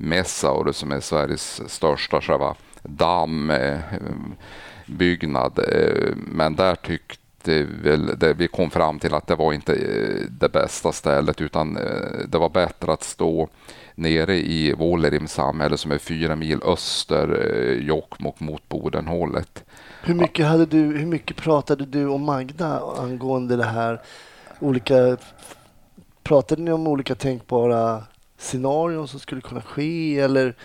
Messaure 0.02 0.74
som 0.74 0.92
är 0.92 1.00
Sveriges 1.00 1.72
största 1.72 2.22
själva 2.22 2.56
dammbyggnad. 2.84 5.60
Eh, 5.60 6.16
men 6.16 6.56
där 6.56 6.76
tyckte 6.76 7.64
vi, 7.64 7.98
det, 8.18 8.34
vi 8.34 8.48
kom 8.48 8.70
fram 8.70 9.00
till 9.00 9.14
att 9.14 9.28
det 9.28 9.36
var 9.36 9.54
inte 9.54 9.74
eh, 9.74 10.26
det 10.30 10.50
bästa 10.50 10.92
stället 10.92 11.42
utan 11.42 11.78
eh, 11.78 12.28
det 12.28 12.38
var 12.38 12.50
bättre 12.50 12.94
att 12.94 13.04
stå 13.04 13.48
nere 13.96 14.36
i 14.36 14.74
Vuollerim 14.74 15.28
samhälle 15.28 15.78
som 15.78 15.92
är 15.92 15.98
fyra 15.98 16.36
mil 16.36 16.64
öster 16.64 17.28
Jokkmokk 17.82 18.40
mot 18.40 18.70
Bodenhållet. 18.70 19.64
Hur 20.04 20.16
mycket, 20.16 20.46
hade 20.46 20.66
du, 20.66 20.78
hur 20.78 21.06
mycket 21.06 21.38
pratade 21.38 21.86
du 21.86 22.08
och 22.08 22.20
Magda 22.20 22.82
angående 22.98 23.56
det 23.56 23.66
här? 23.66 24.02
Olika, 24.60 25.18
pratade 26.24 26.62
ni 26.62 26.72
om 26.72 26.88
olika 26.88 27.16
tänkbara 27.16 28.04
scenarion 28.40 29.08
som 29.08 29.20
skulle 29.20 29.42
kunna 29.42 29.62
ske? 29.62 30.20
Eller 30.20 30.56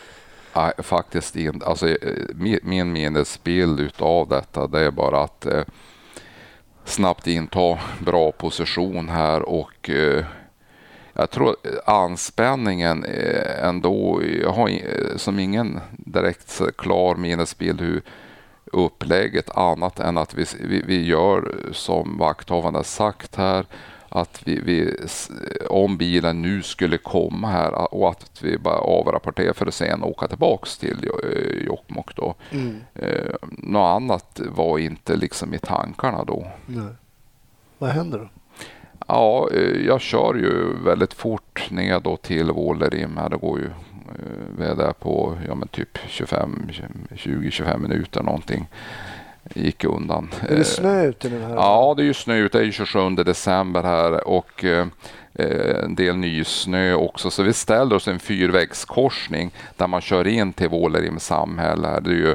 Nej, 0.57 0.72
faktiskt 0.79 1.37
inte. 1.37 1.66
Alltså, 1.66 1.89
eh, 1.89 2.57
min, 2.62 2.93
minnesbild 2.93 3.81
utav 3.81 4.29
detta 4.29 4.66
det 4.66 4.81
är 4.81 4.91
bara 4.91 5.22
att 5.22 5.47
eh, 5.47 5.64
snabbt 6.85 7.27
inta 7.27 7.79
bra 7.99 8.33
position 8.33 9.09
här 9.09 9.43
och 9.43 9.91
eh, 9.91 10.25
jag 11.12 11.31
tror 11.31 11.57
anspänningen 11.87 13.05
eh, 13.05 13.64
ändå, 13.64 14.22
jag 14.43 14.53
har 14.53 14.68
eh, 14.68 15.16
som 15.16 15.39
ingen 15.39 15.81
direkt 15.91 16.61
klar 16.77 17.14
minnesbild 17.14 17.81
hur 17.81 18.03
upplägget 18.64 19.51
annat 19.51 20.01
än 20.01 20.18
att 20.18 20.35
vi, 20.35 20.45
vi, 20.61 20.83
vi 20.87 21.05
gör 21.07 21.55
som 21.72 22.18
vakthavande 22.18 22.85
sagt 22.85 23.37
här 23.37 23.66
att 24.09 24.41
vi, 24.45 24.61
vi, 24.61 24.97
om 25.69 25.97
bilen 25.97 26.43
nu 26.43 26.63
skulle 26.63 26.99
komma 26.99 27.49
här 27.49 27.95
och 27.95 28.09
att 28.11 28.43
vi 28.43 28.59
bara 28.59 28.79
avrapporterar 28.79 29.53
för 29.53 29.67
att 29.67 29.75
sen 29.75 30.03
åka 30.03 30.29
tillbaks 30.29 30.79
till 30.79 31.11
eh, 31.25 31.65
Jokkmokk 31.67 32.17
då. 32.17 32.35
mm, 32.51 32.81
Eh, 32.95 33.35
något 33.59 33.97
annat 34.03 34.41
var 34.49 34.79
inte 34.79 35.17
liksom 35.17 35.55
i 35.55 35.59
tankarna 35.59 36.25
då. 36.25 36.47
nej. 36.67 36.93
Vad 37.79 37.91
händer 37.91 38.19
då? 38.19 38.29
Ja, 39.09 39.49
eh, 39.53 39.87
jag 39.87 40.01
kör 40.01 40.35
ju 40.35 40.77
väldigt 40.85 41.15
fort 41.15 41.71
ner 41.71 42.01
då 42.01 42.17
till 42.17 42.51
Vålerim. 42.51 43.19
Det 43.31 43.37
går 43.37 43.59
ju 43.59 43.67
eh, 43.67 43.71
vi 44.59 44.65
är 44.65 44.75
där 44.77 44.93
på 44.93 45.39
ja, 45.49 45.55
men 45.55 45.69
typ 45.69 45.99
20-25 45.99 47.79
minuter 47.79 48.23
någonting. 48.23 48.69
Gick 49.55 49.85
undan. 49.85 50.29
Är 50.43 50.49
det 50.49 50.57
Eh, 50.57 50.63
snö 50.65 51.05
ute 51.05 51.29
nu? 51.29 51.41
Här? 51.41 51.55
Ja, 51.55 51.95
det 51.97 52.03
är 52.03 52.07
ju 52.07 52.15
snö 52.15 52.37
ute. 52.37 52.59
Det 52.59 52.63
är 52.63 52.67
ju 52.67 52.73
27 52.73 53.11
december 53.11 53.83
här 53.83 54.29
och 54.29 54.65
eh, 54.65 54.87
en 55.85 55.95
del 55.95 56.17
nysnö 56.17 56.95
också. 56.95 57.31
Så 57.31 57.43
vi 57.43 57.53
ställer 57.53 57.97
oss 57.97 58.09
en 58.09 58.19
fyrvägskorsning 58.19 59.51
där 59.77 59.87
man 59.87 60.01
kör 60.01 60.27
in 60.27 60.53
till 60.53 60.69
Vålerim 60.69 61.19
samhälle. 61.19 61.89
här. 61.89 62.01
Det 62.01 62.11
är 62.11 62.15
ju 62.15 62.35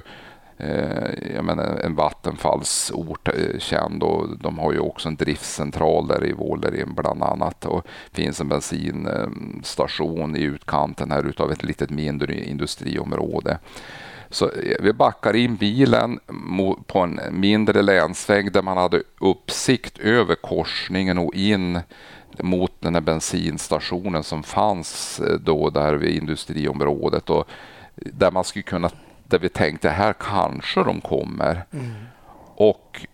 eh, 0.57 1.33
jag 1.35 1.45
menar, 1.45 1.63
en 1.83 1.95
vattenfallsort 1.95 3.27
eh, 3.27 3.59
känd 3.59 4.03
och 4.03 4.37
de 4.39 4.59
har 4.59 4.73
ju 4.73 4.79
också 4.79 5.09
en 5.09 5.15
driftcentral 5.15 6.07
där 6.07 6.25
i 6.25 6.31
Vålerim 6.33 6.93
bland 6.95 7.23
annat. 7.23 7.65
Och 7.65 7.87
finns 8.11 8.41
en 8.41 8.49
bensinstation 8.49 10.35
i 10.35 10.41
utkanten 10.41 11.11
här 11.11 11.27
utav 11.27 11.51
ett 11.51 11.63
litet 11.63 11.89
mindre 11.89 12.35
industriområde. 12.45 13.57
Så 14.29 14.49
eh, 14.49 14.75
vi 14.79 14.93
backar 14.93 15.35
in 15.35 15.55
bilen 15.55 16.19
på 16.87 16.99
en 16.99 17.19
mindre 17.31 17.81
länsväg 17.81 18.51
där 18.51 18.61
man 18.61 18.77
hade 18.77 19.03
uppsikt 19.19 19.99
över 19.99 20.35
korsningen 20.35 21.17
och 21.17 21.33
in 21.33 21.79
mot 22.39 22.71
den 22.79 22.93
här 22.93 23.01
bensinstationen 23.01 24.23
som 24.23 24.43
fanns 24.43 25.19
eh, 25.19 25.39
då 25.39 25.69
där 25.69 25.93
vid 25.93 26.15
industriområdet 26.15 27.29
och 27.29 27.47
där 27.95 28.31
man 28.31 28.43
skulle 28.43 28.63
kunna, 28.63 28.89
där 29.27 29.39
vi 29.39 29.49
tänkte 29.49 29.89
här 29.89 30.13
kanske 30.13 30.83
de 30.83 31.01
kommer. 31.01 31.65
Och 32.55 33.07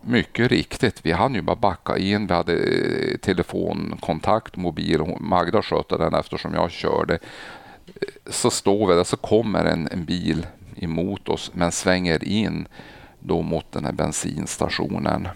mycket 0.00 0.50
riktigt, 0.50 1.00
vi 1.02 1.12
hann 1.12 1.34
ju 1.34 1.42
bara 1.42 1.56
backa 1.56 1.96
in. 1.96 2.26
Vi 2.26 2.34
hade 2.34 2.54
eh, 2.54 3.16
telefonkontakt, 3.16 4.56
mobil. 4.56 5.00
Magda 5.20 5.62
skötte 5.62 5.96
den 5.96 6.14
eftersom 6.14 6.54
jag 6.54 6.70
körde. 6.70 7.18
Så 8.26 8.50
står 8.50 8.86
vi 8.86 8.94
där, 8.94 9.04
så 9.04 9.16
kommer 9.16 9.64
en, 9.64 9.88
en 9.92 10.04
bil 10.04 10.46
emot 10.76 11.28
oss 11.28 11.50
men 11.54 11.72
svänger 11.72 12.24
in 12.24 12.68
då 13.20 13.42
mot 13.42 13.72
den 13.72 13.84
här 13.84 13.92
bensinstationen. 13.92 15.28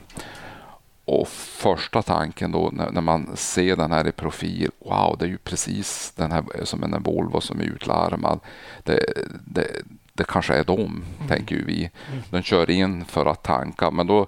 Och 1.05 1.28
första 1.28 2.03
tanken 2.03 2.53
då 2.53 2.70
när, 2.72 3.01
man 3.01 3.36
ser 3.36 3.76
den 3.76 3.93
här 3.93 4.07
i 4.07 4.12
profil, 4.12 4.70
wow, 4.78 5.16
det 5.18 5.24
är 5.24 5.28
ju 5.28 5.39
precis 5.39 6.12
den 6.16 6.32
här 6.32 6.45
som 6.64 6.82
en 6.82 7.03
Volvo 7.03 7.41
som 7.41 7.61
är 7.61 7.64
utlarmad. 7.64 8.41
Det, 8.82 9.05
det, 9.45 9.66
det 10.12 10.24
kanske 10.24 10.55
är 10.55 10.64
dem, 10.64 11.05
tänker 11.28 11.57
ju 11.57 11.64
vi. 11.64 11.91
De 12.30 12.43
kör 12.43 12.70
in 12.70 13.05
för 13.05 13.26
att 13.26 13.43
tanka, 13.43 13.91
men 13.91 14.07
då, 14.07 14.26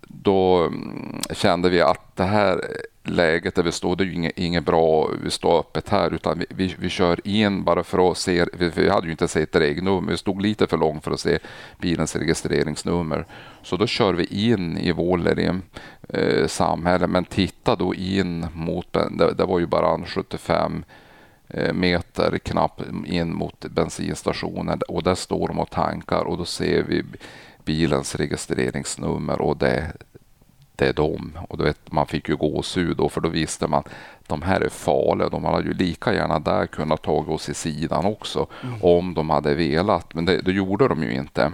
då 0.00 0.64
mm, 0.66 1.20
kände 1.30 1.68
vi 1.68 1.80
att 1.80 2.16
det 2.16 2.24
här 2.24 2.60
läget 3.04 3.54
där 3.54 3.62
vi 3.62 3.72
står, 3.72 3.96
det 3.96 4.04
är 4.04 4.06
ju 4.06 4.14
inget, 4.14 4.38
inget 4.38 4.64
bra, 4.64 5.10
vi 5.24 5.30
står 5.30 5.58
öppet 5.58 5.88
här, 5.88 6.14
utan 6.14 6.38
vi, 6.38 6.46
vi, 6.48 6.74
vi 6.78 6.88
kör 6.88 7.20
in 7.24 7.64
bara 7.64 7.84
för 7.84 8.10
att 8.10 8.18
se, 8.18 8.46
vi, 8.52 8.68
vi 8.68 8.88
hade 8.88 9.06
ju 9.06 9.10
inte 9.10 9.28
sett 9.28 9.56
regnummer, 9.56 10.10
vi 10.10 10.18
stod 10.18 10.42
lite 10.42 10.66
för 10.66 10.76
långt 10.76 11.04
för 11.04 11.10
att 11.10 11.20
se 11.20 11.38
bilens 11.78 12.16
registreringsnummer. 12.16 13.26
Så 13.62 13.76
då 13.76 13.86
kör 13.86 14.14
vi 14.14 14.24
in 14.24 14.78
i 14.78 14.92
Vålerim 14.92 15.62
eh, 16.08 16.46
samhälle, 16.46 17.06
men 17.06 17.24
titta 17.24 17.76
då 17.76 17.94
in 17.94 18.46
mot, 18.54 18.92
det, 18.92 19.34
det 19.34 19.44
var 19.44 19.58
ju 19.58 19.66
bara 19.66 19.94
en 19.94 20.06
75 20.06 20.84
eh, 21.48 21.72
meter 21.72 22.38
knappt 22.38 22.82
in 23.06 23.34
mot 23.34 23.60
bensinstationen 23.60 24.80
och 24.88 25.02
där 25.02 25.14
står 25.14 25.48
de 25.48 25.58
och 25.58 25.70
tankar 25.70 26.24
och 26.24 26.38
då 26.38 26.44
ser 26.44 26.82
vi 26.82 27.04
bilens 27.64 28.14
registreringsnummer 28.14 29.40
och 29.40 29.56
det, 29.56 29.92
det 30.76 30.88
är 30.88 30.92
de. 30.92 31.38
Och 31.48 31.58
du 31.58 31.64
vet, 31.64 31.92
man 31.92 32.06
fick 32.06 32.28
ju 32.28 32.36
gåshud 32.36 32.96
då 32.96 33.08
för 33.08 33.20
då 33.20 33.28
visste 33.28 33.66
man 33.66 33.82
de 34.26 34.42
här 34.42 34.60
är 34.60 34.68
farliga. 34.68 35.28
De 35.28 35.44
hade 35.44 35.62
ju 35.68 35.74
lika 35.74 36.14
gärna 36.14 36.38
där 36.38 36.66
kunnat 36.66 37.02
ta 37.02 37.12
oss 37.12 37.48
i 37.48 37.54
sidan 37.54 38.04
också 38.06 38.46
om 38.80 39.14
de 39.14 39.30
hade 39.30 39.54
velat. 39.54 40.14
Men 40.14 40.24
det, 40.24 40.36
det 40.40 40.52
gjorde 40.52 40.88
de 40.88 41.02
ju 41.02 41.14
inte. 41.14 41.52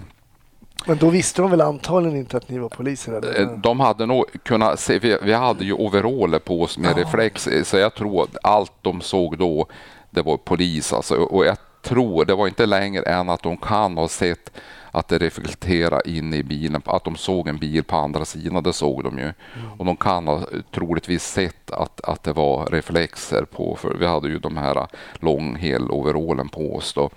Men 0.87 0.97
då 0.99 1.09
visste 1.11 1.43
de 1.43 1.51
väl 1.51 1.61
antagligen 1.61 2.16
inte 2.19 2.37
att 2.37 2.49
ni 2.49 2.59
var 2.59 2.69
poliser? 2.69 3.12
Eh, 3.12 3.43
Eller? 3.43 3.57
De 3.57 3.81
hade 3.81 4.07
nog 4.07 4.25
kunnat 4.43 4.81
se, 4.81 4.99
vi, 4.99 5.19
vi 5.23 5.33
hade 5.33 5.64
ju 5.64 5.73
overaller 5.73 6.39
på 6.39 6.62
oss 6.62 6.79
med 6.79 6.91
Ja. 6.91 7.03
reflex, 7.03 7.47
eh, 7.47 7.62
så 7.62 7.77
jag 7.77 7.95
tror 7.95 8.23
att 8.23 8.37
allt 8.43 8.73
de 8.83 9.01
såg 9.01 9.39
då, 9.39 9.66
det 10.11 10.23
var 10.23 10.37
polis 10.37 10.93
alltså. 10.93 11.14
Och 11.16 11.47
jag 11.47 11.57
tror, 11.83 12.25
det 12.25 12.35
var 12.35 12.47
inte 12.49 12.66
längre 12.66 13.03
än 13.03 13.29
att 13.29 13.43
de 13.43 13.57
kan 13.57 13.97
ha 13.97 14.09
sett 14.09 14.51
att 14.91 15.09
det 15.09 15.18
reflekterade 15.18 16.11
in 16.11 16.34
i 16.34 16.43
bilen, 16.43 16.82
att 16.84 17.05
de 17.05 17.16
såg 17.16 17.49
en 17.49 17.59
bil 17.59 17.84
på 17.84 17.97
andra 17.97 18.24
sidan, 18.24 18.62
det 18.62 18.72
såg 18.72 19.05
de 19.05 19.18
ju. 19.18 19.32
Och 19.78 19.84
de 19.84 19.97
kan 19.97 20.28
ha 20.28 20.43
troligtvis 20.74 21.24
sett 21.24 21.70
att, 21.70 22.01
att 22.01 22.22
det 22.22 22.32
var 22.32 22.66
reflexer 22.66 23.45
på, 23.45 23.76
för 23.76 23.95
vi 23.95 24.07
hade 24.07 24.28
ju 24.28 24.39
de 24.39 24.57
här 24.57 24.86
lång 25.20 25.57
heloverallen 25.57 26.49
på 26.49 26.76
oss 26.76 26.93
då. 26.95 27.11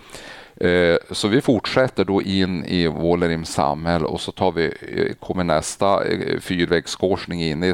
Eh, 0.67 0.97
Så 1.11 1.27
vi 1.27 1.41
fortsätter 1.41 2.05
då 2.05 2.21
in 2.21 2.65
i 2.65 2.87
Vålerim 2.87 3.45
samhälle 3.45 4.05
och 4.05 4.21
så 4.21 4.31
tar 4.31 4.51
vi, 4.51 4.65
eh, 4.65 5.13
kommer 5.27 5.43
nästa 5.43 6.03
eh, 6.05 6.39
fyrvägskorsning 6.39 7.43
in 7.43 7.63
i 7.63 7.73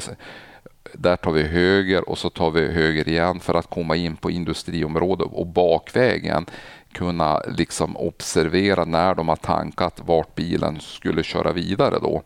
där 0.93 1.15
tar 1.15 1.31
vi 1.31 1.43
höger 1.43 2.09
och 2.09 2.17
så 2.17 2.29
tar 2.29 2.51
vi 2.51 2.67
höger 2.67 3.09
igen 3.09 3.39
för 3.39 3.53
att 3.53 3.69
komma 3.69 3.95
in 3.95 4.15
på 4.15 4.31
industriområdet 4.31 5.27
och 5.31 5.47
bakvägen 5.47 6.45
kunna 6.91 7.39
liksom 7.47 7.97
observera 7.97 8.85
när 8.85 9.15
de 9.15 9.27
har 9.29 9.35
tankat 9.35 10.01
vart 10.05 10.35
bilen 10.35 10.79
skulle 10.79 11.23
köra 11.23 11.51
vidare 11.51 11.99
då. 12.01 12.21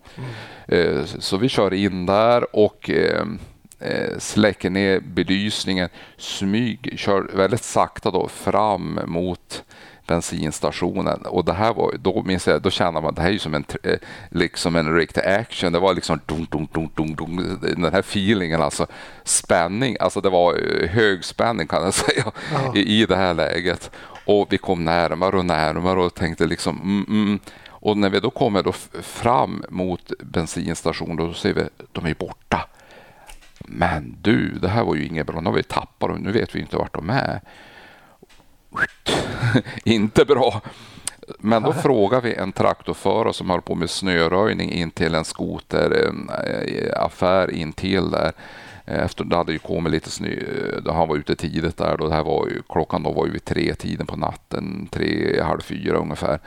Eh, 0.67 1.05
Så 1.05 1.37
vi 1.37 1.49
kör 1.49 1.73
in 1.73 2.05
där 2.05 2.55
och 2.55 2.89
eh, 2.89 3.25
eh, 3.79 4.17
släcker 4.17 4.69
ner 4.69 4.99
belysningen, 4.99 5.89
smyg, 6.17 6.93
kör 6.97 7.21
väldigt 7.33 7.63
sakta 7.63 8.11
då 8.11 8.27
fram 8.27 8.99
mot 9.05 9.63
bensinstationen 10.07 11.21
och 11.21 11.45
det 11.45 11.53
här 11.53 11.73
var, 11.73 11.93
då 11.99 12.23
minns 12.23 12.47
jag, 12.47 12.61
då 12.61 12.69
kände 12.69 13.01
man 13.01 13.09
att 13.09 13.15
det 13.15 13.21
här 13.21 13.29
är 13.29 13.33
ju 13.33 13.39
som 13.39 13.53
en, 13.53 13.65
liksom 14.29 14.75
en 14.75 14.95
riktig 14.95 15.21
action. 15.21 15.71
Det 15.73 15.79
var 15.79 15.93
liksom 15.93 16.19
dum, 16.25 16.47
dum, 16.51 16.67
dum, 16.73 16.89
dum, 16.95 17.15
dum, 17.15 17.59
den 17.61 17.93
här 17.93 17.99
feelingen, 17.99 18.61
alltså 18.61 18.87
spänning, 19.23 19.97
alltså 19.99 20.21
det 20.21 20.29
var 20.29 20.87
hög 20.87 21.25
spänning 21.25 21.67
kan 21.67 21.83
jag 21.83 21.93
säga 22.03 22.23
Ja. 22.53 22.73
i, 22.75 23.01
i 23.01 23.05
det 23.05 23.15
här 23.15 23.33
läget. 23.33 23.91
Och 24.25 24.47
vi 24.49 24.57
kom 24.57 24.85
närmare 24.85 25.37
och 25.37 25.45
närmare 25.45 25.99
och 25.99 26.13
tänkte 26.13 26.45
liksom 26.45 26.81
mm, 26.81 27.05
mm. 27.09 27.39
Och 27.69 27.97
när 27.97 28.09
vi 28.09 28.19
då 28.19 28.29
kommer 28.29 28.63
då 28.63 28.71
fram 29.01 29.63
mot 29.69 30.11
bensinstationen 30.19 31.15
då 31.15 31.33
ser 31.33 31.53
vi 31.53 31.63
de 31.91 32.05
är 32.05 32.13
borta. 32.13 32.67
Men 33.59 34.17
du, 34.21 34.57
det 34.61 34.69
här 34.69 34.83
var 34.83 34.95
ju 34.95 35.05
inget 35.05 35.27
bra. 35.27 35.41
Nu 35.41 35.49
har 35.49 35.57
vi 35.57 35.63
tappat 35.63 36.09
dem. 36.09 36.19
Nu 36.19 36.31
vet 36.31 36.55
vi 36.55 36.59
inte 36.59 36.77
vart 36.77 36.93
de 36.93 37.09
är. 37.09 37.41
inte 39.83 40.25
bra. 40.25 40.61
Men 41.39 41.63
då 41.63 41.73
frågar 41.73 42.21
vi 42.21 42.33
en 42.33 42.51
traktorförare 42.51 43.33
som 43.33 43.49
håller 43.49 43.61
på 43.61 43.75
med 43.75 43.89
snöröjning 43.89 44.71
in 44.71 44.91
till 44.91 45.15
en 45.15 45.25
skoteraffär 45.25 47.51
in 47.51 47.73
till 47.73 48.11
där. 48.11 48.31
Efter 48.91 49.23
det 49.23 49.35
hade 49.35 49.51
ju 49.51 49.59
kommit 49.59 49.91
lite 49.91 50.11
snö, 50.11 50.35
då 50.83 50.91
han 50.91 51.07
var 51.07 51.15
ute 51.15 51.35
tidigt 51.35 51.77
där. 51.77 51.97
Då 51.97 52.07
det 52.07 52.15
här 52.15 52.23
var 52.23 52.47
ju, 52.47 52.61
klockan 52.69 53.03
då 53.03 53.11
var 53.11 53.25
ju 53.25 53.31
vid 53.31 53.45
tre 53.45 53.75
tiden 53.75 54.07
på 54.07 54.17
natten, 54.17 54.87
tre, 54.91 55.41
halv 55.41 55.61
fyra 55.61 55.97
ungefär. 55.97 56.39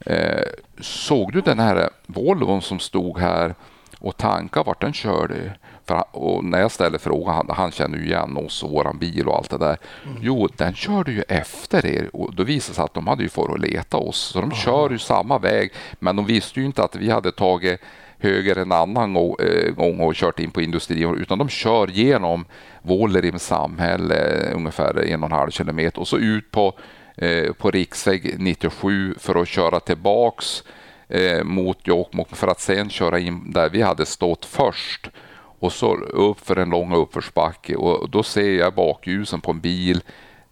Eh, 0.00 0.42
såg 0.80 1.32
du 1.32 1.40
den 1.40 1.58
här 1.58 1.90
Volvon 2.06 2.62
som 2.62 2.78
stod 2.78 3.18
här 3.18 3.54
och 3.98 4.16
tankade 4.16 4.66
vart 4.66 4.80
den 4.80 4.92
körde? 4.92 5.52
För 5.84 6.04
och 6.10 6.44
när 6.44 6.60
jag 6.60 6.70
ställde 6.70 6.98
frågan, 6.98 7.34
han, 7.34 7.56
han 7.56 7.70
känner 7.70 7.98
ju 7.98 8.04
igen 8.04 8.36
oss 8.36 8.62
och 8.62 8.70
våran 8.70 8.98
bil 8.98 9.28
och 9.28 9.36
allt 9.36 9.50
det 9.50 9.58
där. 9.58 9.76
Jo, 10.20 10.48
den 10.56 10.74
körde 10.74 11.12
ju 11.12 11.22
efter 11.28 11.86
er 11.86 12.10
och 12.12 12.34
då 12.34 12.42
visade 12.42 12.72
det 12.72 12.76
sig 12.76 12.84
att 12.84 12.94
de 12.94 13.06
hade 13.06 13.22
ju 13.22 13.28
fått 13.28 13.50
att 13.50 13.60
leta 13.60 13.96
oss. 13.96 14.18
Så 14.18 14.40
de 14.40 14.50
kör 14.50 14.90
ju 14.90 14.98
samma 14.98 15.38
väg, 15.38 15.72
men 15.98 16.16
de 16.16 16.26
visste 16.26 16.60
ju 16.60 16.66
inte 16.66 16.84
att 16.84 16.96
vi 16.96 17.10
hade 17.10 17.32
tagit 17.32 17.80
höger 18.24 18.56
en 18.56 18.72
annan 18.72 19.16
eh, 19.16 19.70
gång 19.76 20.00
och 20.00 20.14
kört 20.14 20.40
in 20.40 20.50
på 20.50 20.62
industrin, 20.62 21.14
utan 21.14 21.38
de 21.38 21.48
kör 21.48 21.86
genom 21.86 22.44
Vuollerim 22.82 23.38
samhälle 23.38 24.50
ungefär 24.54 25.04
en 25.04 25.22
och 25.22 25.30
en 25.30 25.36
halv 25.36 25.50
kilometer 25.50 26.00
och 26.00 26.08
så 26.08 26.18
ut 26.18 26.50
på, 26.50 26.74
eh, 27.16 27.52
på 27.52 27.70
riksväg 27.70 28.34
97 28.38 29.14
för 29.18 29.42
att 29.42 29.48
köra 29.48 29.80
tillbaks 29.80 30.62
eh, 31.08 31.44
mot 31.44 31.86
Jokkmokk 31.86 32.36
för 32.36 32.48
att 32.48 32.60
sen 32.60 32.90
köra 32.90 33.18
in 33.18 33.52
där 33.52 33.70
vi 33.70 33.82
hade 33.82 34.06
stått 34.06 34.44
först 34.44 35.10
och 35.58 35.72
så 35.72 35.94
upp 35.96 36.40
för 36.40 36.56
en 36.56 36.70
lång 36.70 36.94
uppförsbacke 36.94 37.76
och 37.76 38.10
då 38.10 38.22
ser 38.22 38.58
jag 38.58 38.74
bakljusen 38.74 39.40
på 39.40 39.50
en 39.50 39.60
bil 39.60 40.02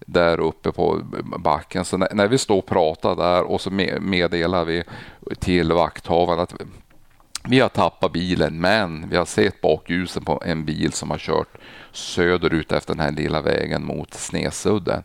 där 0.07 0.41
uppe 0.41 0.73
på 0.73 1.01
backen. 1.39 1.85
Så 1.85 1.97
när, 1.97 2.29
vi 2.29 2.39
står 2.39 2.59
och 2.59 2.66
pratar 2.66 3.16
där 3.16 3.43
och 3.43 3.61
så 3.61 3.70
meddelar 4.01 4.64
vi 4.64 4.85
till 5.39 5.73
vakthavaren 5.73 6.41
att 6.41 6.55
vi 7.49 7.61
har 7.61 7.68
tappat 7.68 8.12
bilen, 8.12 8.61
men 8.61 9.09
vi 9.09 9.16
har 9.16 9.24
sett 9.24 9.61
bakljusen 9.61 10.24
på 10.24 10.43
en 10.47 10.64
bil 10.64 10.93
som 10.93 11.11
har 11.11 11.18
kört 11.18 11.59
söderut 11.93 12.72
efter 12.72 12.95
den 12.95 13.05
här 13.05 13.12
lilla 13.12 13.40
vägen 13.40 13.84
mot 13.84 14.14
Snesudden. 14.14 15.03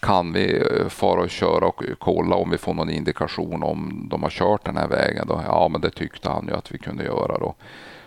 Kan 0.00 0.32
vi 0.32 0.56
eh, 0.56 0.88
fara 0.88 1.20
och 1.20 1.30
köra 1.30 1.66
och 1.66 1.82
kolla 1.98 2.36
om 2.36 2.50
vi 2.50 2.58
får 2.58 2.74
någon 2.74 2.90
indikation 2.90 3.62
om 3.62 4.08
de 4.10 4.22
har 4.22 4.30
kört 4.30 4.64
den 4.64 4.76
här 4.76 4.88
vägen? 4.88 5.26
Då? 5.26 5.42
Ja, 5.46 5.68
men 5.68 5.80
det 5.80 5.90
tyckte 5.90 6.28
han 6.28 6.46
ju 6.46 6.54
att 6.54 6.72
vi 6.72 6.78
kunde 6.78 7.04
göra 7.04 7.38
då. 7.38 7.54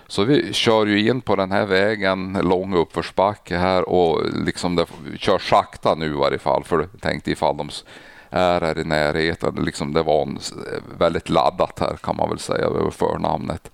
Så 0.08 0.24
vi 0.24 0.54
kör 0.54 0.86
ju 0.86 1.10
in 1.10 1.22
på 1.22 1.36
den 1.36 1.52
här 1.52 1.66
vägen, 1.66 2.39
lång 2.43 2.76
uppförsbacke 2.76 3.58
här 3.58 3.89
och 3.89 4.22
liksom 4.45 4.76
det, 4.76 4.86
kör 5.18 5.39
sakta 5.39 5.95
nu 5.95 6.06
i 6.06 6.10
varje 6.10 6.39
fall 6.39 6.64
för 6.64 6.88
tänkte 7.02 7.32
ifall 7.32 7.58
de 7.58 7.70
är 8.32 8.62
här 8.62 8.80
i 8.80 8.84
närheten. 8.84 9.56
Liksom 9.56 9.94
det 9.94 10.04
var 10.04 10.22
en, 10.22 10.40
eh, 10.74 10.98
väldigt 10.98 11.30
laddat 11.30 11.80
här 11.80 11.96
kan 11.96 12.16
man 12.16 12.30
väl 12.30 12.40
säga 12.40 12.66
över 12.66 12.92
förnamnet. 12.92 13.72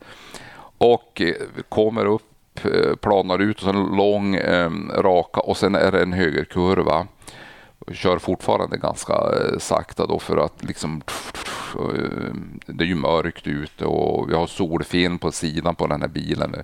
Och 0.78 1.22
eh, 1.22 1.34
kommer 1.70 2.06
upp, 2.06 2.66
eh, 2.66 2.96
planar 2.96 3.40
ut 3.40 3.64
och 3.64 3.70
en 3.70 3.96
lång 3.98 4.36
eh, 4.36 4.72
raka 4.98 5.40
och 5.40 5.58
sen 5.58 5.76
är 5.76 5.92
det 5.92 6.02
en 6.02 6.14
högerkurva. 6.14 7.08
Kör 7.92 8.18
fortfarande 8.18 8.78
ganska 8.78 9.14
sakta 9.60 10.06
då 10.06 10.20
för 10.20 10.38
att 10.38 10.64
liksom 10.64 11.02
det 12.66 12.84
är 12.84 12.88
ju 12.88 12.96
mörkt 12.96 13.48
ute 13.48 13.86
och 13.86 14.30
vi 14.30 14.36
har 14.36 14.48
solfilm 14.48 15.20
på 15.20 15.32
sidan 15.32 15.76
på 15.76 15.88
den 15.88 16.02
här 16.02 16.08
bilen. 16.08 16.56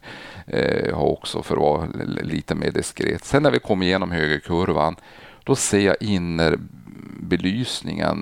Eh, 0.47 0.95
har 0.95 1.05
också 1.05 1.43
för 1.43 1.55
att 1.55 1.61
vara 1.61 1.87
lite 2.21 2.55
mer 2.55 2.71
diskret. 2.71 3.25
Sen 3.25 3.43
när 3.43 3.51
vi 3.51 3.59
kommer 3.59 3.85
igenom 3.85 4.11
högerkurvan, 4.11 4.95
då 5.43 5.55
ser 5.55 5.79
jag 5.79 5.95
inner 5.99 6.57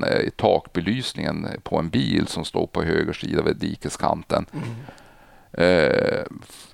eh, 0.03 0.29
takbelysningen 0.35 1.47
på 1.63 1.77
en 1.77 1.89
bil 1.89 2.27
som 2.27 2.45
står 2.45 2.67
på 2.67 2.83
höger 2.83 3.13
sida 3.13 3.43
vid 3.43 3.57
dikeskanten. 3.57 4.45
Mm. 4.53 4.75
Eh, 5.53 6.23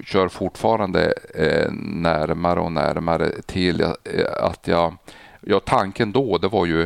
kör 0.03 0.27
fortfarande 0.27 1.13
eh, 1.35 1.71
närmare 1.81 2.59
och 2.59 2.71
närmare 2.71 3.31
till 3.45 3.81
eh, 3.81 3.93
att 4.41 4.67
jag... 4.67 4.97
Ja, 5.41 5.59
tanken 5.59 6.11
då, 6.11 6.37
det 6.37 6.47
var 6.47 6.65
ju, 6.65 6.81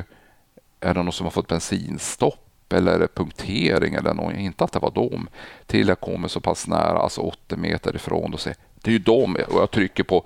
är 0.79 0.93
det 0.93 1.03
någon 1.03 1.11
som 1.11 1.25
har 1.25 1.31
fått 1.31 1.47
bensinstopp? 1.47 2.47
eller 2.73 3.07
punktering 3.07 3.93
eller 3.93 4.13
något, 4.13 4.33
inte 4.33 4.63
att 4.63 4.71
det 4.71 4.79
var 4.79 4.91
dem, 4.91 5.29
till 5.65 5.87
jag 5.87 5.99
kommer 5.99 6.27
så 6.27 6.39
pass 6.39 6.67
nära, 6.67 6.99
alltså 6.99 7.21
80 7.21 7.55
meter 7.55 7.95
ifrån 7.95 8.33
och 8.33 8.39
säger 8.39 8.57
det 8.75 8.89
är 8.89 8.93
ju 8.93 8.99
dem 8.99 9.37
och 9.47 9.61
jag 9.61 9.71
trycker 9.71 10.03
på 10.03 10.25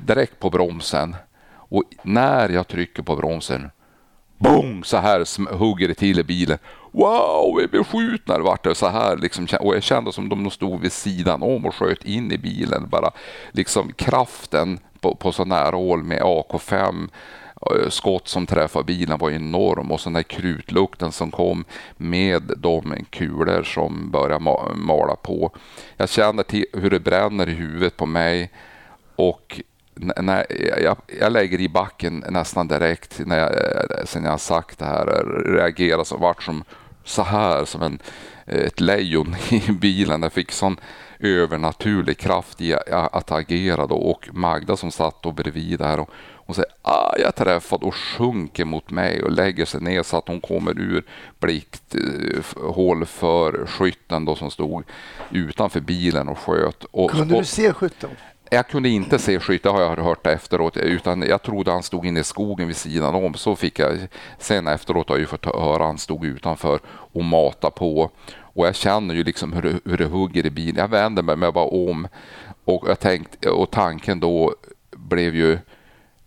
direkt 0.00 0.40
på 0.40 0.50
bromsen 0.50 1.16
och 1.50 1.84
när 2.02 2.48
jag 2.48 2.68
trycker 2.68 3.02
på 3.02 3.16
bromsen 3.16 3.70
Boom! 4.38 4.82
Så 4.82 4.96
här 4.96 5.54
hugger 5.56 5.88
det 5.88 5.94
till 5.94 6.18
i 6.18 6.24
bilen. 6.24 6.58
Wow, 6.92 7.56
vi 7.60 7.68
blev 7.68 7.84
skjutna 7.84 8.38
vart 8.38 8.64
det 8.64 8.74
så 8.74 8.88
här 8.88 9.16
liksom, 9.16 9.46
och 9.60 9.76
jag 9.76 9.82
kände 9.82 10.12
som 10.12 10.28
de 10.28 10.50
stod 10.50 10.80
vid 10.80 10.92
sidan 10.92 11.42
om 11.42 11.66
och 11.66 11.74
sköt 11.74 12.04
in 12.04 12.32
i 12.32 12.38
bilen. 12.38 12.88
Bara 12.88 13.10
liksom 13.52 13.92
kraften 13.92 14.78
på, 15.00 15.14
på 15.14 15.32
så 15.32 15.44
nära 15.44 15.76
håll 15.76 16.02
med 16.02 16.22
AK5 16.22 17.08
eh, 17.70 17.88
skott 17.88 18.28
som 18.28 18.46
träffade 18.46 18.84
bilen 18.84 19.18
var 19.18 19.30
enorm 19.30 19.92
och 19.92 20.00
så 20.00 20.10
den 20.10 20.24
krutlukten 20.24 21.12
som 21.12 21.30
kom 21.30 21.64
med 21.96 22.42
de 22.56 23.04
kulor 23.10 23.62
som 23.62 24.10
började 24.10 24.44
mala 24.74 25.16
på. 25.16 25.50
Jag 25.96 26.10
känner 26.10 26.42
till 26.42 26.66
hur 26.72 26.90
det 26.90 27.00
bränner 27.00 27.48
i 27.48 27.52
huvudet 27.52 27.96
på 27.96 28.06
mig 28.06 28.50
och 29.16 29.60
när 30.00 30.46
jag, 30.82 30.96
jag 31.20 31.32
lägger 31.32 31.60
i 31.60 31.68
backen 31.68 32.24
nästan 32.28 32.68
direkt 32.68 33.20
när 33.26 33.38
jag, 33.38 33.50
eh, 33.50 34.04
sen 34.04 34.24
jag 34.24 34.40
sagt 34.40 34.78
det 34.78 34.84
här, 34.84 35.06
reagerar 35.44 36.04
som 36.04 36.20
vart 36.20 36.42
som 36.42 36.64
så 37.04 37.22
här 37.22 37.64
som 37.64 37.82
en, 37.82 37.98
ett 38.46 38.80
lejon 38.80 39.36
i 39.50 39.72
bilen. 39.72 40.22
Jag 40.22 40.32
fick 40.32 40.52
sån 40.52 40.80
övernaturlig 41.20 42.18
kraft 42.18 42.60
i 42.60 42.74
att 42.92 43.32
agera 43.32 43.86
då 43.86 43.96
och 43.96 44.28
Magda 44.32 44.76
som 44.76 44.90
satt 44.90 45.22
då 45.22 45.32
bredvid 45.32 45.78
där 45.78 46.00
och 46.00 46.10
hon 46.48 46.54
säger 46.54 46.70
ah, 46.82 47.14
jag 47.18 47.34
träffad 47.34 47.82
och 47.82 47.94
sjunker 47.94 48.64
mot 48.64 48.90
mig 48.90 49.22
och 49.22 49.32
lägger 49.32 49.64
sig 49.64 49.80
ner 49.80 50.02
så 50.02 50.16
att 50.16 50.28
hon 50.28 50.40
kommer 50.40 50.78
ur 50.78 51.04
blikthål 51.38 53.06
för 53.06 53.66
skytten 53.66 54.24
då 54.24 54.36
som 54.36 54.50
stod 54.50 54.84
utanför 55.30 55.80
bilen 55.80 56.28
och 56.28 56.38
sköt. 56.38 56.84
Och, 56.84 57.10
Kunde 57.10 57.38
du 57.38 57.44
se 57.44 57.72
skytten? 57.72 58.10
Jag 58.50 58.68
kunde 58.68 58.88
inte 58.88 59.18
se 59.18 59.40
skytt, 59.40 59.62
det 59.62 59.70
har 59.70 59.80
jag 59.80 59.96
hört 59.96 60.26
efteråt, 60.26 60.76
utan 60.76 61.22
jag 61.22 61.42
trodde 61.42 61.70
han 61.70 61.82
stod 61.82 62.06
inne 62.06 62.20
i 62.20 62.24
skogen 62.24 62.66
vid 62.66 62.76
sidan 62.76 63.14
om. 63.14 63.34
Så 63.34 63.56
fick 63.56 63.78
jag 63.78 63.98
sen 64.38 64.66
efteråt 64.66 65.08
har 65.08 65.18
jag 65.18 65.28
fått 65.28 65.44
höra 65.44 65.84
han 65.84 65.98
stod 65.98 66.24
utanför 66.24 66.80
och 66.86 67.24
matade 67.24 67.74
på. 67.76 68.10
Och 68.36 68.66
jag 68.66 68.74
känner 68.74 69.14
ju 69.14 69.24
liksom 69.24 69.52
hur 69.52 69.62
det, 69.62 69.80
hur 69.84 69.96
det 69.96 70.04
hugger 70.04 70.46
i 70.46 70.50
bilen. 70.50 70.76
Jag 70.76 70.88
vänder 70.88 71.22
mig, 71.22 71.36
men 71.36 71.52
bara 71.52 71.64
om. 71.64 72.08
Och, 72.64 72.84
jag 72.88 73.00
tänkte, 73.00 73.50
och 73.50 73.70
tanken 73.70 74.20
då 74.20 74.54
blev 74.90 75.34
ju 75.34 75.58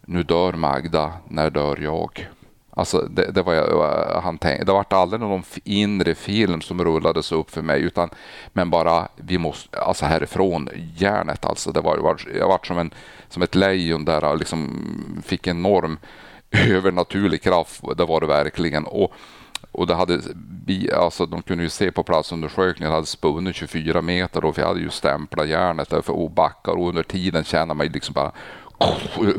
nu 0.05 0.23
dör 0.23 0.53
Magda, 0.53 1.13
när 1.27 1.49
dör 1.49 1.77
jag? 1.81 2.27
Alltså 2.73 3.07
det, 3.09 3.31
det 3.31 3.41
var 3.41 3.53
jag, 3.53 4.21
han 4.23 4.37
tänkte. 4.37 4.65
Det 4.65 4.71
var 4.71 4.85
aldrig 4.89 5.21
någon 5.21 5.43
inre 5.63 6.15
film 6.15 6.61
som 6.61 6.83
rullades 6.83 7.31
upp 7.31 7.51
för 7.51 7.61
mig, 7.61 7.81
utan 7.81 8.09
men 8.53 8.69
bara 8.69 9.07
vi 9.15 9.37
måste, 9.37 9.79
alltså 9.79 10.05
härifrån, 10.05 10.69
järnet 10.95 11.45
alltså. 11.45 11.71
Det 11.71 11.81
var, 11.81 12.17
jag 12.39 12.47
var 12.47 12.59
som, 12.63 12.77
en, 12.77 12.93
som 13.29 13.41
ett 13.41 13.55
lejon 13.55 14.05
där, 14.05 14.37
liksom 14.37 14.85
fick 15.25 15.47
enorm 15.47 15.99
övernaturlig 16.51 17.41
kraft. 17.41 17.81
Det 17.97 18.05
var 18.05 18.21
det 18.21 18.27
verkligen. 18.27 18.85
Och, 18.85 19.13
och 19.71 19.87
det 19.87 19.95
hade, 19.95 20.21
alltså 20.95 21.25
de 21.25 21.41
kunde 21.41 21.63
ju 21.63 21.69
se 21.69 21.91
på 21.91 22.03
platsundersökningen, 22.03 22.91
det 22.91 22.95
hade 22.95 23.07
spunnit 23.07 23.55
24 23.55 24.01
meter 24.01 24.45
och 24.45 24.57
vi 24.57 24.61
hade 24.61 24.79
ju 24.79 24.89
stämplat 24.89 25.47
järnet 25.47 25.89
där 25.89 26.01
för 26.01 26.13
och 26.13 26.31
backar 26.31 26.71
och 26.71 26.89
under 26.89 27.03
tiden 27.03 27.43
känner 27.43 27.73
man 27.73 27.87
liksom 27.87 28.13
bara 28.13 28.31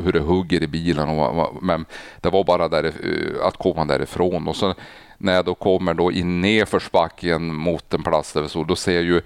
hur 0.03 0.11
det 0.11 0.19
hugger 0.19 0.63
i 0.63 0.67
bilen. 0.67 1.09
Och, 1.09 1.63
men 1.63 1.85
det 2.21 2.29
var 2.29 2.43
bara 2.43 2.67
där, 2.67 2.83
eh, 2.83 3.45
att 3.47 3.57
komma 3.57 3.85
därifrån. 3.85 4.47
Och 4.47 4.55
så 4.55 4.73
när 5.17 5.33
jag 5.33 5.45
då 5.45 5.55
kommer 5.55 5.93
då 5.93 6.11
in 6.11 6.41
nedförsbacken 6.41 7.55
mot 7.55 7.93
en 7.93 8.03
plats 8.03 8.33
där 8.33 8.41
vi 8.41 8.49
stod, 8.49 8.67
då 8.67 8.75
ser 8.75 8.93
jag 8.93 9.03
ju 9.03 9.21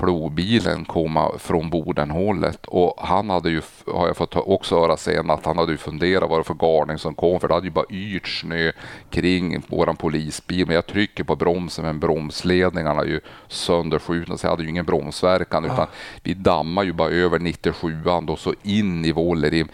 plogbilen 0.00 0.84
komma 0.84 1.38
från 1.38 1.70
Bodenhållet 1.70 2.66
och 2.66 2.94
han 2.98 3.30
hade 3.30 3.50
ju, 3.50 3.62
har 3.86 4.06
jag 4.06 4.16
fått 4.16 4.36
också 4.36 4.80
höra 4.80 4.96
sen, 4.96 5.30
att 5.30 5.46
han 5.46 5.58
hade 5.58 5.72
ju 5.72 5.78
funderat 5.78 6.30
vad 6.30 6.40
det 6.40 6.44
för 6.44 6.54
garning 6.54 6.98
som 6.98 7.14
kom 7.14 7.40
för 7.40 7.48
det 7.48 7.54
hade 7.54 7.66
ju 7.66 7.72
bara 7.72 7.84
yrt 7.90 8.28
snö 8.28 8.72
kring 9.10 9.62
våran 9.68 9.96
polisbil. 9.96 10.66
Men 10.66 10.74
jag 10.74 10.86
trycker 10.86 11.24
på 11.24 11.36
bromsen 11.36 11.84
men 11.84 12.00
bromsledningarna 12.00 13.00
är 13.00 13.06
ju 13.06 13.20
sönderskjutna 13.48 14.36
så 14.36 14.46
jag 14.46 14.50
hade 14.50 14.62
ju 14.62 14.68
ingen 14.68 14.84
bromsverkan 14.84 15.64
utan 15.64 15.86
vi 16.22 16.34
dammar 16.34 16.82
ju 16.82 16.92
bara 16.92 17.10
över 17.10 17.38
97an 17.38 18.28
och 18.28 18.38
så 18.38 18.54
in 18.62 19.04
i 19.04 19.12
Vålerim 19.12 19.68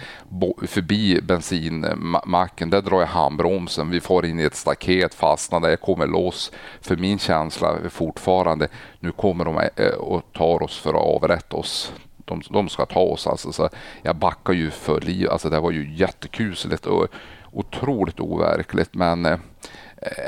förbi 0.66 1.20
bensinmacken. 1.22 2.70
Där 2.70 2.82
drar 2.82 3.00
jag 3.00 3.06
handbromsen. 3.06 3.90
Vi 3.90 4.00
får 4.00 4.26
in 4.26 4.40
i 4.40 4.42
ett 4.42 4.56
staket, 4.56 5.14
fastnar 5.14 5.60
där. 5.60 5.68
Jag 5.68 5.80
kommer 5.80 6.06
loss. 6.06 6.52
För 6.80 6.96
min 6.96 7.18
känsla 7.18 7.78
är 7.84 7.88
fortfarande 7.88 8.68
nu 9.06 9.12
kommer 9.12 9.44
de 9.44 9.68
eh, 9.76 9.94
och 9.94 10.22
tar 10.32 10.62
oss 10.62 10.78
för 10.78 10.90
att 10.90 11.22
avrätta 11.22 11.56
oss. 11.56 11.92
De, 12.16 12.42
de 12.50 12.68
ska 12.68 12.86
ta 12.86 13.00
oss 13.00 13.26
alltså. 13.26 13.52
Så 13.52 13.68
jag 14.02 14.16
backar 14.16 14.52
ju 14.52 14.70
för 14.70 15.00
livet. 15.00 15.30
Alltså 15.30 15.50
det 15.50 15.60
var 15.60 15.70
ju 15.70 15.94
jättekusligt 15.94 16.86
och 16.86 17.06
otroligt 17.52 18.20
overkligt. 18.20 18.94
Men 18.94 19.26
eh, 19.26 19.38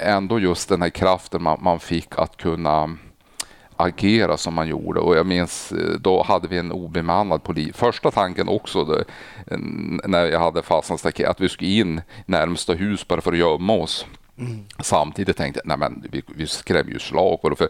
ändå 0.03 0.41
just 0.41 0.69
den 0.69 0.83
här 0.83 0.91
kraften 0.91 1.43
man, 1.43 1.59
man 1.63 1.81
fick 1.81 2.19
att 2.19 2.37
kunna 2.37 2.97
agera 3.77 4.37
som 4.37 4.55
man 4.55 4.69
gjorde. 4.69 5.01
Och 5.01 5.17
jag 5.17 5.27
minns, 5.27 5.73
eh, 5.73 6.01
då 6.01 6.23
hade 6.23 6.49
vi 6.49 6.59
en 6.59 6.73
obemannad 6.73 7.43
polis. 7.43 7.77
Första 7.77 8.11
tanken 8.11 8.49
också 8.49 8.85
det, 8.85 9.05
när 10.05 10.25
jag 10.27 10.41
hade 10.41 10.63
fastnat 10.63 11.21
att 11.21 11.41
vi 11.41 11.49
skulle 11.49 11.71
in 11.71 12.01
närmsta 12.27 12.73
hus 12.73 13.09
bara 13.09 13.21
för 13.21 13.33
att 13.33 13.39
gömma 13.39 13.73
oss. 13.73 14.07
Mm. 14.39 14.65
Samtidigt 14.79 15.37
tänkte 15.37 15.61
jag, 15.65 15.69
nej 15.69 15.77
men 15.79 16.09
vi, 16.11 16.23
vi 16.27 16.47
skrämmer 16.47 16.91
ju 16.91 16.99
det. 17.51 17.57
För 17.57 17.69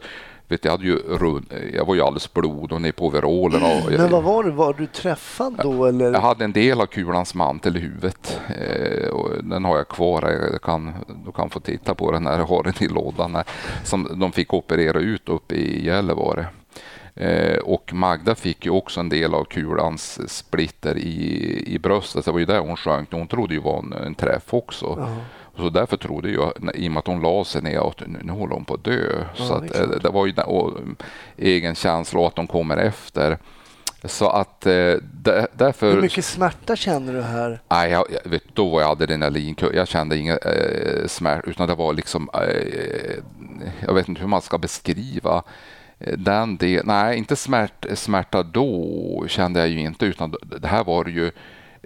vet, 0.49 0.65
jag, 0.65 0.73
hade 0.73 0.85
ju 0.85 0.97
rund, 0.97 1.53
jag 1.75 1.85
var 1.85 1.95
ju 1.95 2.03
alldeles 2.03 2.33
blod 2.33 2.73
och 2.73 2.83
ner 2.83 2.93
på 2.93 3.07
overallen. 3.07 3.63
Och 3.63 3.93
Men 3.93 4.11
vad 4.11 4.23
var 4.23 4.45
det? 4.45 4.51
Var 4.51 4.73
du 4.73 4.87
träffad 4.87 5.61
då? 5.63 5.87
Eller? 5.87 6.13
Jag 6.13 6.21
hade 6.21 6.45
en 6.45 6.53
del 6.53 6.81
av 6.81 6.87
kulans 6.87 7.35
mantel 7.35 7.77
i 7.77 7.81
huvudet. 7.81 8.41
Eh, 8.49 9.09
och 9.09 9.45
den 9.45 9.65
har 9.65 9.77
jag 9.77 9.89
kvar. 9.89 10.49
Jag 10.53 10.63
kan, 10.63 10.95
du 11.27 11.33
kan 11.33 11.51
få 11.51 11.61
titta 11.61 11.95
på 11.95 12.13
den 12.13 12.23
när 12.23 12.39
jag 12.39 12.47
har 12.47 12.63
den 12.63 12.75
i 12.81 12.89
lådan. 12.89 13.43
som 13.85 14.21
de 14.21 14.33
fick 14.33 14.55
operera 14.55 14.99
ut 14.99 15.29
uppe 15.29 15.55
i 15.55 15.87
Gällivare. 15.87 16.47
Eh, 17.15 17.59
och 17.59 17.95
Magda 17.95 18.35
fick 18.35 18.65
ju 18.65 18.71
också 18.71 19.01
en 19.01 19.09
del 19.09 19.35
av 19.35 19.45
kulans 19.45 20.31
splitter 20.31 20.99
i, 20.99 21.63
i 21.67 21.79
bröstet. 21.79 22.25
Det 22.25 22.33
var 22.33 22.39
ju 22.39 22.47
där 22.47 22.61
hon 22.61 22.77
sjönk. 22.77 23.13
Hon 23.13 23.27
trodde 23.27 23.55
ju 23.55 23.61
var 23.61 23.79
en, 23.79 23.93
en 23.93 24.15
träff 24.15 24.55
också. 24.55 24.87
Uh 24.87 24.99
-huh. 24.99 25.17
Så 25.59 25.71
därför 25.71 25.97
trodde 25.97 26.31
jag, 26.31 26.53
i 26.75 26.89
och 26.89 26.93
med 26.93 26.99
att 26.99 27.07
hon 27.07 27.23
la 27.23 27.45
sig 27.45 27.63
ner, 27.63 27.89
att 27.89 28.01
nu, 28.07 28.19
nu 28.23 28.33
håller 28.33 28.55
hon 28.55 28.65
på 28.65 28.75
att 28.75 28.85
dö. 28.85 29.25
Ja, 29.37 29.45
så 29.45 29.55
att, 29.55 29.77
eh, 29.77 29.89
det 29.89 30.09
var 30.09 30.27
ju 30.27 30.33
och, 30.33 30.79
egen 31.37 31.75
känsla 31.75 32.27
att 32.27 32.37
de 32.37 32.47
kommer 32.47 32.77
efter. 32.77 33.39
Så 34.05 34.29
att 34.29 34.67
eh, 34.67 34.95
därför... 35.53 35.93
Hur 35.93 36.03
mycket 36.03 36.25
smärta 36.25 36.77
känner 36.77 37.13
du 37.13 37.23
här? 37.23 37.61
Nej, 37.69 37.91
jag, 37.91 38.05
jag 38.25 38.31
vet, 38.31 38.43
då 38.55 38.69
var 38.69 38.81
jag 38.81 38.91
adrenalin. 38.91 39.57
Jag 39.75 39.89
kände 39.89 40.17
ingen 40.17 40.39
eh, 40.45 41.07
smärta, 41.07 41.51
utan 41.51 41.69
det 41.69 41.75
var 41.75 41.93
liksom... 41.93 42.31
Eh, 42.35 43.19
jag 43.81 43.95
vet 43.95 44.09
inte 44.09 44.21
hur 44.21 44.29
man 44.29 44.43
ska 44.43 44.59
beskriva 44.59 45.43
eh, 45.99 46.19
den 46.19 46.57
delen. 46.57 46.87
Nej, 46.87 47.19
inte 47.19 47.37
smärt, 47.37 47.87
smärta 47.95 48.43
då 48.43 49.25
kände 49.29 49.61
jag 49.61 49.69
ju 49.69 49.81
inte, 49.81 50.07
utan 50.07 50.35
det 50.61 50.69
här 50.69 50.85
var 50.85 51.05
ju 51.05 51.31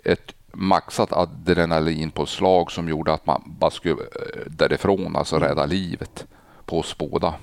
ett 0.05 0.35
maxat 0.53 1.13
adrenalinpåslag 1.13 2.73
som 2.73 2.89
gjorde 2.89 3.13
att 3.13 3.27
man 3.27 3.43
bara 3.47 3.71
skulle 3.71 4.03
eh, 4.03 4.43
därifrån, 4.47 5.17
alltså 5.17 5.37
mm. 5.37 5.49
rädda 5.49 5.67
livet 5.67 6.27
på 6.65 6.79
oss 6.79 6.99
båda. 6.99 7.35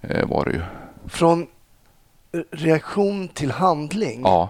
Eh, 0.00 0.26
var 0.28 0.44
det 0.44 0.52
ju. 0.52 0.62
Från 1.08 1.46
reaktion 2.50 3.28
till 3.28 3.50
handling. 3.50 4.20
Ja. 4.24 4.48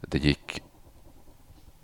Det 0.00 0.18
gick 0.18 0.62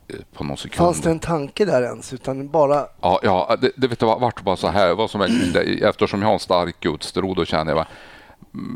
eh, 0.08 0.16
på 0.32 0.44
någon 0.44 0.56
sekund. 0.56 0.76
Fanns 0.76 1.00
det 1.00 1.10
en 1.10 1.18
tanke 1.18 1.64
där 1.64 1.82
ens? 1.82 2.12
Utan 2.12 2.48
bara... 2.48 2.86
Ja, 3.00 3.20
ja 3.22 3.56
det, 3.60 3.70
det 3.76 3.88
vet 3.88 3.98
du, 3.98 4.06
vart 4.06 4.42
bara 4.42 4.56
så 4.56 4.68
här. 4.68 4.94
Vad 4.94 5.10
som 5.10 5.20
det- 5.52 5.84
eftersom 5.84 6.22
jag 6.22 6.28
har 6.28 6.34
en 6.34 6.40
stark 6.40 6.80
gudstro, 6.80 7.34
då 7.34 7.44
känner 7.44 7.72
jag 7.72 7.76
bara, 7.76 7.88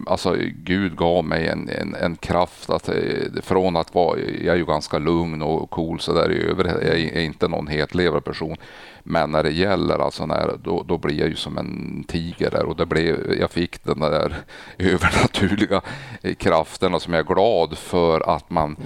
Alltså 0.06 0.36
Gud 0.54 0.96
gav 0.96 1.24
mig 1.24 1.48
en, 1.48 1.68
en, 1.68 1.94
en 1.94 2.16
kraft 2.16 2.70
att, 2.70 2.88
eh, 2.88 2.94
från 3.42 3.76
att 3.76 3.94
vara, 3.94 4.18
jag 4.18 4.54
är 4.54 4.58
ju 4.58 4.64
ganska 4.64 4.98
lugn 4.98 5.42
och 5.42 5.70
cool 5.70 6.00
så 6.00 6.12
där 6.12 6.32
i 6.32 6.42
övrigt, 6.42 6.72
jag 6.72 7.00
är 7.00 7.20
inte 7.20 7.48
någon 7.48 7.66
hetlevrad 7.66 8.24
person. 8.24 8.56
Men 9.02 9.30
när 9.30 9.42
det 9.42 9.50
gäller, 9.50 9.98
alltså 9.98 10.26
när, 10.26 10.56
då, 10.62 10.82
då 10.82 10.98
blir 10.98 11.20
jag 11.20 11.28
ju 11.28 11.34
som 11.36 11.58
en 11.58 12.04
tiger 12.08 12.50
där 12.50 12.64
och 12.64 12.76
det 12.76 12.86
blev, 12.86 13.34
jag 13.40 13.50
fick 13.50 13.84
den 13.84 14.00
där 14.00 14.36
övernaturliga 14.78 15.80
eh, 16.22 16.34
krafterna 16.34 17.00
som 17.00 17.12
jag 17.14 17.20
är 17.30 17.34
glad 17.34 17.78
för 17.78 18.36
att 18.36 18.50
man 18.50 18.76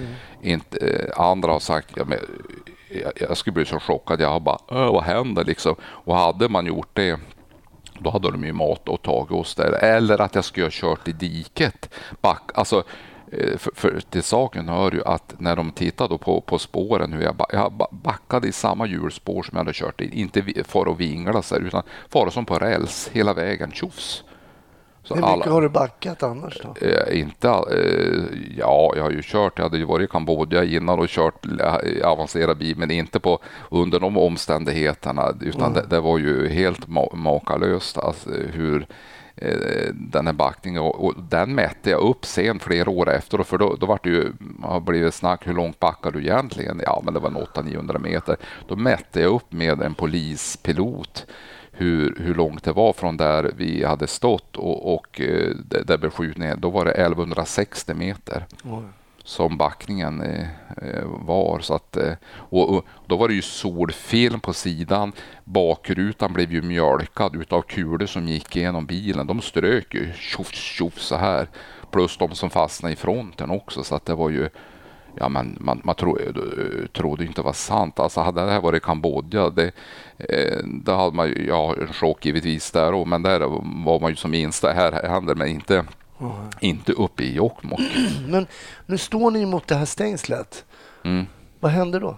inte, 0.43 0.87
eh, 0.87 1.21
andra 1.21 1.53
har 1.53 1.61
sagt, 1.61 1.91
ja, 1.97 2.05
men, 2.05 2.19
jag, 3.03 3.13
jag 3.29 3.37
skulle 3.37 3.55
bli 3.55 3.65
så 3.65 3.81
chockad. 3.81 4.21
Jag 4.21 4.29
har 4.29 4.41
bara, 4.41 4.59
"Äh, 4.71 4.93
vad 4.93 5.03
händer 5.03 5.45
liksom? 5.45 5.75
Och 5.83 6.17
hade 6.17 6.49
man 6.49 6.67
gjort 6.67 6.89
det, 6.93 7.21
då 7.99 8.11
hade 8.11 8.31
de 8.31 8.45
ju 8.45 8.53
mat 8.53 8.89
och 8.89 9.03
tagit 9.03 9.31
oss 9.31 9.55
där. 9.55 9.73
Eller 9.73 10.21
att 10.21 10.35
jag 10.35 10.45
skulle 10.45 10.67
ha 10.67 10.71
kört 10.73 11.09
i 11.09 11.13
diket. 11.13 11.95
Back, 12.21 12.51
alltså, 12.55 12.85
eh, 13.33 13.59
för, 13.59 13.71
för 13.75 14.01
till 14.11 14.23
saken 14.23 14.69
hör 14.69 14.93
ju 14.93 15.05
att 15.05 15.35
när 15.39 15.57
de 15.57 15.71
tittade 15.71 16.19
på, 16.19 16.41
på 16.41 16.59
spåren, 16.59 17.13
hur 17.13 17.23
jag, 17.23 17.47
jag 17.53 17.89
backade 17.91 18.49
i 18.49 18.53
samma 18.53 18.87
hjulspår 18.87 19.43
som 19.43 19.57
jag 19.57 19.65
hade 19.65 19.73
kört 19.73 20.01
i. 20.01 20.21
Inte 20.21 20.43
far 20.43 20.63
fara 20.65 20.91
och 20.91 21.01
vingla 21.01 21.43
så 21.43 21.55
här, 21.55 21.63
utan 21.63 21.83
fara 22.09 22.31
som 22.31 22.45
på 22.45 22.55
räls 22.55 23.11
hela 23.13 23.35
vägen. 23.35 23.73
Tjofs! 23.73 24.25
Så 25.05 25.15
Hur 25.15 25.37
mycket 25.37 25.53
har 25.53 25.63
du 25.63 25.69
backat 25.69 26.23
annars 26.23 26.61
då? 26.63 26.87
Eh, 26.87 27.21
inte, 27.21 27.49
eh, 27.49 28.39
ja, 28.59 28.93
jag 28.97 29.03
har 29.03 29.11
ju 29.11 29.23
kört, 29.23 29.53
jag 29.57 29.65
hade 29.65 29.79
ju 29.79 29.85
varit 29.85 30.09
i 30.09 30.13
Kambodja 30.13 30.65
innan 30.65 30.99
och 30.99 31.09
kört 31.09 31.47
avancerad 32.05 32.59
bil, 32.59 32.77
men 32.77 32.91
inte 32.91 33.21
på 33.21 33.39
under 33.71 34.01
de 34.01 34.17
omständigheterna, 34.19 35.35
utan 35.41 35.73
det, 35.73 35.87
det 35.91 36.01
var 36.01 36.19
ju 36.19 36.49
helt 36.49 36.87
ma- 36.89 37.17
makalöst 37.17 37.99
alltså, 37.99 38.31
hur 38.31 38.87
eh, 39.37 39.89
den 39.93 40.27
här 40.27 40.35
backningen 40.35 40.83
och, 40.83 41.05
och 41.05 41.15
den 41.31 41.55
mätte 41.55 41.91
jag 41.91 42.01
upp 42.01 42.25
sen 42.27 42.59
flera 42.61 42.91
år 42.91 43.11
efter 43.11 43.43
för 43.43 43.59
då, 43.59 43.77
då 43.81 43.87
var 43.87 43.99
det 44.03 44.11
ju, 44.11 44.33
har 44.63 44.81
blivit 44.81 45.15
snack 45.15 45.47
hur 45.47 45.55
långt 45.55 45.81
backar 45.81 46.11
du 46.11 46.21
egentligen? 46.21 46.81
Ja, 46.85 47.03
men 47.05 47.15
det 47.15 47.21
var 47.21 47.31
800-900 47.31 47.99
meter. 47.99 48.37
Då 48.69 48.77
mätte 48.77 49.21
jag 49.21 49.33
upp 49.35 49.53
med 49.53 49.83
en 49.83 49.95
polispilot 49.95 51.27
hur, 51.77 52.17
hur 52.19 52.35
långt 52.35 52.65
det 52.65 52.73
var 52.73 52.93
från 52.93 53.17
där 53.17 53.53
vi 53.57 53.85
hade 53.85 54.07
stått 54.07 54.57
och, 54.57 54.95
och 54.95 55.21
eh, 55.21 55.51
där 55.85 55.99
beskjutningen, 55.99 56.61
då 56.61 56.71
var 56.71 56.85
det 56.85 56.91
1160 56.91 57.95
meter 57.95 58.47
som 59.25 59.57
backningen 59.57 60.21
eh, 60.21 60.49
eh, 60.83 61.05
var. 61.05 61.61
Så 61.61 61.75
att, 61.75 61.97
och, 62.35 62.71
och 62.71 62.85
då 63.07 63.17
var 63.17 63.29
det 63.29 63.35
ju 63.35 63.43
solfilm 63.43 64.41
på 64.41 64.53
sidan. 64.53 65.13
Bakrutan 65.45 66.33
blev 66.33 66.53
ju 66.53 66.63
mjölkad 66.63 67.37
utav 67.37 67.63
kulor 67.63 68.07
som 68.07 68.29
gick 68.29 68.57
igenom 68.57 68.87
bilen. 68.87 69.27
De 69.27 69.41
strök 69.41 69.95
ju 69.95 70.13
tjoff, 70.13 70.53
tjoff 70.53 70.99
så 70.99 71.17
här. 71.17 71.49
Plus 71.91 72.17
de 72.17 72.35
som 72.35 72.51
fastnade 72.51 72.93
i 72.93 72.97
fronten 72.97 73.51
också. 73.51 73.85
Så 73.85 73.95
att 73.95 74.07
det 74.07 74.15
var 74.15 74.31
ju 74.31 74.49
Ja, 75.17 75.29
men 75.29 75.57
man, 75.61 75.81
man 75.85 75.95
tro, 75.95 76.19
eh, 76.19 76.87
trodde 76.93 77.25
inte 77.25 77.41
det 77.41 77.45
var 77.45 77.53
sant. 77.53 78.01
Alltså 78.01 78.21
hade 78.21 78.45
det 78.45 78.51
här 78.51 78.61
varit 78.61 78.83
Kambodja, 78.83 79.51
det, 79.51 79.73
eh, 80.19 80.59
då 80.65 80.93
hade 80.93 81.17
man 81.17 81.29
ju, 81.29 81.47
ja, 81.49 81.75
en 81.81 81.93
chock 81.93 82.27
givetvis 82.27 82.71
där 82.71 82.95
och, 82.95 83.09
men 83.09 83.23
där 83.23 83.41
var 83.85 84.01
man 84.01 84.11
ju 84.11 84.17
som 84.17 84.31
minst, 84.31 84.63
det 84.63 84.73
här 84.73 85.09
händer, 85.09 85.35
men 85.35 85.49
inte, 85.49 85.85
inte 86.61 86.93
uppe 86.93 87.23
i 87.23 87.35
Jokkmokk. 87.35 87.81
Men 88.29 88.47
nu 88.87 88.99
står 88.99 89.31
ni 89.31 89.47
mot 89.47 89.67
det 89.67 89.75
här 89.75 89.85
stängslet. 89.85 90.65
Mm. 91.05 91.27
Vad 91.61 91.73
händer 91.73 92.01
då? 92.01 92.17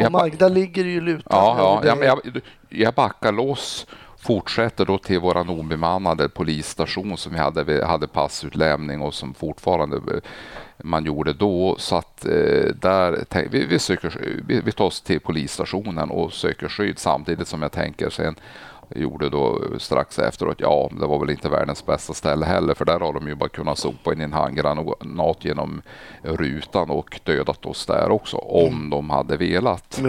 Och 0.00 0.12
Magda 0.12 0.48
ligger 0.48 0.84
ju 0.84 1.00
lutad 1.00 1.22
Ja, 1.30 1.80
ja, 1.84 1.96
ja 1.96 2.04
jag, 2.04 2.40
jag 2.68 2.94
backar 2.94 3.32
loss, 3.32 3.86
fortsätter 4.22 4.84
då 4.84 4.98
till 4.98 5.20
våran 5.20 5.48
obemannade 5.48 6.28
polisstation 6.28 7.16
som 7.16 7.32
vi 7.32 7.38
hade, 7.38 7.64
vi 7.64 7.84
hade 7.84 8.08
passutlämning 8.08 9.00
och 9.00 9.14
som 9.14 9.34
fortfarande 9.34 9.96
eh, 9.96 10.20
man 10.78 11.04
gjorde 11.04 11.32
då. 11.32 11.76
Så 11.78 11.96
att 11.96 12.24
eh, 12.24 12.74
där, 12.74 13.24
vi, 13.50 13.66
vi, 13.66 13.78
söker, 13.78 14.40
vi, 14.46 14.60
vi 14.60 14.72
tar 14.72 14.84
oss 14.84 15.00
till 15.00 15.20
polisstationen 15.20 16.10
och 16.10 16.32
söker 16.32 16.68
skydd 16.68 16.98
samtidigt 16.98 17.48
som 17.48 17.62
jag 17.62 17.72
tänker 17.72 18.10
sen 18.10 18.34
gjorde 18.96 19.28
då 19.30 19.60
strax 19.78 20.18
efteråt, 20.18 20.56
ja 20.60 20.90
det 21.00 21.06
var 21.06 21.18
väl 21.18 21.30
inte 21.30 21.48
världens 21.48 21.86
bästa 21.86 22.14
ställe 22.14 22.46
heller 22.46 22.74
för 22.74 22.84
där 22.84 23.00
har 23.00 23.12
de 23.12 23.28
ju 23.28 23.34
bara 23.34 23.48
kunnat 23.48 23.78
sopa 23.78 24.12
in 24.12 24.20
en 24.20 24.32
handgranat 24.32 25.44
genom 25.44 25.82
rutan 26.22 26.90
och 26.90 27.20
dödat 27.24 27.66
oss 27.66 27.86
där 27.86 28.10
också 28.10 28.36
om 28.36 28.90
de 28.90 29.10
hade 29.10 29.36
velat. 29.36 30.00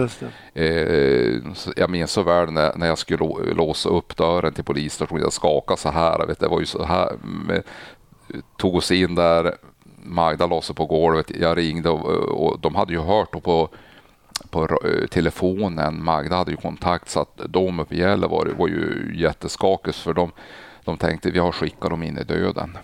Eh, 0.54 1.40
jag 1.76 1.90
minns 1.90 2.12
så 2.12 2.22
väl 2.22 2.50
när, 2.50 2.72
när 2.76 2.86
jag 2.86 2.98
skulle 2.98 3.18
lå- 3.18 3.54
låsa 3.54 3.88
upp 3.88 4.16
dörren 4.16 4.52
till 4.52 4.64
polisstationen. 4.64 5.22
Jag 5.22 5.32
skakade 5.32 5.80
så 5.80 5.88
här. 5.90 6.26
Vet, 6.26 6.40
det 6.40 6.48
var 6.48 6.60
ju 6.60 6.66
så 6.66 6.84
här. 6.84 7.12
Tog 8.56 8.74
oss 8.74 8.90
in 8.90 9.14
där. 9.14 9.54
Magda 10.06 10.60
sig 10.60 10.74
på 10.74 10.86
golvet. 10.86 11.30
Jag 11.40 11.58
ringde 11.58 11.90
och, 11.90 12.04
och 12.46 12.60
de 12.60 12.74
hade 12.74 12.92
ju 12.92 13.00
hört 13.00 13.30
på, 13.30 13.68
på 14.54 14.78
eh, 14.84 15.06
telefonen. 15.06 16.04
Magda 16.04 16.36
hade 16.36 16.50
ju 16.50 16.56
kontakt 16.56 17.08
så 17.08 17.20
att 17.20 17.40
de 17.48 17.80
uppe 17.80 17.94
i 17.94 17.98
Gällivare 17.98 18.52
var 18.52 18.68
ju 18.68 19.12
jätteskakigt 19.14 19.96
för 19.96 20.14
de, 20.14 20.32
de 20.84 20.96
tänkte 20.96 21.30
vi 21.30 21.38
har 21.38 21.52
skickat 21.52 21.90
dem 21.90 22.02
in 22.02 22.18
i 22.18 22.24
döden. 22.24 22.78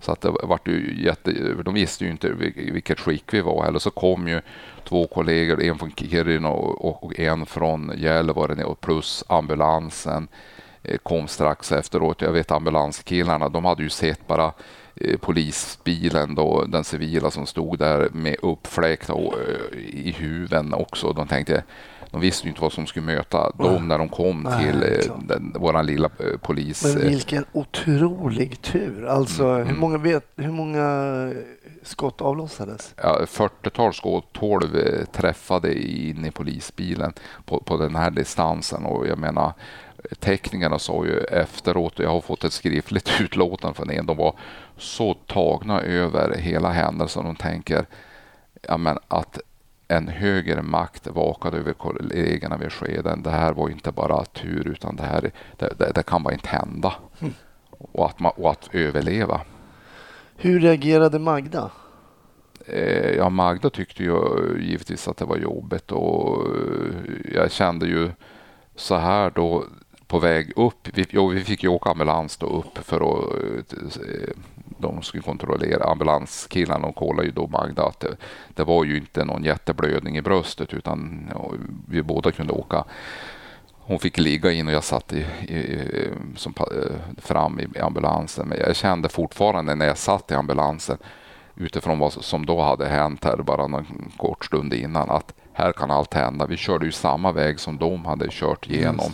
Så 0.00 0.12
att 0.12 0.20
det 0.20 0.30
vart 0.42 0.68
ju 0.68 1.02
jätte, 1.04 1.32
de 1.64 1.74
visste 1.74 2.04
ju 2.04 2.10
inte 2.10 2.30
vilket 2.72 3.00
skick 3.00 3.34
vi 3.34 3.40
var. 3.40 3.66
Eller 3.66 3.78
så 3.78 3.90
kom 3.90 4.28
ju 4.28 4.40
två 4.84 5.06
kollegor, 5.06 5.62
en 5.62 5.78
från 5.78 5.90
Kiruna 5.90 6.48
och, 6.48 7.18
en 7.18 7.46
från 7.46 7.92
Gällivare 7.96 8.54
ner 8.54 8.66
och 8.66 8.80
plus 8.80 9.24
ambulansen 9.28 10.28
eh, 10.82 10.98
kom 10.98 11.28
strax 11.28 11.72
efteråt. 11.72 12.22
Jag 12.22 12.32
vet 12.32 12.50
ambulanskillarna, 12.50 13.48
de 13.48 13.64
hade 13.64 13.82
ju 13.82 13.90
sett 13.90 14.26
bara 14.26 14.52
polisbilen, 15.20 16.34
då, 16.34 16.64
den 16.64 16.84
civila 16.84 17.30
som 17.30 17.46
stod 17.46 17.78
där 17.78 18.08
med 18.12 18.36
uppfläkt 18.42 19.10
och, 19.10 19.34
eh, 19.34 19.78
i 19.78 20.14
huven 20.18 20.74
också. 20.74 21.12
De 21.12 21.26
tänkte, 21.28 21.64
de 22.10 22.20
visste 22.20 22.48
inte 22.48 22.60
vad 22.60 22.72
som 22.72 22.86
skulle 22.86 23.06
möta 23.06 23.50
dem 23.50 23.88
när 23.88 23.98
de 23.98 24.08
kom 24.08 24.42
Nej, 24.42 24.64
till 24.72 24.82
eh, 24.82 25.16
den, 25.28 25.52
våran 25.58 25.86
lilla 25.86 26.10
eh, 26.18 26.38
polis. 26.42 26.84
Men 26.84 27.02
eh, 27.02 27.08
vilken 27.08 27.44
otrolig 27.52 28.62
tur. 28.62 29.06
Alltså, 29.06 29.44
Mm, 29.44 29.68
hur, 29.68 29.74
många 29.76 29.98
vet, 29.98 30.24
hur 30.36 30.52
många 30.52 31.32
skott 31.82 32.20
avlossades? 32.20 32.94
ja, 33.02 33.20
40-tal 33.26 33.94
skott, 33.94 34.24
12 34.32 34.76
eh, 34.76 35.04
träffade 35.04 35.74
in 35.82 36.24
i 36.24 36.30
polisbilen 36.30 37.12
på, 37.44 37.60
på 37.60 37.76
den 37.76 37.96
här 37.96 38.10
distansen. 38.10 38.86
Och 38.86 39.06
jag 39.06 39.18
menar, 39.18 39.52
teknikerna 40.18 40.78
sa 40.78 41.04
ju 41.06 41.18
efteråt, 41.18 41.98
och 41.98 42.04
jag 42.04 42.10
har 42.10 42.20
fått 42.20 42.44
ett 42.44 42.52
skriftligt 42.52 43.10
utlåtande 43.20 43.76
från 43.76 43.90
en, 43.90 44.06
de 44.06 44.16
var 44.16 44.34
så 44.76 45.14
tagna 45.14 45.80
över 45.80 46.36
hela 46.38 46.70
händelsen. 46.70 47.24
De 47.24 47.36
tänker 47.36 47.86
ja, 48.62 48.76
men 48.76 48.98
att 49.08 49.38
en 49.88 50.08
högre 50.08 50.62
makt 50.62 51.06
vakade 51.06 51.56
över 51.56 51.72
kollegorna 51.72 52.56
vid 52.56 52.72
skeden. 52.72 53.22
Det 53.22 53.30
här 53.30 53.52
var 53.52 53.68
inte 53.68 53.92
bara 53.92 54.24
tur, 54.24 54.68
utan 54.68 54.96
det 54.96 55.02
här 55.02 55.30
det, 55.56 55.78
det, 55.78 55.92
det 55.94 56.02
kan 56.02 56.22
bara 56.22 56.34
inte 56.34 56.48
hända. 56.48 56.94
Och, 57.70 58.06
att 58.06 58.20
man, 58.20 58.32
och 58.36 58.50
att 58.50 58.68
överleva. 58.72 59.40
Hur 60.36 60.60
reagerade 60.60 61.18
Magda? 61.18 61.70
Eh, 62.66 63.10
Ja, 63.16 63.28
Magda 63.30 63.70
tyckte 63.70 64.02
ju 64.02 64.18
givetvis 64.60 65.08
att 65.08 65.16
det 65.16 65.24
var 65.24 65.36
jobbigt 65.36 65.92
och 65.92 66.46
jag 67.34 67.52
kände 67.52 67.86
ju 67.86 68.10
så 68.76 68.94
här 68.94 69.30
då 69.34 69.64
på 70.10 70.18
väg 70.18 70.52
upp. 70.56 70.88
Vi, 70.94 71.06
jo, 71.10 71.28
vi 71.28 71.44
fick 71.44 71.62
ju 71.62 71.68
åka 71.68 71.90
ambulans 71.90 72.36
då 72.36 72.46
upp 72.46 72.78
för 72.86 72.96
att 72.96 73.72
eh, 73.72 74.34
de 74.78 75.02
skulle 75.02 75.22
kontrollera 75.22 75.84
ambulanskillarna 75.84 76.86
och 76.86 76.96
kollade 76.96 77.26
ju 77.26 77.32
då 77.32 77.46
Magda 77.46 77.86
att 77.86 78.00
det, 78.00 78.16
det 78.54 78.64
var 78.64 78.84
ju 78.84 78.96
inte 78.96 79.24
någon 79.24 79.44
jätteblödning 79.44 80.16
i 80.16 80.22
bröstet 80.22 80.74
utan 80.74 81.30
vi 81.88 82.02
båda 82.02 82.32
kunde 82.32 82.52
åka. 82.52 82.84
Hon 83.78 83.98
fick 83.98 84.18
ligga 84.18 84.52
in 84.52 84.66
och 84.66 84.72
jag 84.72 84.84
satt 84.84 85.12
i, 85.12 85.18
i, 85.48 86.08
som, 86.36 86.54
eh, 86.58 87.22
fram 87.22 87.60
i 87.60 87.78
ambulansen. 87.78 88.48
Men 88.48 88.58
jag 88.58 88.76
kände 88.76 89.08
fortfarande 89.08 89.74
när 89.74 89.86
jag 89.86 89.98
satt 89.98 90.30
i 90.30 90.34
ambulansen 90.34 90.98
utifrån 91.56 91.98
vad 91.98 92.12
som 92.12 92.46
då 92.46 92.62
hade 92.62 92.88
hänt 92.88 93.24
här 93.24 93.36
bara 93.36 93.66
någon 93.66 94.12
kort 94.16 94.44
stund 94.44 94.74
innan 94.74 95.10
att 95.10 95.34
här 95.52 95.72
kan 95.72 95.90
allt 95.90 96.14
hända. 96.14 96.46
Vi 96.46 96.56
körde 96.56 96.86
ju 96.86 96.92
samma 96.92 97.32
väg 97.32 97.60
som 97.60 97.78
de 97.78 98.04
hade 98.04 98.26
kört 98.30 98.70
igenom 98.70 99.12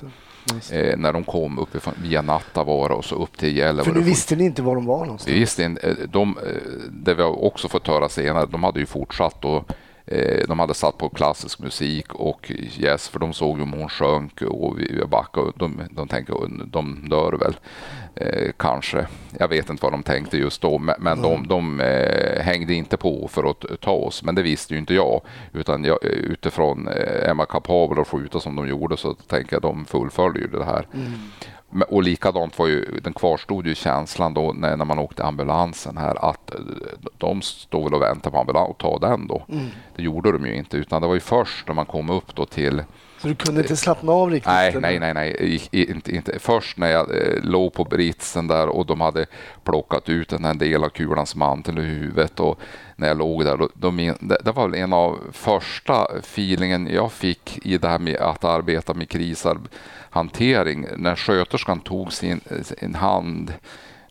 Eh, 0.72 0.96
när 0.96 1.12
de 1.12 1.24
kom 1.24 1.58
uppifrån 1.58 1.94
via 2.02 2.22
Nattavaara 2.22 2.94
och 2.94 3.04
så 3.04 3.14
upp 3.14 3.38
till 3.38 3.48
För 3.48 3.58
Gällivare. 3.58 3.92
nu 3.94 4.00
visste 4.00 4.36
ni 4.36 4.44
inte 4.44 4.62
var 4.62 4.74
de 4.74 4.86
var 4.86 5.04
någonstans. 5.04 5.34
Vi 5.36 5.38
visste 5.40 5.62
inte, 5.62 5.88
eh, 5.88 5.94
de, 6.08 6.38
eh, 6.38 6.80
det 6.90 7.14
vi 7.14 7.22
har 7.22 7.44
också 7.44 7.68
fått 7.68 7.86
höra 7.86 8.08
senare, 8.08 8.46
de 8.46 8.62
hade 8.62 8.80
ju 8.80 8.86
fortsatt 8.86 9.42
då 9.42 9.64
eh, 10.06 10.46
de 10.48 10.58
hade 10.58 10.74
satt 10.74 10.98
på 10.98 11.08
klassisk 11.08 11.58
musik 11.58 12.14
och 12.14 12.52
yes, 12.78 13.08
för 13.08 13.18
de 13.18 13.32
såg 13.32 13.56
ju 13.56 13.62
om 13.62 13.72
hon 13.72 13.88
sjönk 13.88 14.42
och 14.42 14.80
vi 14.80 15.02
backade. 15.10 15.52
De, 15.56 15.80
de 15.90 16.08
tänkte 16.08 16.32
de 16.66 17.08
dör 17.08 17.32
väl 17.32 17.56
eh, 18.16 18.52
kanske. 18.56 19.06
Jag 19.38 19.48
vet 19.48 19.70
inte 19.70 19.82
vad 19.82 19.92
de 19.92 20.02
tänkte 20.02 20.36
just 20.36 20.62
då, 20.62 20.78
men, 20.78 20.94
men 20.98 21.22
de, 21.22 21.48
de 21.48 21.80
eh, 21.80 22.42
hängde 22.42 22.74
inte 22.74 22.96
på 22.96 23.28
för 23.28 23.50
att 23.50 23.80
ta 23.80 23.92
oss. 23.92 24.22
Men 24.22 24.34
det 24.34 24.42
visste 24.42 24.74
ju 24.74 24.80
inte 24.80 24.94
jag, 24.94 25.20
utan 25.52 25.84
jag, 25.84 26.04
utifrån 26.04 26.88
eh, 26.88 27.30
Emma 27.30 27.46
kapabel 27.46 27.98
att 27.98 28.08
skjuta 28.08 28.40
som 28.40 28.56
de 28.56 28.68
gjorde 28.68 28.96
så 28.96 29.14
tänker 29.14 29.52
jag 29.52 29.58
att 29.58 29.74
de 29.74 29.84
fullföljer 29.84 30.48
det 30.48 30.64
här. 30.64 30.86
Mm. 30.94 31.82
Och 31.88 32.02
likadant 32.02 32.58
var 32.58 32.66
ju, 32.66 33.00
den 33.04 33.12
kvarstod 33.12 33.66
ju 33.66 33.74
känslan 33.74 34.34
då 34.34 34.52
när, 34.52 34.76
när 34.76 34.84
man 34.84 34.98
åkte 34.98 35.24
ambulansen 35.24 35.96
här 35.96 36.30
att 36.30 36.54
eh, 36.54 36.60
de 37.18 37.42
stod 37.42 37.84
väl 37.84 37.94
och 37.94 38.02
väntade 38.02 38.30
på 38.30 38.40
ambulansen 38.40 38.70
och 38.70 38.78
ta 38.78 38.98
den 38.98 39.26
då. 39.26 39.44
Mm. 39.48 39.66
Det 39.96 40.02
gjorde 40.02 40.32
de 40.32 40.46
ju 40.46 40.54
inte 40.54 40.76
utan 40.76 41.02
det 41.02 41.08
var 41.08 41.14
ju 41.14 41.20
först 41.20 41.66
när 41.66 41.74
man 41.74 41.86
kom 41.86 42.10
upp 42.10 42.34
då 42.34 42.46
till 42.46 42.82
så 43.26 43.30
du 43.30 43.44
kunde 43.44 43.60
inte 43.60 43.76
slappna 43.76 44.12
av 44.12 44.30
riktigt? 44.30 44.52
Nej, 44.52 44.74
nej, 44.80 44.98
nej, 44.98 45.14
nej. 45.14 45.60
Inte, 45.72 46.14
inte. 46.16 46.38
Först 46.38 46.78
när 46.78 46.90
jag 46.90 47.10
eh, 47.10 47.42
låg 47.42 47.72
på 47.72 47.84
britsen 47.84 48.48
där 48.48 48.68
och 48.68 48.86
de 48.86 49.00
hade 49.00 49.26
plockat 49.64 50.08
ut 50.08 50.28
den 50.28 50.44
här 50.44 50.54
delen 50.54 50.84
av 50.84 50.88
kulans 50.88 51.34
mantel 51.36 51.78
ur 51.78 51.82
huvudet 51.82 52.40
och 52.40 52.60
när 52.96 53.08
jag 53.08 53.18
låg 53.18 53.44
där, 53.44 53.68
då, 53.74 53.90
min, 53.90 54.14
det, 54.20 54.52
var 54.52 54.68
väl 54.68 54.80
en 54.80 54.92
av 54.92 55.18
första 55.32 56.06
feelingen 56.18 56.88
jag 56.92 57.12
fick 57.12 57.66
i 57.66 57.78
det 57.78 57.88
här 57.88 57.98
med 57.98 58.16
att 58.16 58.44
arbeta 58.44 58.94
med 58.94 59.08
krishantering. 59.08 60.86
När 60.96 61.16
sköterskan 61.16 61.80
tog 61.80 62.12
sin, 62.12 62.40
sin 62.62 62.94
hand 62.94 63.52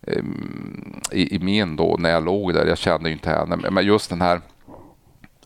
um, 0.02 1.02
i, 1.12 1.36
i, 1.36 1.40
min 1.40 1.76
då 1.76 1.96
när 2.00 2.10
jag 2.10 2.26
låg 2.26 2.54
där, 2.54 2.66
jag 2.66 2.78
kände 2.78 3.12
inte 3.12 3.30
henne, 3.30 3.56
men 3.72 3.86
just 3.86 4.10
den 4.10 4.22
här 4.22 4.42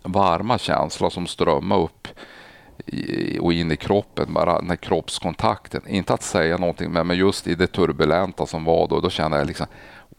varma 0.04 0.58
känslan 0.58 1.12
som 1.12 1.28
strömmade 1.28 1.84
upp 1.84 2.08
och 3.40 3.54
in 3.54 3.72
i 3.72 3.76
kroppen, 3.76 4.34
bara 4.34 4.60
den 4.60 4.70
här 4.70 4.76
kroppskontakten. 4.76 5.82
Inte 5.88 6.14
att 6.14 6.24
säga 6.24 6.58
någonting, 6.58 6.92
men 6.92 7.18
just 7.18 7.48
i 7.48 7.56
det 7.56 7.68
turbulenta 7.68 8.46
som 8.46 8.66
var 8.66 8.88
då, 8.88 9.00
då 9.00 9.10
kände 9.10 9.38
jag 9.38 9.48
liksom 9.48 9.68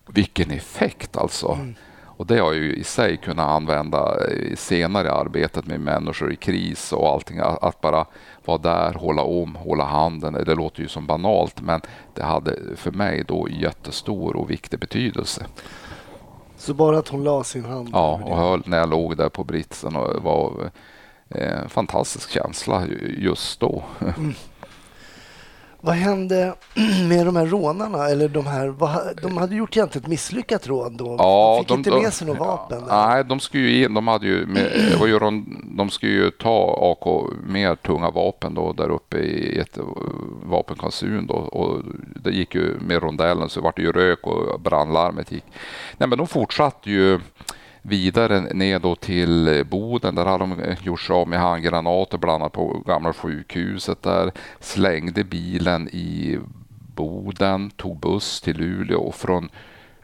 vilken 0.07 0.51
effekt 0.51 1.17
alltså. 1.17 1.53
Mm. 1.53 1.75
Och 2.21 2.27
det 2.27 2.39
har 2.39 2.53
jag 2.53 2.63
ju 2.63 2.75
i 2.75 2.85
sig 2.85 3.17
kunnat 3.17 3.49
använda 3.49 4.17
senare 4.57 5.07
i 5.07 5.11
arbetet 5.11 5.67
med 5.67 5.81
människor 5.81 6.33
i 6.33 6.37
kris 6.37 6.93
och 6.93 7.09
allting. 7.09 7.39
Att 7.39 7.81
bara 7.81 8.07
vara 8.45 8.59
där, 8.59 8.95
hålla 8.95 9.23
om, 9.23 9.55
hålla 9.55 9.85
handen. 9.85 10.33
Det 10.33 10.55
låter 10.55 10.83
ju 10.83 10.89
som 10.89 11.07
banalt, 11.07 11.61
men 11.61 11.81
det 12.15 12.23
hade 12.23 12.77
för 12.77 12.91
mig 12.91 13.25
då 13.29 13.49
jättestor 13.51 14.37
och 14.37 14.51
viktig 14.51 14.81
betydelse. 14.81 15.47
Så 16.57 16.75
bara 16.75 16.99
att 16.99 17.09
hon 17.09 17.25
la 17.25 17.45
sin 17.45 17.65
hand? 17.65 17.89
Ja, 17.93 18.21
och 18.25 18.37
höll, 18.37 18.63
när 18.67 18.79
jag 18.79 18.91
låg 18.91 19.17
där 19.17 19.29
på 19.29 19.45
britsen 19.45 19.97
och 19.97 20.23
var 20.23 20.71
eh, 21.31 21.69
fantastisk 21.69 22.31
känsla 22.31 22.87
just 23.19 23.61
då. 23.61 23.83
Mm. 24.17 24.35
Vad 25.83 25.95
hände 25.95 26.55
med 27.09 27.27
de 27.27 27.37
här 27.37 27.47
rånarna? 27.47 28.09
Eller 28.09 28.29
de, 28.29 28.47
här, 28.47 28.75
de 29.23 29.37
hade 29.37 29.57
gjort 29.57 29.77
egentligen 29.77 30.05
ett 30.05 30.11
misslyckat 30.11 30.67
rån 30.67 30.97
då? 30.97 31.17
Ja, 31.19 31.65
de 31.69 31.77
fick 31.77 31.85
de, 31.85 31.91
inte 31.91 32.03
med 32.03 32.13
sig 32.13 32.27
några 32.27 32.41
vapen? 32.41 32.83
Nej, 32.89 33.25
de 33.25 33.41
skulle 33.41 33.63
ju 33.63 33.85
in, 33.85 33.95
de 33.95 34.09
hade 34.09 34.27
ju, 34.27 34.47
med, 34.47 34.97
var 35.01 35.07
ju, 35.07 35.19
de 35.77 35.91
skulle 35.91 36.13
ju 36.13 36.31
ta 36.31 36.79
AK 36.93 37.31
mer 37.47 37.75
tunga 37.75 38.11
vapen 38.11 38.55
då 38.55 38.73
där 38.73 38.91
uppe 38.91 39.19
i 39.19 39.59
ett 39.59 39.79
vapenkonsun 40.43 41.27
då 41.27 41.35
och 41.35 41.83
det 42.25 42.31
gick 42.31 42.55
ju 42.55 42.77
med 42.81 43.03
rondellen 43.03 43.49
så 43.49 43.61
det 43.61 43.65
vart 43.65 43.79
ju 43.79 43.93
rök 43.93 44.27
och 44.27 44.61
brandlarmet 44.61 45.33
gick. 45.33 45.45
Nej, 45.99 46.09
men 46.09 46.19
de 46.19 46.27
fortsatte 46.27 46.91
ju 46.91 47.21
vidare 47.83 48.41
ner 48.41 48.79
då 48.79 48.95
till 48.95 49.49
eh, 49.49 49.63
Boden. 49.63 50.15
Där 50.15 50.25
hade 50.27 50.39
de 50.39 50.61
eh, 50.61 50.79
gjort 50.83 51.01
sig 51.01 51.15
av 51.15 51.29
med 51.29 51.41
handgranater 51.41 52.19
bland 52.19 52.43
annat 52.43 52.53
på 52.53 52.83
gamla 52.87 53.13
sjukhuset 53.13 54.03
där. 54.03 54.33
Slängde 54.61 55.25
bilen 55.25 55.89
i 55.89 56.39
Boden, 56.95 57.71
tog 57.71 58.01
buss 58.01 58.41
till 58.41 58.57
Luleå 58.57 59.01
och 59.01 59.15
från 59.15 59.49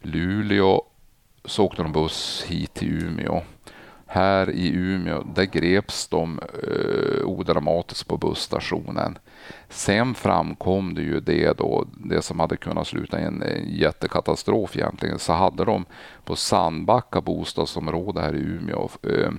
Luleå 0.01 0.83
så 1.45 1.65
åkte 1.65 1.83
de 1.83 1.93
buss 1.93 2.45
hit 2.49 2.75
till 2.75 3.05
Umeå. 3.05 3.43
Här 4.17 4.51
i 4.51 4.73
Umeå, 4.75 5.23
där 5.35 5.45
greps 5.45 6.09
de 6.09 6.41
eh, 6.63 7.25
odramatiskt 7.25 8.09
på 8.09 8.17
busstationen. 8.17 9.19
Sen 9.69 10.15
framkom 10.15 10.95
det 10.95 11.03
ju 11.03 11.21
det 11.21 11.59
då, 11.59 11.87
det 11.97 12.23
som 12.23 12.41
hade 12.41 12.57
kunnat 12.57 12.87
sluta 12.87 13.21
i 13.21 13.25
en, 13.25 13.43
eh, 13.43 13.63
jättekatastrof 13.67 14.77
egentligen, 14.77 15.19
så 15.19 15.33
hade 15.33 15.65
de 15.65 15.85
på 16.25 16.37
Sandbacka 16.37 17.21
bostadsområde 17.21 18.21
här 18.21 18.35
i 18.35 18.39
Umeå 18.39 18.89
eh, 19.03 19.31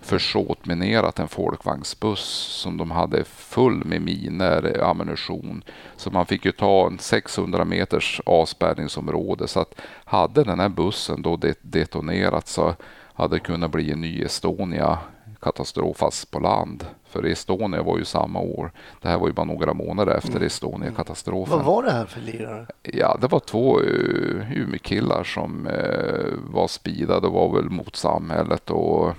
försåtminerat 0.00 1.18
en 1.18 1.28
folkvagnsbuss 1.28 2.24
som 2.62 2.76
de 2.76 2.90
hade 2.90 3.24
full 3.24 3.84
med 3.84 4.02
miner, 4.02 4.76
eh, 4.76 4.88
ammunition. 4.88 5.62
Så 5.96 6.10
man 6.10 6.26
fick 6.26 6.44
ju 6.44 6.52
ta 6.52 6.86
en 6.86 6.98
600 6.98 7.64
meters 7.64 8.20
avspärrningsområde. 8.26 9.48
Så 9.48 9.60
att 9.60 9.80
hade 10.04 10.44
den 10.44 10.60
här 10.60 10.68
bussen 10.68 11.22
då 11.22 11.38
detonerat 11.62 12.48
så 12.48 12.74
hade 13.14 13.38
kunnat 13.38 13.70
bli 13.70 13.92
en 13.92 14.00
ny 14.00 14.22
Estonia 14.22 14.98
katastrof 15.40 15.96
fast 15.96 16.30
på 16.30 16.38
land. 16.38 16.86
För 17.04 17.26
Estonia 17.26 17.82
var 17.82 17.98
ju 17.98 18.04
samma 18.04 18.40
år. 18.40 18.72
Det 19.02 19.08
här 19.08 19.18
var 19.18 19.26
ju 19.26 19.32
bara 19.32 19.46
några 19.46 19.74
månader 19.74 20.14
efter 20.14 20.30
mm. 20.30 20.46
Estonia-katastrofen. 20.46 21.56
Vad 21.56 21.64
var 21.64 21.82
det 21.82 21.92
här 21.92 22.06
för 22.06 22.20
lirare? 22.20 22.66
Ja, 22.82 23.18
det 23.20 23.26
var 23.26 23.40
två 23.40 23.80
uh, 23.80 24.52
Umeå-killar 24.52 25.24
som 25.24 25.66
uh, 25.66 26.52
var 26.52 26.68
speedade 26.68 27.26
och 27.26 27.32
var 27.32 27.56
väl 27.56 27.70
mot 27.70 27.96
samhället 27.96 28.70
och 28.70 29.14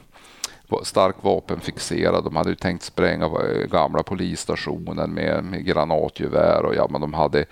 starkt 0.84 1.24
vapenfixerade. 1.24 2.22
De 2.22 2.36
hade 2.36 2.50
ju 2.50 2.56
tänkt 2.56 2.84
spränga 2.84 3.26
eh, 3.26 3.68
gamla 3.72 4.04
polisstationen 4.04 5.12
med, 5.12 5.44
med 5.44 5.66
granatgevär 5.66 6.66
och 6.66 6.76
ja, 6.76 6.88
men 6.90 7.02
de 7.02 7.14
hade 7.14 7.46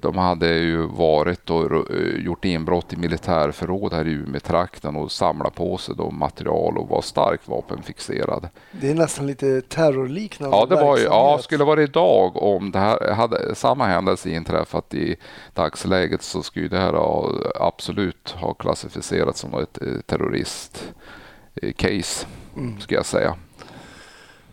de 0.00 0.18
hade 0.18 0.54
ju 0.54 0.86
varit 0.86 1.50
och 1.50 1.64
eh, 1.64 2.24
gjort 2.24 2.44
inbrott 2.44 2.92
i 2.92 2.96
militärförråd 2.96 3.92
här 3.92 4.08
i 4.08 4.10
Umeå-trakten 4.10 4.96
och 4.96 5.12
samlat 5.12 5.54
på 5.54 5.76
sig 5.76 5.94
då 5.98 6.10
material 6.10 6.78
och 6.78 6.88
var 6.88 7.02
starkt 7.02 7.48
vapenfixerad. 7.48 8.48
Det 8.72 8.90
är 8.90 8.94
nästan 8.94 9.26
lite 9.26 9.60
terrorliknande 9.60 10.56
Ja, 10.56 10.66
det 10.66 10.74
var 10.74 10.96
ju, 10.96 11.04
ja, 11.04 11.38
skulle 11.42 11.64
vara 11.64 11.82
idag 11.82 12.36
om 12.36 12.70
det 12.70 12.78
här 12.78 13.12
hade 13.12 13.54
samma 13.54 13.86
händelse 13.86 14.30
inträffat 14.30 14.94
i 14.94 15.16
dagsläget 15.54 16.22
så 16.22 16.42
skulle 16.42 16.68
det 16.68 16.78
här 16.78 16.92
ha, 16.92 17.32
absolut 17.60 18.30
ha 18.30 18.54
klassificerats 18.54 19.40
som 19.40 19.54
ett 19.54 19.82
eh, 19.82 19.88
terroristcase, 20.06 22.26
mm. 22.56 22.80
ska 22.80 22.94
jag 22.94 23.06
säga. 23.06 23.36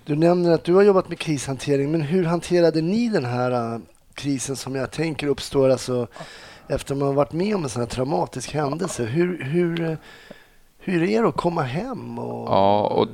Du 0.06 0.16
nämner 0.16 0.52
att 0.52 0.64
du 0.64 0.74
har 0.74 0.84
jobbat 0.84 1.10
med 1.10 1.20
krishantering, 1.20 1.92
men 1.92 2.02
hur 2.02 2.24
hanterade 2.24 2.82
ni 2.82 3.10
den 3.10 3.26
här 3.26 3.82
krisen 4.16 4.56
som 4.56 4.76
jag 4.76 4.92
tänker 4.92 5.28
uppstår 5.28 5.70
alltså 5.70 6.08
efter 6.68 6.96
man 6.96 7.08
har 7.08 7.14
varit 7.14 7.32
med 7.32 7.56
om 7.56 7.64
en 7.64 7.70
sån 7.70 7.82
här 7.82 7.90
traumatisk 7.90 8.54
händelse. 8.54 9.04
Hur, 9.04 9.44
hur, 9.44 9.98
hur 10.80 11.04
är 11.04 11.22
det 11.22 11.28
att 11.28 11.36
komma 11.36 11.62
hem? 11.62 12.20
Och... 12.20 12.50
Ja, 12.50 12.82
och 12.82 13.08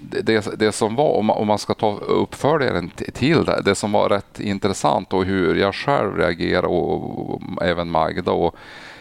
det, 0.00 0.22
det, 0.22 0.58
det 0.58 0.72
som 0.72 0.94
var, 0.94 1.18
om 1.18 1.26
man, 1.26 1.36
om 1.36 1.46
man 1.46 1.58
ska 1.58 1.74
ta 1.74 1.92
uppföljaren 1.96 2.90
till 2.90 3.44
det, 3.44 3.62
det 3.64 3.74
som 3.74 3.92
var 3.92 4.08
rätt 4.08 4.40
intressant 4.40 5.12
och 5.12 5.24
hur 5.24 5.54
jag 5.54 5.74
själv 5.74 6.16
reagerade 6.16 6.66
och, 6.66 7.30
och 7.34 7.62
även 7.62 7.90
Magda 7.90 8.32
och 8.32 8.56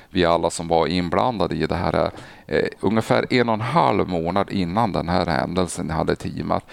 vi 0.10 0.26
alla 0.26 0.50
som 0.50 0.68
var 0.68 0.88
inblandade 0.88 1.56
i 1.56 1.68
det 1.68 1.76
här. 1.76 2.12
Eh, 2.48 2.68
ungefär 2.80 3.34
en 3.34 3.50
och 3.50 3.56
en 3.56 3.62
halv 3.62 4.10
månad 4.10 4.52
innan 4.52 4.92
den 4.92 5.10
här 5.10 5.26
händelsen 5.26 5.90
hade 5.90 6.16
teamat 6.16 6.66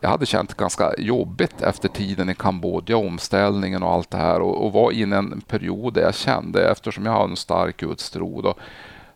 jag 0.00 0.08
hade 0.08 0.26
känt 0.26 0.54
ganska 0.54 0.94
jobbigt 0.98 1.62
efter 1.62 1.88
tiden 1.88 2.30
i 2.30 2.34
Kambodja, 2.34 2.96
omställningen 2.96 3.82
och 3.82 3.92
allt 3.92 4.10
det 4.10 4.16
här 4.16 4.40
och, 4.40 4.64
och 4.64 4.72
var 4.72 4.92
inne 4.92 5.16
i 5.16 5.18
en 5.18 5.40
period 5.40 5.94
där 5.94 6.02
jag 6.02 6.14
kände, 6.14 6.70
eftersom 6.70 7.06
jag 7.06 7.12
har 7.12 7.24
en 7.24 7.36
stark 7.36 7.76
gudstro, 7.76 8.40
då, 8.40 8.54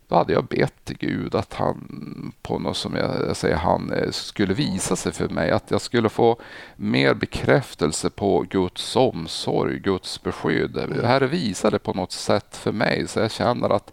då 0.08 0.16
hade 0.16 0.32
jag 0.32 0.44
bett 0.44 0.84
till 0.84 0.96
Gud 0.98 1.34
att 1.34 1.54
han, 1.54 2.32
på 2.42 2.58
något 2.58 2.76
som 2.76 2.96
jag 2.96 3.36
säger, 3.36 3.56
han 3.56 3.92
eh, 3.92 4.10
skulle 4.10 4.54
visa 4.54 4.96
sig 4.96 5.12
för 5.12 5.28
mig, 5.28 5.50
att 5.50 5.70
jag 5.70 5.80
skulle 5.80 6.08
få 6.08 6.40
mer 6.76 7.14
bekräftelse 7.14 8.10
på 8.10 8.44
Guds 8.50 8.96
omsorg, 8.96 9.78
Guds 9.78 10.22
beskydd. 10.22 10.76
Mm. 10.76 11.04
Herre, 11.04 11.26
visa 11.26 11.70
det 11.70 11.78
på 11.78 11.92
något 11.92 12.12
sätt 12.12 12.56
för 12.56 12.72
mig 12.72 13.08
så 13.08 13.20
jag 13.20 13.30
känner 13.30 13.70
att 13.70 13.92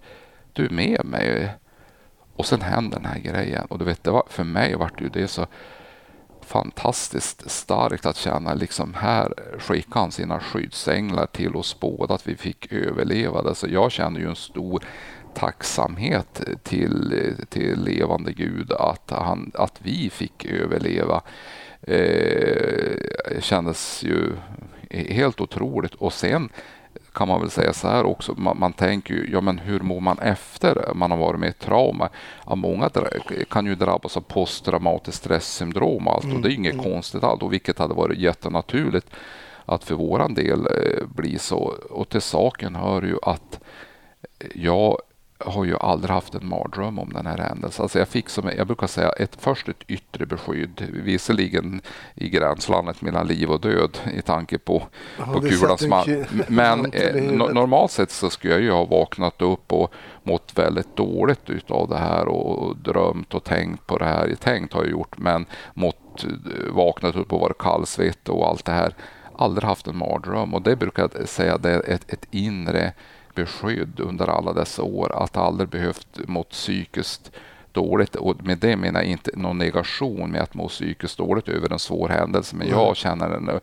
du 0.53 0.65
är 0.65 0.69
med 0.69 1.05
mig. 1.05 1.49
Och 2.35 2.45
sen 2.45 2.61
händer 2.61 2.97
den 2.97 3.05
här 3.05 3.19
grejen 3.19 3.65
och 3.65 3.79
du 3.79 3.85
vet, 3.85 4.03
det 4.03 4.11
var, 4.11 4.23
för 4.29 4.43
mig 4.43 4.75
vart 4.75 4.99
det 4.99 5.09
det 5.09 5.27
så 5.27 5.45
fantastiskt 6.47 7.51
starkt 7.51 8.05
att 8.05 8.15
känna 8.15 8.53
liksom 8.53 8.93
här 8.93 9.33
skickade 9.59 9.99
han 9.99 10.11
sina 10.11 10.39
skyddsänglar 10.39 11.25
till 11.25 11.55
oss 11.55 11.79
båda, 11.79 12.13
att 12.13 12.27
vi 12.27 12.35
fick 12.35 12.73
överleva 12.73 13.41
det. 13.41 13.55
Så 13.55 13.67
jag 13.69 13.91
känner 13.91 14.19
ju 14.19 14.29
en 14.29 14.35
stor 14.35 14.83
tacksamhet 15.33 16.41
till, 16.63 17.35
till 17.49 17.83
levande 17.83 18.33
Gud 18.33 18.71
att, 18.71 19.11
han, 19.11 19.51
att 19.53 19.79
vi 19.83 20.09
fick 20.09 20.45
överleva. 20.45 21.21
Eh, 21.81 23.41
kändes 23.41 24.03
ju 24.03 24.33
helt 24.89 25.41
otroligt. 25.41 25.93
Och 25.93 26.13
sen 26.13 26.49
kan 27.17 27.27
man 27.27 27.41
väl 27.41 27.49
säga 27.49 27.73
så 27.73 27.87
här 27.87 28.05
också. 28.05 28.33
Man, 28.37 28.59
man 28.59 28.73
tänker 28.73 29.13
ju, 29.13 29.29
ja 29.31 29.41
men 29.41 29.59
hur 29.59 29.79
mår 29.79 29.99
man 29.99 30.19
efter 30.19 30.93
man 30.93 31.11
har 31.11 31.17
varit 31.17 31.39
med 31.39 31.47
i 31.47 31.49
ett 31.49 31.59
trauma? 31.59 32.09
Ja, 32.45 32.55
många 32.55 32.89
kan 33.49 33.65
ju 33.65 33.75
drabbas 33.75 34.17
av 34.17 34.21
posttraumatiskt 34.21 35.23
stresssyndrom 35.23 36.07
och 36.07 36.13
allt 36.13 36.33
och 36.33 36.41
det 36.41 36.49
är 36.49 36.53
inget 36.53 36.73
mm. 36.73 36.85
konstigt 36.85 37.23
allt 37.23 37.43
och 37.43 37.53
vilket 37.53 37.79
hade 37.79 37.93
varit 37.93 38.17
jättenaturligt 38.17 39.07
att 39.65 39.83
för 39.83 39.95
våran 39.95 40.33
del 40.33 40.59
eh, 40.59 41.07
bli 41.15 41.39
så. 41.39 41.73
Och 41.89 42.09
till 42.09 42.21
saken 42.21 42.75
hör 42.75 43.01
ju 43.01 43.17
att 43.21 43.59
jag 44.55 44.97
har 45.39 45.65
ju 45.65 45.77
aldrig 45.77 46.11
haft 46.11 46.35
en 46.35 46.47
mardröm 46.47 46.99
om 46.99 47.13
den 47.13 47.25
här 47.25 47.37
händelsen. 47.37 47.83
Alltså 47.83 47.99
jag 47.99 48.07
fick 48.07 48.29
som 48.29 48.51
jag 48.57 48.67
brukar 48.67 48.87
säga 48.87 49.09
ett, 49.09 49.37
först 49.39 49.69
ett 49.69 49.83
yttre 49.87 50.25
beskydd, 50.25 50.89
visserligen 51.03 51.81
i 52.15 52.29
gränslandet 52.29 53.01
mellan 53.01 53.27
liv 53.27 53.51
och 53.51 53.61
död 53.61 53.97
i 54.13 54.21
tanke 54.21 54.57
på, 54.57 54.83
ja, 55.17 55.25
på 55.25 55.41
kulans 55.41 55.81
man. 55.87 56.25
Men 56.47 56.91
eh, 56.93 57.23
normalt 57.33 57.91
sett 57.91 58.11
så 58.11 58.29
skulle 58.29 58.53
jag 58.53 58.61
ju 58.61 58.71
ha 58.71 58.85
vaknat 58.85 59.41
upp 59.41 59.73
och 59.73 59.93
mått 60.23 60.51
väldigt 60.55 60.95
dåligt 60.95 61.49
utav 61.49 61.89
det 61.89 61.97
här 61.97 62.27
och 62.27 62.77
drömt 62.77 63.33
och 63.33 63.43
tänkt 63.43 63.87
på 63.87 63.97
det 63.97 64.05
här. 64.05 64.35
Tänkt 64.35 64.73
har 64.73 64.81
jag 64.81 64.91
gjort, 64.91 65.17
men 65.17 65.45
mått, 65.73 66.23
eh, 66.23 66.73
vaknat 66.73 67.15
upp 67.15 67.33
och 67.33 67.39
varit 67.39 67.57
kallsvettig 67.57 68.33
och 68.33 68.47
allt 68.47 68.65
det 68.65 68.71
här. 68.71 68.93
Aldrig 69.39 69.63
haft 69.63 69.87
en 69.87 69.97
mardröm 69.97 70.53
och 70.53 70.61
det 70.61 70.75
brukar 70.75 71.09
jag 71.13 71.29
säga 71.29 71.57
det 71.57 71.71
är 71.71 71.89
ett, 71.89 72.13
ett 72.13 72.27
inre 72.31 72.93
beskydd 73.37 73.99
under 73.99 74.27
alla 74.27 74.53
dessa 74.53 74.83
år. 74.83 75.23
Att 75.23 75.37
aldrig 75.37 75.69
behövt 75.69 76.19
må 76.27 76.43
psykiskt 76.43 77.31
dåligt. 77.71 78.15
Och 78.15 78.43
med 78.43 78.57
det 78.57 78.75
menar 78.77 78.99
jag 78.99 79.09
inte 79.09 79.31
någon 79.35 79.57
negation 79.57 80.31
med 80.31 80.41
att 80.41 80.53
må 80.53 80.67
psykiskt 80.67 81.17
dåligt 81.17 81.49
över 81.49 81.73
en 81.73 81.79
svår 81.79 82.09
händelse. 82.09 82.55
Men 82.55 82.67
jag 82.67 82.95
känner 82.95 83.29
en 83.29 83.59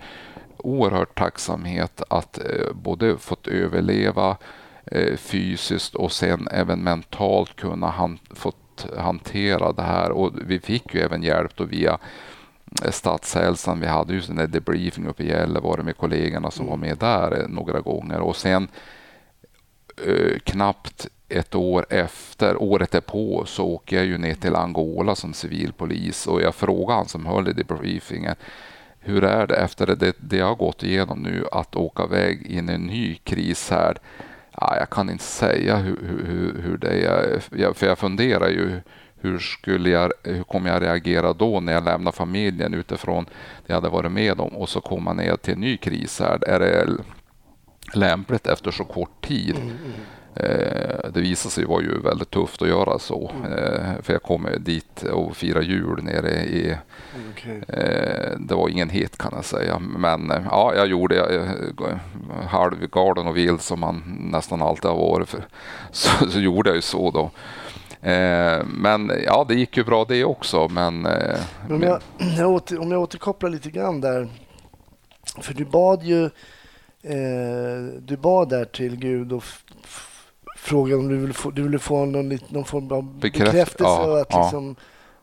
oerhörd 0.64 1.14
tacksamhet 1.14 2.02
att 2.10 2.38
eh, 2.38 2.72
både 2.74 3.18
fått 3.18 3.46
överleva 3.46 4.36
eh, 4.86 5.16
fysiskt 5.16 5.94
och 5.94 6.12
sen 6.12 6.48
även 6.50 6.80
mentalt 6.80 7.56
kunna 7.56 7.90
han, 7.90 8.18
fått 8.34 8.86
hantera 8.96 9.72
det 9.72 9.82
här. 9.82 10.10
Och 10.10 10.32
vi 10.46 10.60
fick 10.60 10.94
ju 10.94 11.00
även 11.00 11.22
hjälp 11.22 11.56
då 11.56 11.64
via 11.64 11.98
eh, 12.84 12.90
Statshälsan. 12.90 13.80
Vi 13.80 13.86
hade 13.86 14.14
ju 14.14 14.22
en 14.28 14.50
debriefing 14.50 15.06
uppe 15.06 15.22
i 15.22 15.28
Gällivare 15.28 15.82
med 15.82 15.96
kollegorna 15.96 16.50
som 16.50 16.66
var 16.66 16.76
med 16.76 16.98
där 16.98 17.46
några 17.48 17.80
gånger. 17.80 18.20
Och 18.20 18.36
sen 18.36 18.68
eh, 20.06 20.38
knappt 20.44 21.06
ett 21.28 21.54
år 21.54 21.86
efter, 21.90 22.62
året 22.62 22.90
därpå, 22.90 23.44
så 23.46 23.64
åker 23.64 23.96
jag 23.96 24.06
ju 24.06 24.18
ner 24.18 24.34
till 24.34 24.56
Angola 24.56 25.14
som 25.14 25.34
civilpolis 25.34 26.26
och 26.26 26.42
jag 26.42 26.54
frågar 26.54 26.94
han 26.94 27.08
som 27.08 27.26
höll 27.26 27.48
i 27.48 27.52
debriefingen 27.52 28.36
hur 29.04 29.24
är 29.24 29.46
det 29.46 29.56
efter 29.56 29.86
det, 29.86 30.12
det 30.18 30.36
jag 30.36 30.46
har 30.46 30.54
gått 30.54 30.82
igenom 30.82 31.18
nu 31.18 31.44
att 31.52 31.76
åka 31.76 32.04
iväg 32.04 32.46
in 32.46 32.70
i 32.70 32.72
en 32.72 32.86
ny 32.86 33.14
kris 33.14 33.70
här? 33.70 33.96
Ja, 34.60 34.76
jag 34.78 34.90
kan 34.90 35.10
inte 35.10 35.24
säga 35.24 35.76
hur, 35.76 36.24
hur, 36.26 36.62
hur 36.62 36.76
det 36.76 37.06
är, 37.06 37.40
för 37.74 37.86
jag 37.86 37.98
funderar 37.98 38.48
ju 38.48 38.80
hur, 39.20 39.38
skulle 39.38 39.90
jag, 39.90 40.12
hur 40.22 40.42
kommer 40.42 40.70
jag 40.70 40.82
reagera 40.82 41.32
då 41.32 41.60
när 41.60 41.72
jag 41.72 41.84
lämnar 41.84 42.12
familjen 42.12 42.74
utifrån 42.74 43.24
det 43.24 43.32
jag 43.66 43.74
hade 43.74 43.88
varit 43.88 44.12
med 44.12 44.40
om 44.40 44.56
och 44.56 44.68
så 44.68 44.80
kommer 44.80 45.14
ner 45.14 45.36
till 45.36 45.54
en 45.54 45.60
ny 45.60 45.76
kris 45.76 46.20
här. 46.20 46.48
Är 46.48 46.60
det 46.60 46.86
lämpligt 47.96 48.46
efter 48.46 48.70
så 48.70 48.84
kort 48.84 49.26
tid. 49.26 49.56
Mm, 49.56 49.68
mm. 49.68 49.92
Eh, 50.36 51.10
det 51.10 51.20
visade 51.20 51.52
sig 51.52 51.64
vara 51.64 51.82
ju 51.82 52.00
väldigt 52.00 52.30
tufft 52.30 52.62
att 52.62 52.68
göra 52.68 52.98
så. 52.98 53.30
Mm. 53.36 53.52
Eh, 53.52 54.02
för 54.02 54.12
jag 54.12 54.22
kom 54.22 54.48
dit 54.58 55.02
och 55.02 55.36
firade 55.36 55.64
jul 55.64 56.02
nere 56.02 56.30
i... 56.30 56.76
Okay. 57.32 57.58
Eh, 57.68 58.38
det 58.38 58.54
var 58.54 58.68
ingen 58.68 58.90
hit 58.90 59.18
kan 59.18 59.32
jag 59.36 59.44
säga. 59.44 59.78
Men 59.78 60.32
ja, 60.50 60.72
jag 60.76 60.86
gjorde 60.86 61.14
jag, 61.14 61.48
halvgalen 62.48 63.26
och 63.26 63.36
vild 63.36 63.60
som 63.60 63.80
man 63.80 64.02
nästan 64.32 64.62
alltid 64.62 64.90
har 64.90 64.96
varit. 64.96 65.28
För, 65.28 65.46
så, 65.90 66.30
så 66.30 66.40
gjorde 66.40 66.70
jag 66.70 66.76
ju 66.76 66.82
så 66.82 67.10
då. 67.10 67.30
Men 68.64 69.12
ja, 69.24 69.46
det 69.48 69.54
gick 69.54 69.76
ju 69.76 69.84
bra 69.84 70.04
det 70.08 70.24
också. 70.24 70.68
Men, 70.68 71.02
men 71.02 71.36
om, 71.68 71.82
jag, 71.82 72.00
om 72.80 72.90
jag 72.90 73.00
återkopplar 73.00 73.50
lite 73.50 73.70
grann 73.70 74.00
där. 74.00 74.28
För 75.40 75.54
du 75.54 75.64
bad 75.64 76.02
ju 76.02 76.30
eh, 77.04 78.00
du 78.00 78.16
bad 78.16 78.48
där 78.48 78.64
till 78.64 78.96
Gud 78.96 79.32
och 79.32 79.44
frågade 80.56 81.00
om 81.00 81.08
du 81.08 81.16
ville 81.16 81.34
få, 81.34 81.50
du 81.50 81.62
ville 81.62 81.78
få 81.78 82.04
någon, 82.04 82.38
någon 82.48 82.64
form 82.64 82.92
av 82.92 83.18
Bekräft, 83.18 83.52
bekräftelse 83.52 83.92
ja, 83.92 84.20
att 84.20 84.26
ja, 84.30 84.42
liksom 84.42 84.76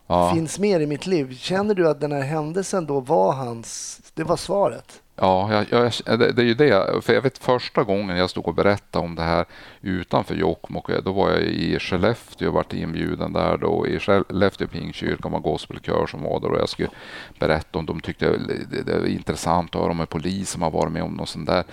ja. 0.08 0.34
finns 0.34 0.60
mer 0.60 0.80
i 0.80 0.88
mitt 0.88 1.06
liv. 1.06 1.36
Känner 1.36 1.76
du 1.76 1.90
att 1.90 2.02
den 2.02 2.12
här 2.12 2.22
händelsen 2.22 2.86
då 2.86 3.00
var 3.00 3.34
hans, 3.34 4.00
det 4.14 4.24
var 4.24 4.38
svaret? 4.38 5.02
Ja, 5.24 5.66
jag, 5.70 5.92
jag, 6.06 6.20
det, 6.20 6.32
det, 6.32 6.42
är 6.42 6.46
ju 6.46 6.54
det. 6.54 7.02
För 7.02 7.14
jag 7.14 7.22
vet 7.22 7.38
första 7.38 7.84
gången 7.84 8.18
jag 8.18 8.30
stod 8.30 8.48
och 8.48 8.54
berättade 8.54 9.06
om 9.06 9.16
det 9.16 9.22
här 9.22 9.46
utanför 9.82 10.36
Jokkmokk, 10.36 10.90
då 11.04 11.12
var 11.12 11.30
jag 11.30 11.42
i 11.42 11.80
Skellefteå 11.80 12.48
och 12.48 12.54
vart 12.54 12.74
inbjuden 12.74 13.34
där 13.34 13.58
då. 13.58 13.88
I 13.88 14.00
Skellefteå 14.00 14.68
Pingstkyrkan 14.68 15.32
var 15.32 15.40
gospelkör 15.40 16.08
som 16.08 16.24
var 16.24 16.40
där 16.40 16.52
och 16.52 16.60
jag 16.60 16.70
skulle 16.70 16.90
berätta 17.40 17.80
om 17.80 17.86
de 17.86 18.00
tyckte 18.00 18.38
det, 18.70 18.82
det 18.82 19.00
var 19.00 19.08
intressant 19.08 19.76
att 19.76 19.82
höra 19.82 19.92
om 19.92 20.00
en 20.00 20.08
polis 20.08 20.50
som 20.50 20.62
har 20.62 20.72
varit 20.72 20.92
med 20.92 21.04
om 21.04 21.14
något 21.14 21.30
sånt 21.30 21.48
där 21.48 21.64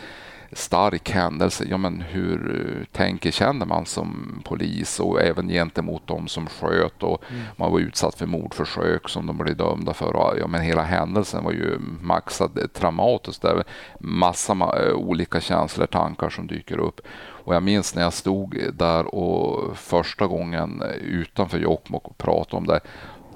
stark 0.52 1.10
händelse. 1.10 1.64
Ja, 1.70 1.76
men 1.76 2.00
hur 2.00 2.86
tänker, 2.92 3.30
känner 3.30 3.66
man 3.66 3.86
som 3.86 4.40
polis 4.44 5.00
och 5.00 5.22
även 5.22 5.48
gentemot 5.48 6.02
de 6.06 6.28
som 6.28 6.46
sköt 6.46 7.02
och 7.02 7.22
mm. 7.30 7.42
man 7.56 7.72
var 7.72 7.78
utsatt 7.78 8.14
för 8.14 8.26
mordförsök 8.26 9.08
som 9.08 9.26
de 9.26 9.38
blev 9.38 9.56
dömda 9.56 9.94
för. 9.94 10.36
Ja, 10.38 10.46
men 10.46 10.60
hela 10.60 10.82
händelsen 10.82 11.44
var 11.44 11.52
ju 11.52 11.78
maxad 12.00 12.72
traumatiskt. 12.72 13.42
Där 13.42 13.64
massa 14.00 14.94
olika 14.94 15.40
känslor, 15.40 15.86
tankar 15.86 16.30
som 16.30 16.46
dyker 16.46 16.78
upp. 16.78 17.00
Och 17.44 17.54
jag 17.54 17.62
minns 17.62 17.94
när 17.94 18.02
jag 18.02 18.12
stod 18.12 18.58
där 18.72 19.14
och 19.14 19.76
första 19.76 20.26
gången 20.26 20.82
utanför 21.00 21.58
Jokkmokk 21.58 22.08
och 22.08 22.18
pratade 22.18 22.56
om 22.56 22.66
det 22.66 22.80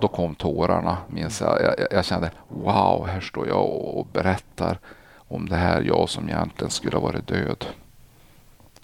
då 0.01 0.09
kom 0.09 0.35
tårarna, 0.35 0.97
minns 1.09 1.41
jag. 1.41 1.63
Jag, 1.63 1.75
jag 1.91 2.05
kände 2.05 2.31
wow, 2.49 3.07
här 3.07 3.21
står 3.21 3.49
jag 3.49 3.71
och 3.71 4.07
berättar 4.13 4.79
om 5.35 5.49
det 5.49 5.57
här 5.57 5.83
jag 5.83 6.09
som 6.09 6.29
egentligen 6.29 6.71
skulle 6.71 6.97
ha 6.97 7.03
varit 7.03 7.27
död. 7.27 7.67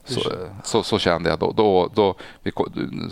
Så, 0.08 0.20
så, 0.64 0.82
så, 0.82 0.98
kände 0.98 1.30
jag 1.30 1.38
då. 1.38 1.52
då, 1.52 1.90
då 1.94 2.14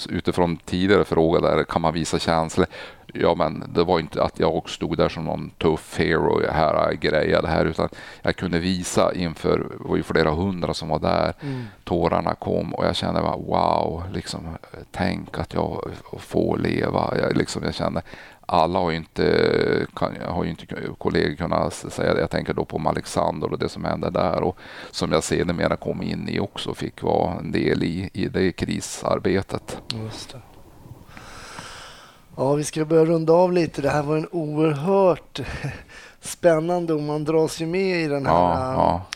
utifrån 0.08 0.56
tidigare 0.56 1.04
fråga 1.04 1.40
där, 1.40 1.64
kan 1.64 1.82
man 1.82 1.94
visa 1.94 2.18
känslor? 2.18 2.66
Ja, 3.14 3.34
men 3.34 3.64
det 3.74 3.84
var 3.84 4.00
inte 4.00 4.22
att 4.22 4.40
jag 4.40 4.68
stod 4.68 4.96
där 4.96 5.08
som 5.08 5.24
någon 5.24 5.50
tuff 5.50 5.98
hero, 5.98 6.42
här 6.50 6.92
grejade 6.92 7.48
här, 7.48 7.64
utan 7.64 7.88
jag 8.22 8.36
kunde 8.36 8.58
visa 8.58 9.14
inför, 9.14 9.58
det 9.58 9.88
var 9.88 9.96
ju 9.96 10.02
flera 10.02 10.30
hundra 10.30 10.74
som 10.74 10.88
var 10.88 10.98
där, 10.98 11.34
mm. 11.40 11.64
tårarna 11.84 12.34
kom 12.34 12.74
och 12.74 12.84
jag 12.84 12.96
kände 12.96 13.20
bara 13.20 13.36
wow, 13.36 14.02
liksom, 14.12 14.40
tänk 14.90 15.38
att 15.38 15.54
jag 15.54 15.90
får 16.18 16.58
leva. 16.58 17.14
Jag, 17.18 17.36
liksom, 17.36 17.62
jag 17.62 17.74
kände 17.74 18.02
alla 18.46 18.78
har 18.78 18.90
ju 18.90 18.96
inte, 18.96 19.86
kan, 19.94 20.16
har 20.28 20.44
ju 20.44 20.50
inte 20.50 20.66
kollegor 20.98 21.36
kunnat 21.36 21.74
säga 21.74 22.14
det. 22.14 22.20
Jag 22.20 22.30
tänker 22.30 22.54
då 22.54 22.64
på 22.64 22.82
Alexander 22.86 23.52
och 23.52 23.58
det 23.58 23.68
som 23.68 23.84
hände 23.84 24.10
där 24.10 24.42
och 24.42 24.58
som 24.90 25.12
jag 25.12 25.24
sedermera 25.24 25.76
kom 25.76 26.02
in 26.02 26.28
i 26.28 26.40
också 26.40 26.74
fick 26.74 27.02
vara 27.02 27.38
en 27.38 27.52
del 27.52 27.82
i, 27.82 28.10
i 28.12 28.28
det 28.28 28.52
krisarbetet. 28.52 29.78
Just 30.04 30.32
det. 30.32 30.40
Ja, 32.36 32.54
vi 32.54 32.64
ska 32.64 32.84
börja 32.84 33.04
runda 33.04 33.32
av 33.32 33.52
lite. 33.52 33.82
Det 33.82 33.90
här 33.90 34.02
var 34.02 34.16
en 34.16 34.28
oerhört 34.30 35.40
spännande 36.20 36.94
och 36.94 37.02
man 37.02 37.24
dras 37.24 37.60
ju 37.60 37.66
med 37.66 38.02
i 38.02 38.06
den 38.06 38.26
här, 38.26 38.32
ja, 38.32 39.06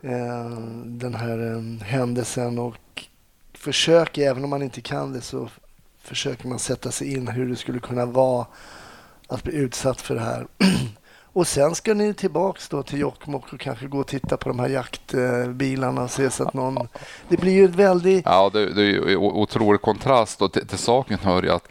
ja. 0.00 0.10
Eh, 0.10 0.50
den 0.84 1.14
här 1.14 1.52
eh, 1.52 1.86
händelsen 1.86 2.58
och 2.58 3.06
försöker, 3.54 4.30
även 4.30 4.44
om 4.44 4.50
man 4.50 4.62
inte 4.62 4.80
kan 4.80 5.12
det, 5.12 5.20
så 5.20 5.48
försöker 6.02 6.48
man 6.48 6.58
sätta 6.58 6.90
sig 6.90 7.12
in 7.12 7.28
hur 7.28 7.48
det 7.48 7.56
skulle 7.56 7.80
kunna 7.80 8.06
vara 8.06 8.46
att 9.28 9.42
bli 9.42 9.54
utsatt 9.54 10.00
för 10.00 10.14
det 10.14 10.20
här. 10.20 10.46
Och 11.34 11.46
sen 11.46 11.74
ska 11.74 11.94
ni 11.94 12.14
tillbaks 12.14 12.68
då 12.68 12.82
till 12.82 13.00
Jokkmokk 13.00 13.52
och 13.52 13.60
kanske 13.60 13.86
gå 13.86 13.98
och 13.98 14.06
titta 14.06 14.36
på 14.36 14.48
de 14.48 14.58
här 14.58 14.68
jaktbilarna 14.68 16.02
och 16.02 16.10
se 16.10 16.30
så 16.30 16.48
att 16.48 16.54
någon... 16.54 16.88
Det 17.28 17.36
blir 17.36 17.52
ju 17.52 17.64
ett 17.64 17.74
väldigt... 17.74 18.24
Ja, 18.24 18.50
det, 18.52 18.74
det 18.74 18.82
är 18.82 18.86
ju 18.86 19.16
otrolig 19.16 19.80
kontrast 19.80 20.42
och 20.42 20.52
till, 20.52 20.66
till 20.66 20.78
saken 20.78 21.18
hör 21.22 21.42
ju 21.42 21.50
att 21.50 21.68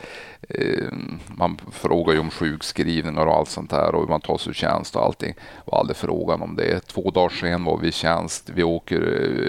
eh, 0.50 0.88
man 1.28 1.58
frågar 1.72 2.14
ju 2.14 2.20
om 2.20 2.30
sjukskrivningar 2.30 3.26
och 3.26 3.34
allt 3.34 3.50
sånt 3.50 3.70
där 3.70 3.96
och 3.96 4.02
hur 4.02 4.10
man 4.10 4.22
tar 4.22 4.38
sig 4.38 4.50
ur 4.50 4.54
tjänst 4.54 4.96
och 4.96 5.06
allting. 5.06 5.34
var 5.66 5.80
aldrig 5.80 5.98
frågan 5.98 6.42
om 6.42 6.56
det. 6.56 6.88
Två 6.88 7.12
dagar 7.12 7.30
sen 7.30 7.64
var 7.64 7.78
vi 7.78 7.88
i 7.88 7.92
tjänst. 7.92 8.50
Vi 8.56 8.64
åker 8.64 9.02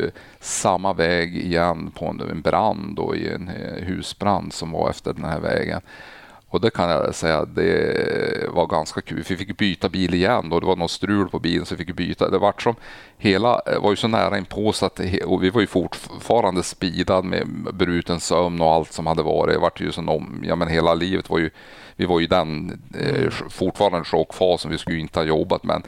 eh, 0.05 0.11
samma 0.41 0.93
väg 0.93 1.37
igen 1.37 1.91
på 1.91 2.07
en, 2.07 2.21
en 2.21 2.41
brand 2.41 2.97
då, 2.97 3.17
i 3.17 3.29
en 3.29 3.49
eh, 3.49 3.85
husbrand 3.85 4.53
som 4.53 4.71
var 4.71 4.91
efter 4.91 5.13
den 5.13 5.25
här 5.25 5.41
vägen. 5.41 5.81
Och 6.53 6.61
det 6.61 6.71
kan 6.71 6.91
jag 6.91 7.15
säga, 7.15 7.45
det 7.45 8.49
var 8.49 8.67
ganska 8.67 9.01
kul. 9.01 9.25
Vi 9.29 9.37
fick 9.37 9.59
byta 9.59 9.89
bil 9.89 10.15
igen 10.15 10.53
och 10.53 10.61
det 10.61 10.67
var 10.67 10.77
något 10.77 10.91
strul 10.91 11.29
på 11.29 11.39
bilen 11.39 11.67
så 11.67 11.75
vi 11.75 11.85
fick 11.85 11.97
byta. 11.97 12.31
Det 12.31 12.39
var 12.39 12.55
som 12.59 12.75
hela 13.19 13.61
eh, 13.67 13.83
var 13.83 13.91
ju 13.91 13.97
så 13.97 14.09
nära 14.09 14.39
inpå 14.39 14.73
så 14.73 14.87
att 14.87 15.01
och 15.25 15.43
vi 15.43 15.51
var 15.51 15.61
ju 15.61 15.67
fortfarande 15.67 16.63
speedad 16.63 17.25
med 17.25 17.47
bruten 17.75 18.21
sömn 18.21 18.61
och 18.61 18.73
allt 18.73 18.93
som 18.93 19.07
hade 19.07 19.23
varit. 19.23 19.55
Det 19.55 19.61
var 19.61 19.73
ju 19.77 19.93
som 19.93 20.09
om, 20.09 20.43
ja 20.47 20.57
men 20.57 20.69
hela 20.69 20.95
livet 20.95 21.31
var 21.31 21.39
ju, 21.39 21.51
vi 21.97 22.05
var 22.05 22.21
ju 22.21 22.27
den 22.27 22.81
eh, 22.99 23.31
fortfarande 23.31 24.05
chockfasen. 24.05 24.71
Vi 24.71 24.79
skulle 24.79 24.97
ju 24.97 25.03
inte 25.03 25.19
ha 25.19 25.25
jobbat 25.25 25.65
men 25.65 25.83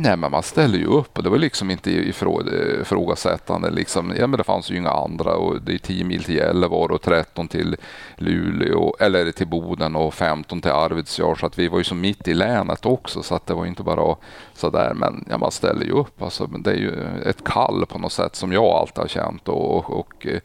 Nej, 0.00 0.16
men 0.16 0.30
man 0.30 0.42
ställer 0.42 0.78
ju 0.78 0.84
upp 0.84 1.18
och 1.18 1.24
det 1.24 1.30
var 1.30 1.38
liksom 1.38 1.70
inte 1.70 1.90
ifrågasättande. 1.90 3.70
Liksom, 3.70 4.12
ja, 4.18 4.26
men 4.26 4.38
det 4.38 4.44
fanns 4.44 4.70
ju 4.70 4.76
inga 4.76 4.90
andra 4.90 5.34
och 5.34 5.62
det 5.62 5.74
är 5.74 5.78
10 5.78 6.04
mil 6.04 6.24
till 6.24 6.34
Gällivare 6.34 6.92
och 6.92 7.02
13 7.02 7.48
till 7.48 7.76
Luleå 8.16 8.96
eller 9.00 9.32
till 9.32 9.46
Boden 9.46 9.96
och 9.96 10.14
15 10.14 10.60
till 10.60 10.70
Arvidsjaur. 10.70 11.34
Så 11.34 11.46
att 11.46 11.58
vi 11.58 11.68
var 11.68 11.78
ju 11.78 11.84
så 11.84 11.94
mitt 11.94 12.28
i 12.28 12.34
länet 12.34 12.86
också 12.86 13.22
så 13.22 13.34
att 13.34 13.46
det 13.46 13.54
var 13.54 13.66
inte 13.66 13.82
bara 13.82 14.16
så 14.54 14.70
där. 14.70 14.94
Men 14.94 15.24
ja, 15.30 15.38
man 15.38 15.50
ställer 15.50 15.84
ju 15.84 15.92
upp. 15.92 16.22
Alltså, 16.22 16.46
det 16.46 16.70
är 16.70 16.76
ju 16.76 16.92
ett 17.26 17.44
kall 17.44 17.86
på 17.86 17.98
något 17.98 18.12
sätt 18.12 18.36
som 18.36 18.52
jag 18.52 18.64
alltid 18.64 18.98
har 18.98 19.08
känt 19.08 19.48
och, 19.48 19.76
och, 19.76 19.90
och 19.90 20.26
eh, 20.26 20.40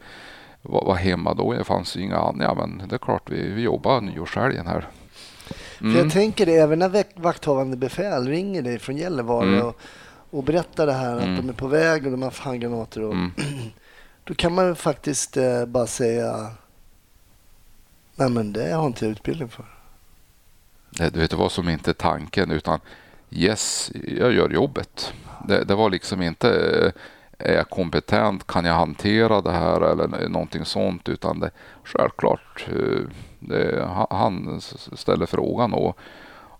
var, 0.62 0.84
var 0.84 0.94
hemma 0.94 1.34
då. 1.34 1.52
Det 1.52 1.64
fanns 1.64 1.96
ju 1.96 2.00
inga 2.00 2.18
andra. 2.18 2.44
Ja, 2.44 2.54
men 2.54 2.82
det 2.88 2.94
är 2.94 2.98
klart 2.98 3.30
vi, 3.30 3.48
vi 3.48 3.62
jobbar 3.62 4.00
nyårshelgen 4.00 4.66
här. 4.66 4.88
För 5.78 5.98
jag 5.98 6.10
tänker 6.12 6.46
det, 6.46 6.56
även 6.56 6.78
när 6.78 6.88
vak- 6.88 7.14
vakthavande 7.14 7.76
befäl 7.76 8.28
ringer 8.28 8.62
dig 8.62 8.78
från 8.78 8.96
Gällivare 8.96 9.48
Mm. 9.48 9.62
och, 9.66 9.76
och 10.30 10.44
berättar 10.44 10.86
det 10.86 10.92
här 10.92 11.16
att 11.16 11.22
Mm. 11.22 11.36
de 11.36 11.48
är 11.48 11.52
på 11.52 11.66
väg 11.66 12.04
och 12.06 12.10
de 12.12 12.22
har 12.22 12.34
handgranater. 12.40 13.02
Och, 13.02 13.12
Mm. 13.12 13.30
Då 14.24 14.34
kan 14.34 14.54
man 14.54 14.76
faktiskt 14.76 15.36
eh, 15.36 15.66
bara 15.66 15.86
säga 15.86 16.50
Nej 18.16 18.30
men 18.30 18.52
det 18.52 18.72
har 18.74 18.86
inte 18.86 19.04
jag 19.04 19.12
utbildning 19.12 19.48
för. 19.48 19.64
Det, 20.90 21.10
du 21.10 21.20
vet, 21.20 21.30
det 21.30 21.36
var 21.36 21.48
som 21.48 21.68
inte 21.68 21.94
tanken 21.94 22.50
utan 22.50 22.80
yes, 23.30 23.90
jag 24.08 24.32
gör 24.32 24.50
jobbet. 24.50 25.12
Det, 25.48 25.64
det 25.64 25.74
var 25.74 25.90
liksom 25.90 26.22
inte 26.22 26.48
är 27.38 27.54
jag 27.54 27.70
kompetent, 27.70 28.46
kan 28.46 28.64
jag 28.64 28.74
hantera 28.74 29.40
det 29.40 29.52
här 29.52 29.80
eller 29.80 30.28
någonting 30.28 30.64
sånt 30.64 31.08
utan 31.08 31.40
det 31.40 31.50
självklart 31.84 32.66
eh, 32.68 33.00
det, 33.48 33.88
han- 34.10 34.60
ställer 34.92 35.26
frågan 35.26 35.72
och, 35.74 35.98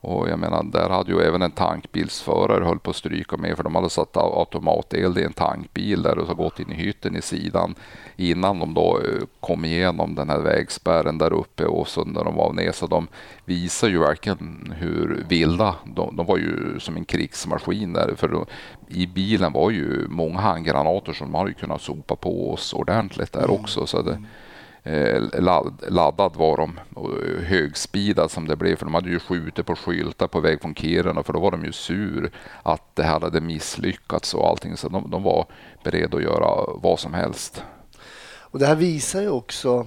och 0.00 0.28
jag 0.28 0.38
menar 0.38 0.62
där 0.62 0.88
hade 0.90 1.12
ju 1.12 1.20
även 1.20 1.42
en 1.42 1.50
tankbilsförare 1.50 2.64
höll 2.64 2.78
på 2.78 2.90
att 2.90 2.96
stryka 2.96 3.36
med 3.36 3.56
för 3.56 3.64
de 3.64 3.74
hade 3.74 3.90
satt 3.90 4.12
au- 4.16 4.38
automateld 4.38 5.18
i 5.18 5.24
en 5.24 5.32
tankbil 5.32 6.02
där 6.02 6.18
och 6.18 6.26
så 6.26 6.34
gått 6.34 6.60
in 6.60 6.72
i 6.72 6.74
hytten 6.74 7.16
i 7.16 7.22
sidan 7.22 7.74
innan 8.16 8.58
de 8.58 8.74
då 8.74 8.98
eh, 9.04 9.26
kom 9.40 9.64
igenom 9.64 10.14
den 10.14 10.30
här 10.30 10.38
vägspärren 10.38 11.18
där 11.18 11.32
uppe 11.32 11.64
och 11.64 11.88
så 11.88 12.04
när 12.04 12.24
de 12.24 12.34
var 12.34 12.52
ner. 12.52 12.72
Så 12.72 12.86
de 12.86 13.08
visar 13.44 13.88
ju 13.88 13.98
verkligen 13.98 14.74
hur 14.78 15.24
vilda 15.28 15.74
de, 15.84 16.16
de 16.16 16.26
var 16.26 16.36
ju 16.36 16.80
som 16.80 16.96
en 16.96 17.04
krigsmaskin 17.04 17.92
där 17.92 18.14
för 18.16 18.28
då, 18.28 18.46
i 18.88 19.06
bilen 19.06 19.52
var 19.52 19.70
ju 19.70 20.06
många 20.08 20.40
handgranater 20.40 21.12
som 21.12 21.32
de 21.32 21.38
hade 21.38 21.52
kunnat 21.54 21.80
sopa 21.80 22.16
på 22.16 22.52
oss 22.52 22.72
ordentligt 22.74 23.32
där 23.32 23.50
också. 23.50 23.86
Så 23.86 24.02
det, 24.02 24.10
ladd, 24.12 24.24
laddad 25.88 26.36
var 26.36 26.56
de 26.56 26.80
och 26.94 27.10
högspidad 27.44 28.30
som 28.30 28.48
det 28.48 28.56
blev 28.56 28.76
för 28.76 28.84
de 28.84 28.94
hade 28.94 29.10
ju 29.10 29.18
skjutit 29.18 29.66
på 29.66 29.76
skyltar 29.76 30.26
på 30.26 30.40
väg 30.40 30.62
från 30.62 30.74
Kiruna 30.74 31.22
för 31.22 31.32
då 31.32 31.40
var 31.40 31.50
de 31.50 31.64
ju 31.64 31.72
sur 31.72 32.30
att 32.62 32.82
det 32.96 33.02
här 33.02 33.20
hade 33.20 33.40
misslyckats 33.40 34.34
och 34.34 34.48
allting 34.48 34.76
så 34.76 34.88
de, 34.88 35.10
de 35.10 35.22
var 35.22 35.46
beredda 35.84 36.16
att 36.16 36.22
göra 36.22 36.72
vad 36.74 36.98
som 36.98 37.14
helst. 37.14 37.62
Och 38.38 38.58
det 38.58 38.66
här 38.66 38.74
visar 38.74 39.20
ju 39.20 39.30
också 39.30 39.86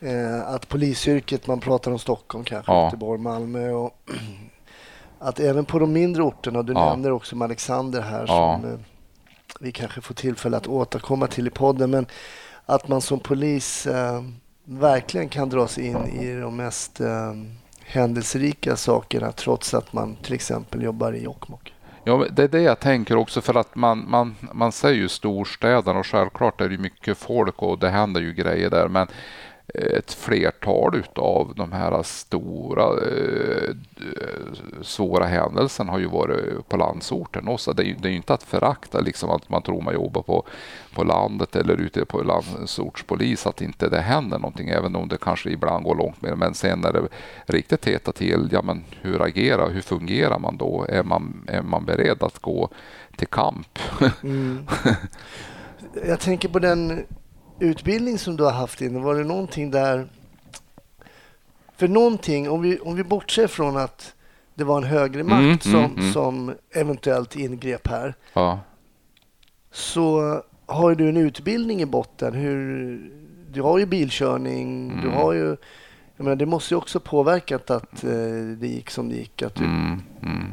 eh, 0.00 0.48
att 0.48 0.68
polisyrket, 0.68 1.46
man 1.46 1.60
pratar 1.60 1.90
om 1.90 1.98
Stockholm 1.98 2.44
kanske, 2.44 2.72
Ja. 2.72 2.84
Göteborg, 2.84 3.20
Malmö 3.20 3.70
och 3.70 3.98
att 5.18 5.40
även 5.40 5.64
på 5.64 5.78
de 5.78 5.92
mindre 5.92 6.22
orterna, 6.22 6.62
du 6.62 6.72
Ja. 6.72 6.90
nämner 6.90 7.12
också 7.12 7.42
Alexander 7.42 8.00
här 8.02 8.24
Ja. 8.28 8.60
som 8.62 8.70
eh, 8.72 8.78
vi 9.60 9.72
kanske 9.72 10.00
får 10.00 10.14
tillfälle 10.14 10.56
att 10.56 10.66
återkomma 10.66 11.26
till 11.26 11.46
i 11.46 11.50
podden, 11.50 11.90
men 11.90 12.06
att 12.68 12.88
man 12.88 13.00
som 13.00 13.20
polis 13.20 13.86
eh, 13.86 14.22
verkligen 14.64 15.28
kan 15.28 15.48
dras 15.48 15.78
in 15.78 16.06
i 16.06 16.40
de 16.40 16.56
mest 16.56 17.00
eh, 17.00 17.32
händelserika 17.80 18.76
sakerna 18.76 19.32
trots 19.32 19.74
att 19.74 19.92
man 19.92 20.16
till 20.16 20.34
exempel 20.34 20.82
jobbar 20.82 21.12
i 21.12 21.22
Jokkmokk. 21.22 21.74
Ja, 22.04 22.26
det 22.30 22.42
är 22.42 22.48
det 22.48 22.60
jag 22.60 22.80
tänker 22.80 23.16
också 23.16 23.40
för 23.40 23.54
att 23.54 23.74
man, 23.74 24.10
man, 24.10 24.34
man 24.52 24.72
säger 24.72 24.96
ju 24.96 25.08
storstäderna 25.08 25.98
och 25.98 26.06
självklart 26.06 26.60
är 26.60 26.68
det 26.68 26.78
mycket 26.78 27.18
folk 27.18 27.62
och 27.62 27.78
det 27.78 27.88
händer 27.88 28.20
ju 28.20 28.32
grejer 28.32 28.70
där 28.70 28.88
men 28.88 29.06
ett 29.74 30.12
flertal 30.12 30.94
utav 30.96 31.52
de 31.56 31.72
här 31.72 32.02
stora 32.02 32.84
eh, 32.84 33.74
svåra 34.82 35.26
händelserna 35.26 35.92
har 35.92 35.98
ju 35.98 36.06
varit 36.06 36.68
på 36.68 36.76
landsorten 36.76 37.48
också. 37.48 37.72
Det 37.72 37.82
är 37.82 37.86
ju, 37.86 37.94
det 37.94 38.08
är 38.08 38.12
inte 38.12 38.34
att 38.34 38.42
förakta 38.42 39.00
liksom 39.00 39.30
att 39.30 39.48
man 39.48 39.62
tror 39.62 39.82
man 39.82 39.94
jobbar 39.94 40.22
på, 40.22 40.46
på 40.94 41.04
landet 41.04 41.56
eller 41.56 41.80
ute 41.80 42.04
på 42.04 42.22
landsortspolis 42.22 43.46
att 43.46 43.62
inte 43.62 43.88
det 43.88 44.00
händer 44.00 44.38
någonting 44.38 44.68
även 44.68 44.96
om 44.96 45.08
det 45.08 45.18
kanske 45.20 45.50
ibland 45.50 45.84
går 45.84 45.94
långt 45.94 46.22
med 46.22 46.32
det. 46.32 46.36
Men 46.36 46.54
sen 46.54 46.80
när 46.80 46.92
det 46.92 47.08
riktigt 47.46 47.84
heter 47.84 48.12
till, 48.12 48.48
ja 48.52 48.62
men 48.62 48.84
hur 49.00 49.22
agerar, 49.22 49.70
hur 49.70 49.80
fungerar 49.80 50.38
man 50.38 50.56
då? 50.56 50.86
Är 50.88 51.02
man, 51.02 51.44
är 51.48 51.62
man 51.62 51.84
beredd 51.84 52.22
att 52.22 52.38
gå 52.38 52.68
till 53.16 53.28
kamp? 53.28 53.78
Jag 56.06 56.20
tänker 56.20 56.48
på 56.48 56.58
den 56.58 57.06
utbildning 57.60 58.18
som 58.18 58.36
du 58.36 58.44
har 58.44 58.52
haft 58.52 58.80
inne. 58.80 58.98
Var 58.98 59.14
det 59.14 59.24
någonting 59.24 59.70
där... 59.70 60.06
För 61.76 61.88
någonting, 61.88 62.50
om 62.50 62.62
vi, 62.62 62.78
om 62.78 62.96
vi 62.96 63.04
bortser 63.04 63.46
från 63.46 63.76
att 63.76 64.14
det 64.54 64.64
var 64.64 64.76
en 64.78 64.84
högre 64.84 65.22
makt 65.22 65.42
Mm, 65.42 65.58
som, 65.60 65.84
mm, 65.84 65.98
mm. 65.98 66.12
som 66.12 66.54
eventuellt 66.70 67.36
ingrep 67.36 67.88
här, 67.88 68.14
ja. 68.32 68.60
så 69.70 70.42
har 70.66 70.94
du 70.94 71.08
en 71.08 71.16
utbildning 71.16 71.82
i 71.82 71.86
botten. 71.86 72.34
Hur, 72.34 73.00
du 73.52 73.62
har 73.62 73.78
ju 73.78 73.86
bilkörning, 73.86 74.88
du 74.88 75.08
Mm. 75.08 75.12
har 75.12 75.32
ju... 75.32 75.56
Jag 76.16 76.24
menar, 76.24 76.36
det 76.36 76.46
måste 76.46 76.74
ju 76.74 76.78
också 76.78 77.00
påverkat 77.00 77.70
att 77.70 78.04
eh, 78.04 78.10
det 78.58 78.66
gick 78.68 78.90
som 78.90 79.08
det 79.08 79.14
gick. 79.14 79.42
Att 79.42 79.54
du, 79.54 79.64
Mm, 79.64 80.02
mm. 80.22 80.44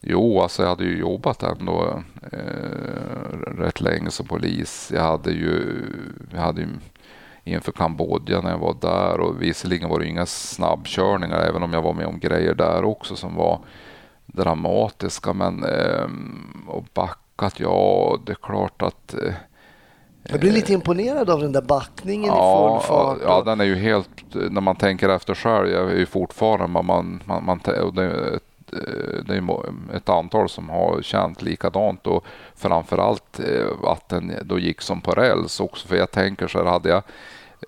Jo, 0.00 0.40
alltså 0.40 0.62
jag 0.62 0.68
hade 0.68 0.84
ju 0.84 0.98
jobbat 0.98 1.42
ändå 1.42 2.02
eh, 2.32 3.38
rätt 3.58 3.80
länge 3.80 4.10
som 4.10 4.26
polis. 4.26 4.92
Jag 4.94 5.02
hade 5.02 5.30
ju, 5.30 5.82
jag 6.32 6.40
hade 6.40 6.60
ju 6.60 6.66
inför 7.44 7.72
Kambodja 7.72 8.40
när 8.40 8.50
jag 8.50 8.58
var 8.58 8.76
där 8.80 9.20
och 9.20 9.42
visserligen 9.42 9.88
var 9.88 9.98
det 9.98 10.06
inga 10.06 10.26
snabbkörningar 10.26 11.38
även 11.40 11.62
om 11.62 11.72
jag 11.72 11.82
var 11.82 11.92
med 11.94 12.06
om 12.06 12.18
grejer 12.18 12.54
där 12.54 12.84
också 12.84 13.16
som 13.16 13.34
var 13.34 13.58
dramatiska. 14.26 15.32
Men 15.32 15.64
eh, 15.64 16.06
och 16.68 16.84
backat, 16.94 17.60
ja 17.60 18.18
det 18.26 18.32
är 18.32 18.36
klart 18.42 18.82
att 18.82 19.14
eh, 19.14 19.32
jag 20.22 20.40
blir 20.40 20.52
lite 20.52 20.72
imponerad 20.72 21.30
av 21.30 21.40
den 21.40 21.52
där 21.52 21.62
backningen 21.62 22.24
i 22.32 22.36
Ja, 22.36 22.80
full 22.80 22.88
fart. 22.88 23.18
ja, 23.22 23.38
och- 23.38 23.44
den 23.44 23.60
är 23.60 23.64
ju 23.64 23.74
helt, 23.74 24.10
när 24.50 24.60
man 24.60 24.76
tänker 24.76 25.08
efter 25.08 25.34
själv, 25.34 25.68
jag 25.68 25.90
är 25.92 25.96
ju 25.96 26.06
fortfarande, 26.06 26.82
man, 26.82 27.20
man, 27.26 27.44
man, 27.44 27.60
det, 27.64 28.02
är 28.04 28.38
Eh, 28.72 29.24
det 29.24 29.36
är 29.36 29.96
ett 29.96 30.08
antal 30.08 30.48
som 30.48 30.68
har 30.68 31.02
känt 31.02 31.42
likadant 31.42 32.06
och 32.06 32.24
framförallt 32.54 33.40
eh, 33.40 33.66
att 33.84 34.08
den 34.08 34.32
då 34.42 34.58
gick 34.58 34.80
som 34.80 35.00
på 35.00 35.10
räls 35.10 35.60
också. 35.60 35.88
För 35.88 35.96
jag 35.96 36.10
tänker 36.10 36.48
så 36.48 36.58
här, 36.58 36.64
hade 36.64 36.88
jag 36.88 37.02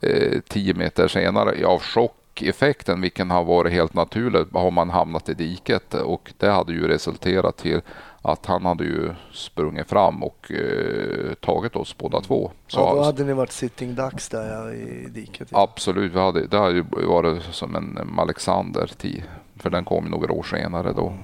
eh, 0.03 0.41
tio 0.49 0.75
meter 0.75 1.09
senare 1.09 1.67
av 1.67 1.83
chockeffekten, 1.83 3.01
vilken 3.01 3.31
har 3.31 3.45
varit 3.45 3.73
helt 3.73 3.95
naturligt, 3.95 4.53
har 4.53 4.71
man 4.71 4.91
hamnat 4.91 5.29
i 5.29 5.35
diket 5.35 5.95
och 5.95 6.33
det 6.39 6.51
hade 6.51 6.73
ju 6.73 6.89
resulterat 6.89 7.57
till 7.57 7.81
att 8.23 8.47
han 8.47 8.65
hade 8.65 8.85
ju 8.85 9.15
sprungit 9.33 9.89
fram 9.89 10.23
och 10.23 10.53
eh, 10.53 11.35
tagit 11.35 11.77
oss 11.77 11.99
båda 11.99 12.21
två. 12.21 12.51
Så 12.67 12.81
ja, 12.81 12.95
då 12.95 13.03
hade 13.03 13.25
ni 13.25 13.33
varit 13.33 13.53
sitting 13.53 13.95
ducks 13.95 14.29
där 14.29 14.53
ja, 14.53 14.73
i 14.73 15.09
diket. 15.09 15.49
Absolut, 15.53 16.13
vi 16.13 16.19
hade, 16.19 16.47
det 16.47 16.59
hade 16.59 16.75
ju 16.75 16.85
varit 17.07 17.43
som 17.43 17.77
en 17.77 18.19
Alexander 18.19 18.87
tid 18.87 19.23
för 19.57 19.71
den 19.71 19.85
kom 19.85 20.05
några 20.05 20.33
år 20.33 20.43
senare 20.43 20.93
då. 20.93 21.15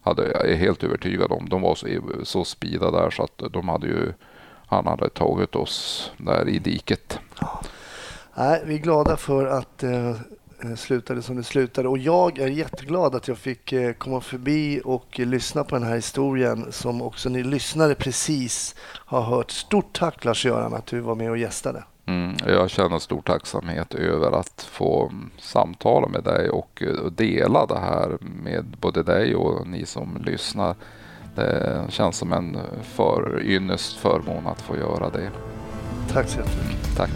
Hade, 0.00 0.22
jag 0.22 0.48
är 0.48 0.56
helt 0.56 0.84
övertygad 0.84 1.32
om. 1.32 1.48
De 1.48 1.62
var 1.62 1.74
så, 1.74 1.86
så 2.22 2.44
speeda 2.44 2.90
där 2.90 3.10
så 3.10 3.22
att 3.22 3.52
de 3.52 3.68
hade 3.68 3.86
ju, 3.86 4.12
han 4.66 4.86
hade 4.86 5.08
tagit 5.08 5.56
oss 5.56 6.10
där 6.16 6.48
i 6.48 6.58
diket. 6.58 7.18
Nej, 8.34 8.62
vi 8.66 8.74
är 8.74 8.78
glada 8.78 9.16
för 9.16 9.46
att 9.46 9.82
eh, 9.82 10.16
slutade 10.76 11.22
som 11.22 11.36
det 11.36 11.42
slutade. 11.42 11.88
Och 11.88 11.98
jag 11.98 12.38
är 12.38 12.48
jätteglad 12.48 13.14
att 13.14 13.28
jag 13.28 13.38
fick 13.38 13.72
eh, 13.72 13.92
komma 13.92 14.20
förbi 14.20 14.80
och 14.84 15.20
eh, 15.20 15.26
lyssna 15.26 15.64
på 15.64 15.74
den 15.74 15.84
här 15.84 15.94
historien 15.94 16.72
som 16.72 17.02
också 17.02 17.28
ni 17.28 17.42
lyssnare 17.42 17.94
precis 17.94 18.74
har 18.84 19.22
hört. 19.22 19.50
Stort 19.50 19.98
tack 19.98 20.24
Lars-Göran 20.24 20.74
att 20.74 20.86
du 20.86 21.00
var 21.00 21.14
med 21.14 21.30
och 21.30 21.38
gästade. 21.38 21.84
Mm, 22.06 22.36
jag 22.46 22.70
känner 22.70 22.98
stor 22.98 23.22
tacksamhet 23.22 23.94
över 23.94 24.32
att 24.32 24.68
få 24.70 25.12
samtala 25.38 26.08
med 26.08 26.24
dig 26.24 26.50
och, 26.50 26.82
eh, 26.82 27.04
och 27.04 27.12
dela 27.12 27.66
det 27.66 27.78
här 27.78 28.18
med 28.20 28.64
både 28.80 29.02
dig 29.02 29.34
och 29.34 29.66
ni 29.66 29.86
som 29.86 30.22
lyssnar. 30.26 30.74
Det 31.34 31.86
känns 31.88 32.16
som 32.16 32.32
en 32.32 32.58
för, 32.82 33.42
ynnest 33.44 33.96
förmån 33.96 34.46
att 34.46 34.62
få 34.62 34.76
göra 34.76 35.10
det. 35.10 35.30
Tack 36.12 36.28
så 36.28 36.38
jättemycket. 36.38 36.96
Tack. 36.96 37.10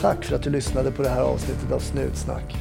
Tack 0.00 0.24
för 0.24 0.36
att 0.36 0.42
du 0.42 0.50
lyssnade 0.50 0.90
på 0.90 1.02
det 1.02 1.08
här 1.08 1.22
avsnittet 1.22 1.72
av 1.72 1.78
Snutsnack. 1.78 2.56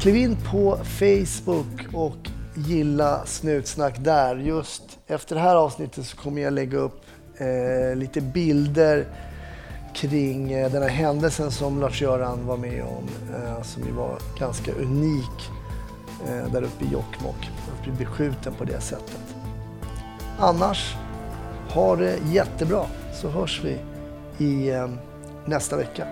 Kliv 0.00 0.16
in 0.16 0.36
på 0.50 0.78
Facebook 0.84 1.94
och 1.94 2.30
gilla 2.54 3.26
Snutsnack 3.26 3.98
där. 3.98 4.36
Just 4.36 4.82
efter 5.06 5.34
det 5.34 5.40
här 5.40 5.56
avsnittet 5.56 6.06
så 6.06 6.16
kommer 6.16 6.42
jag 6.42 6.52
lägga 6.52 6.78
upp 6.78 7.00
eh, 7.36 7.96
lite 7.96 8.20
bilder 8.20 9.06
kring 9.94 10.52
eh, 10.52 10.72
den 10.72 10.82
här 10.82 10.90
händelsen 10.90 11.50
som 11.50 11.80
Lars-Göran 11.80 12.46
var 12.46 12.56
med 12.56 12.82
om, 12.82 13.34
eh, 13.34 13.62
som 13.62 13.82
ju 13.82 13.92
var 13.92 14.18
ganska 14.38 14.72
unik 14.72 15.50
eh, 16.28 16.52
där 16.52 16.62
uppe 16.62 16.84
i 16.84 16.88
Jokkmokk. 16.92 17.50
Att 17.72 17.84
bli 17.84 17.92
beskjuten 17.92 18.54
på 18.54 18.64
det 18.64 18.80
sättet. 18.80 19.34
Annars, 20.38 20.96
ha 21.70 21.96
det 21.96 22.18
jättebra 22.32 22.86
så 23.14 23.28
hörs 23.28 23.60
vi 23.64 23.78
i 24.44 24.70
eh, 24.70 24.88
nästa 25.48 25.76
vecka. 25.76 26.06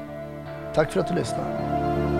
Tack 0.74 0.92
för 0.92 1.00
att 1.00 1.08
du 1.08 1.14
lyssnar. 1.14 2.15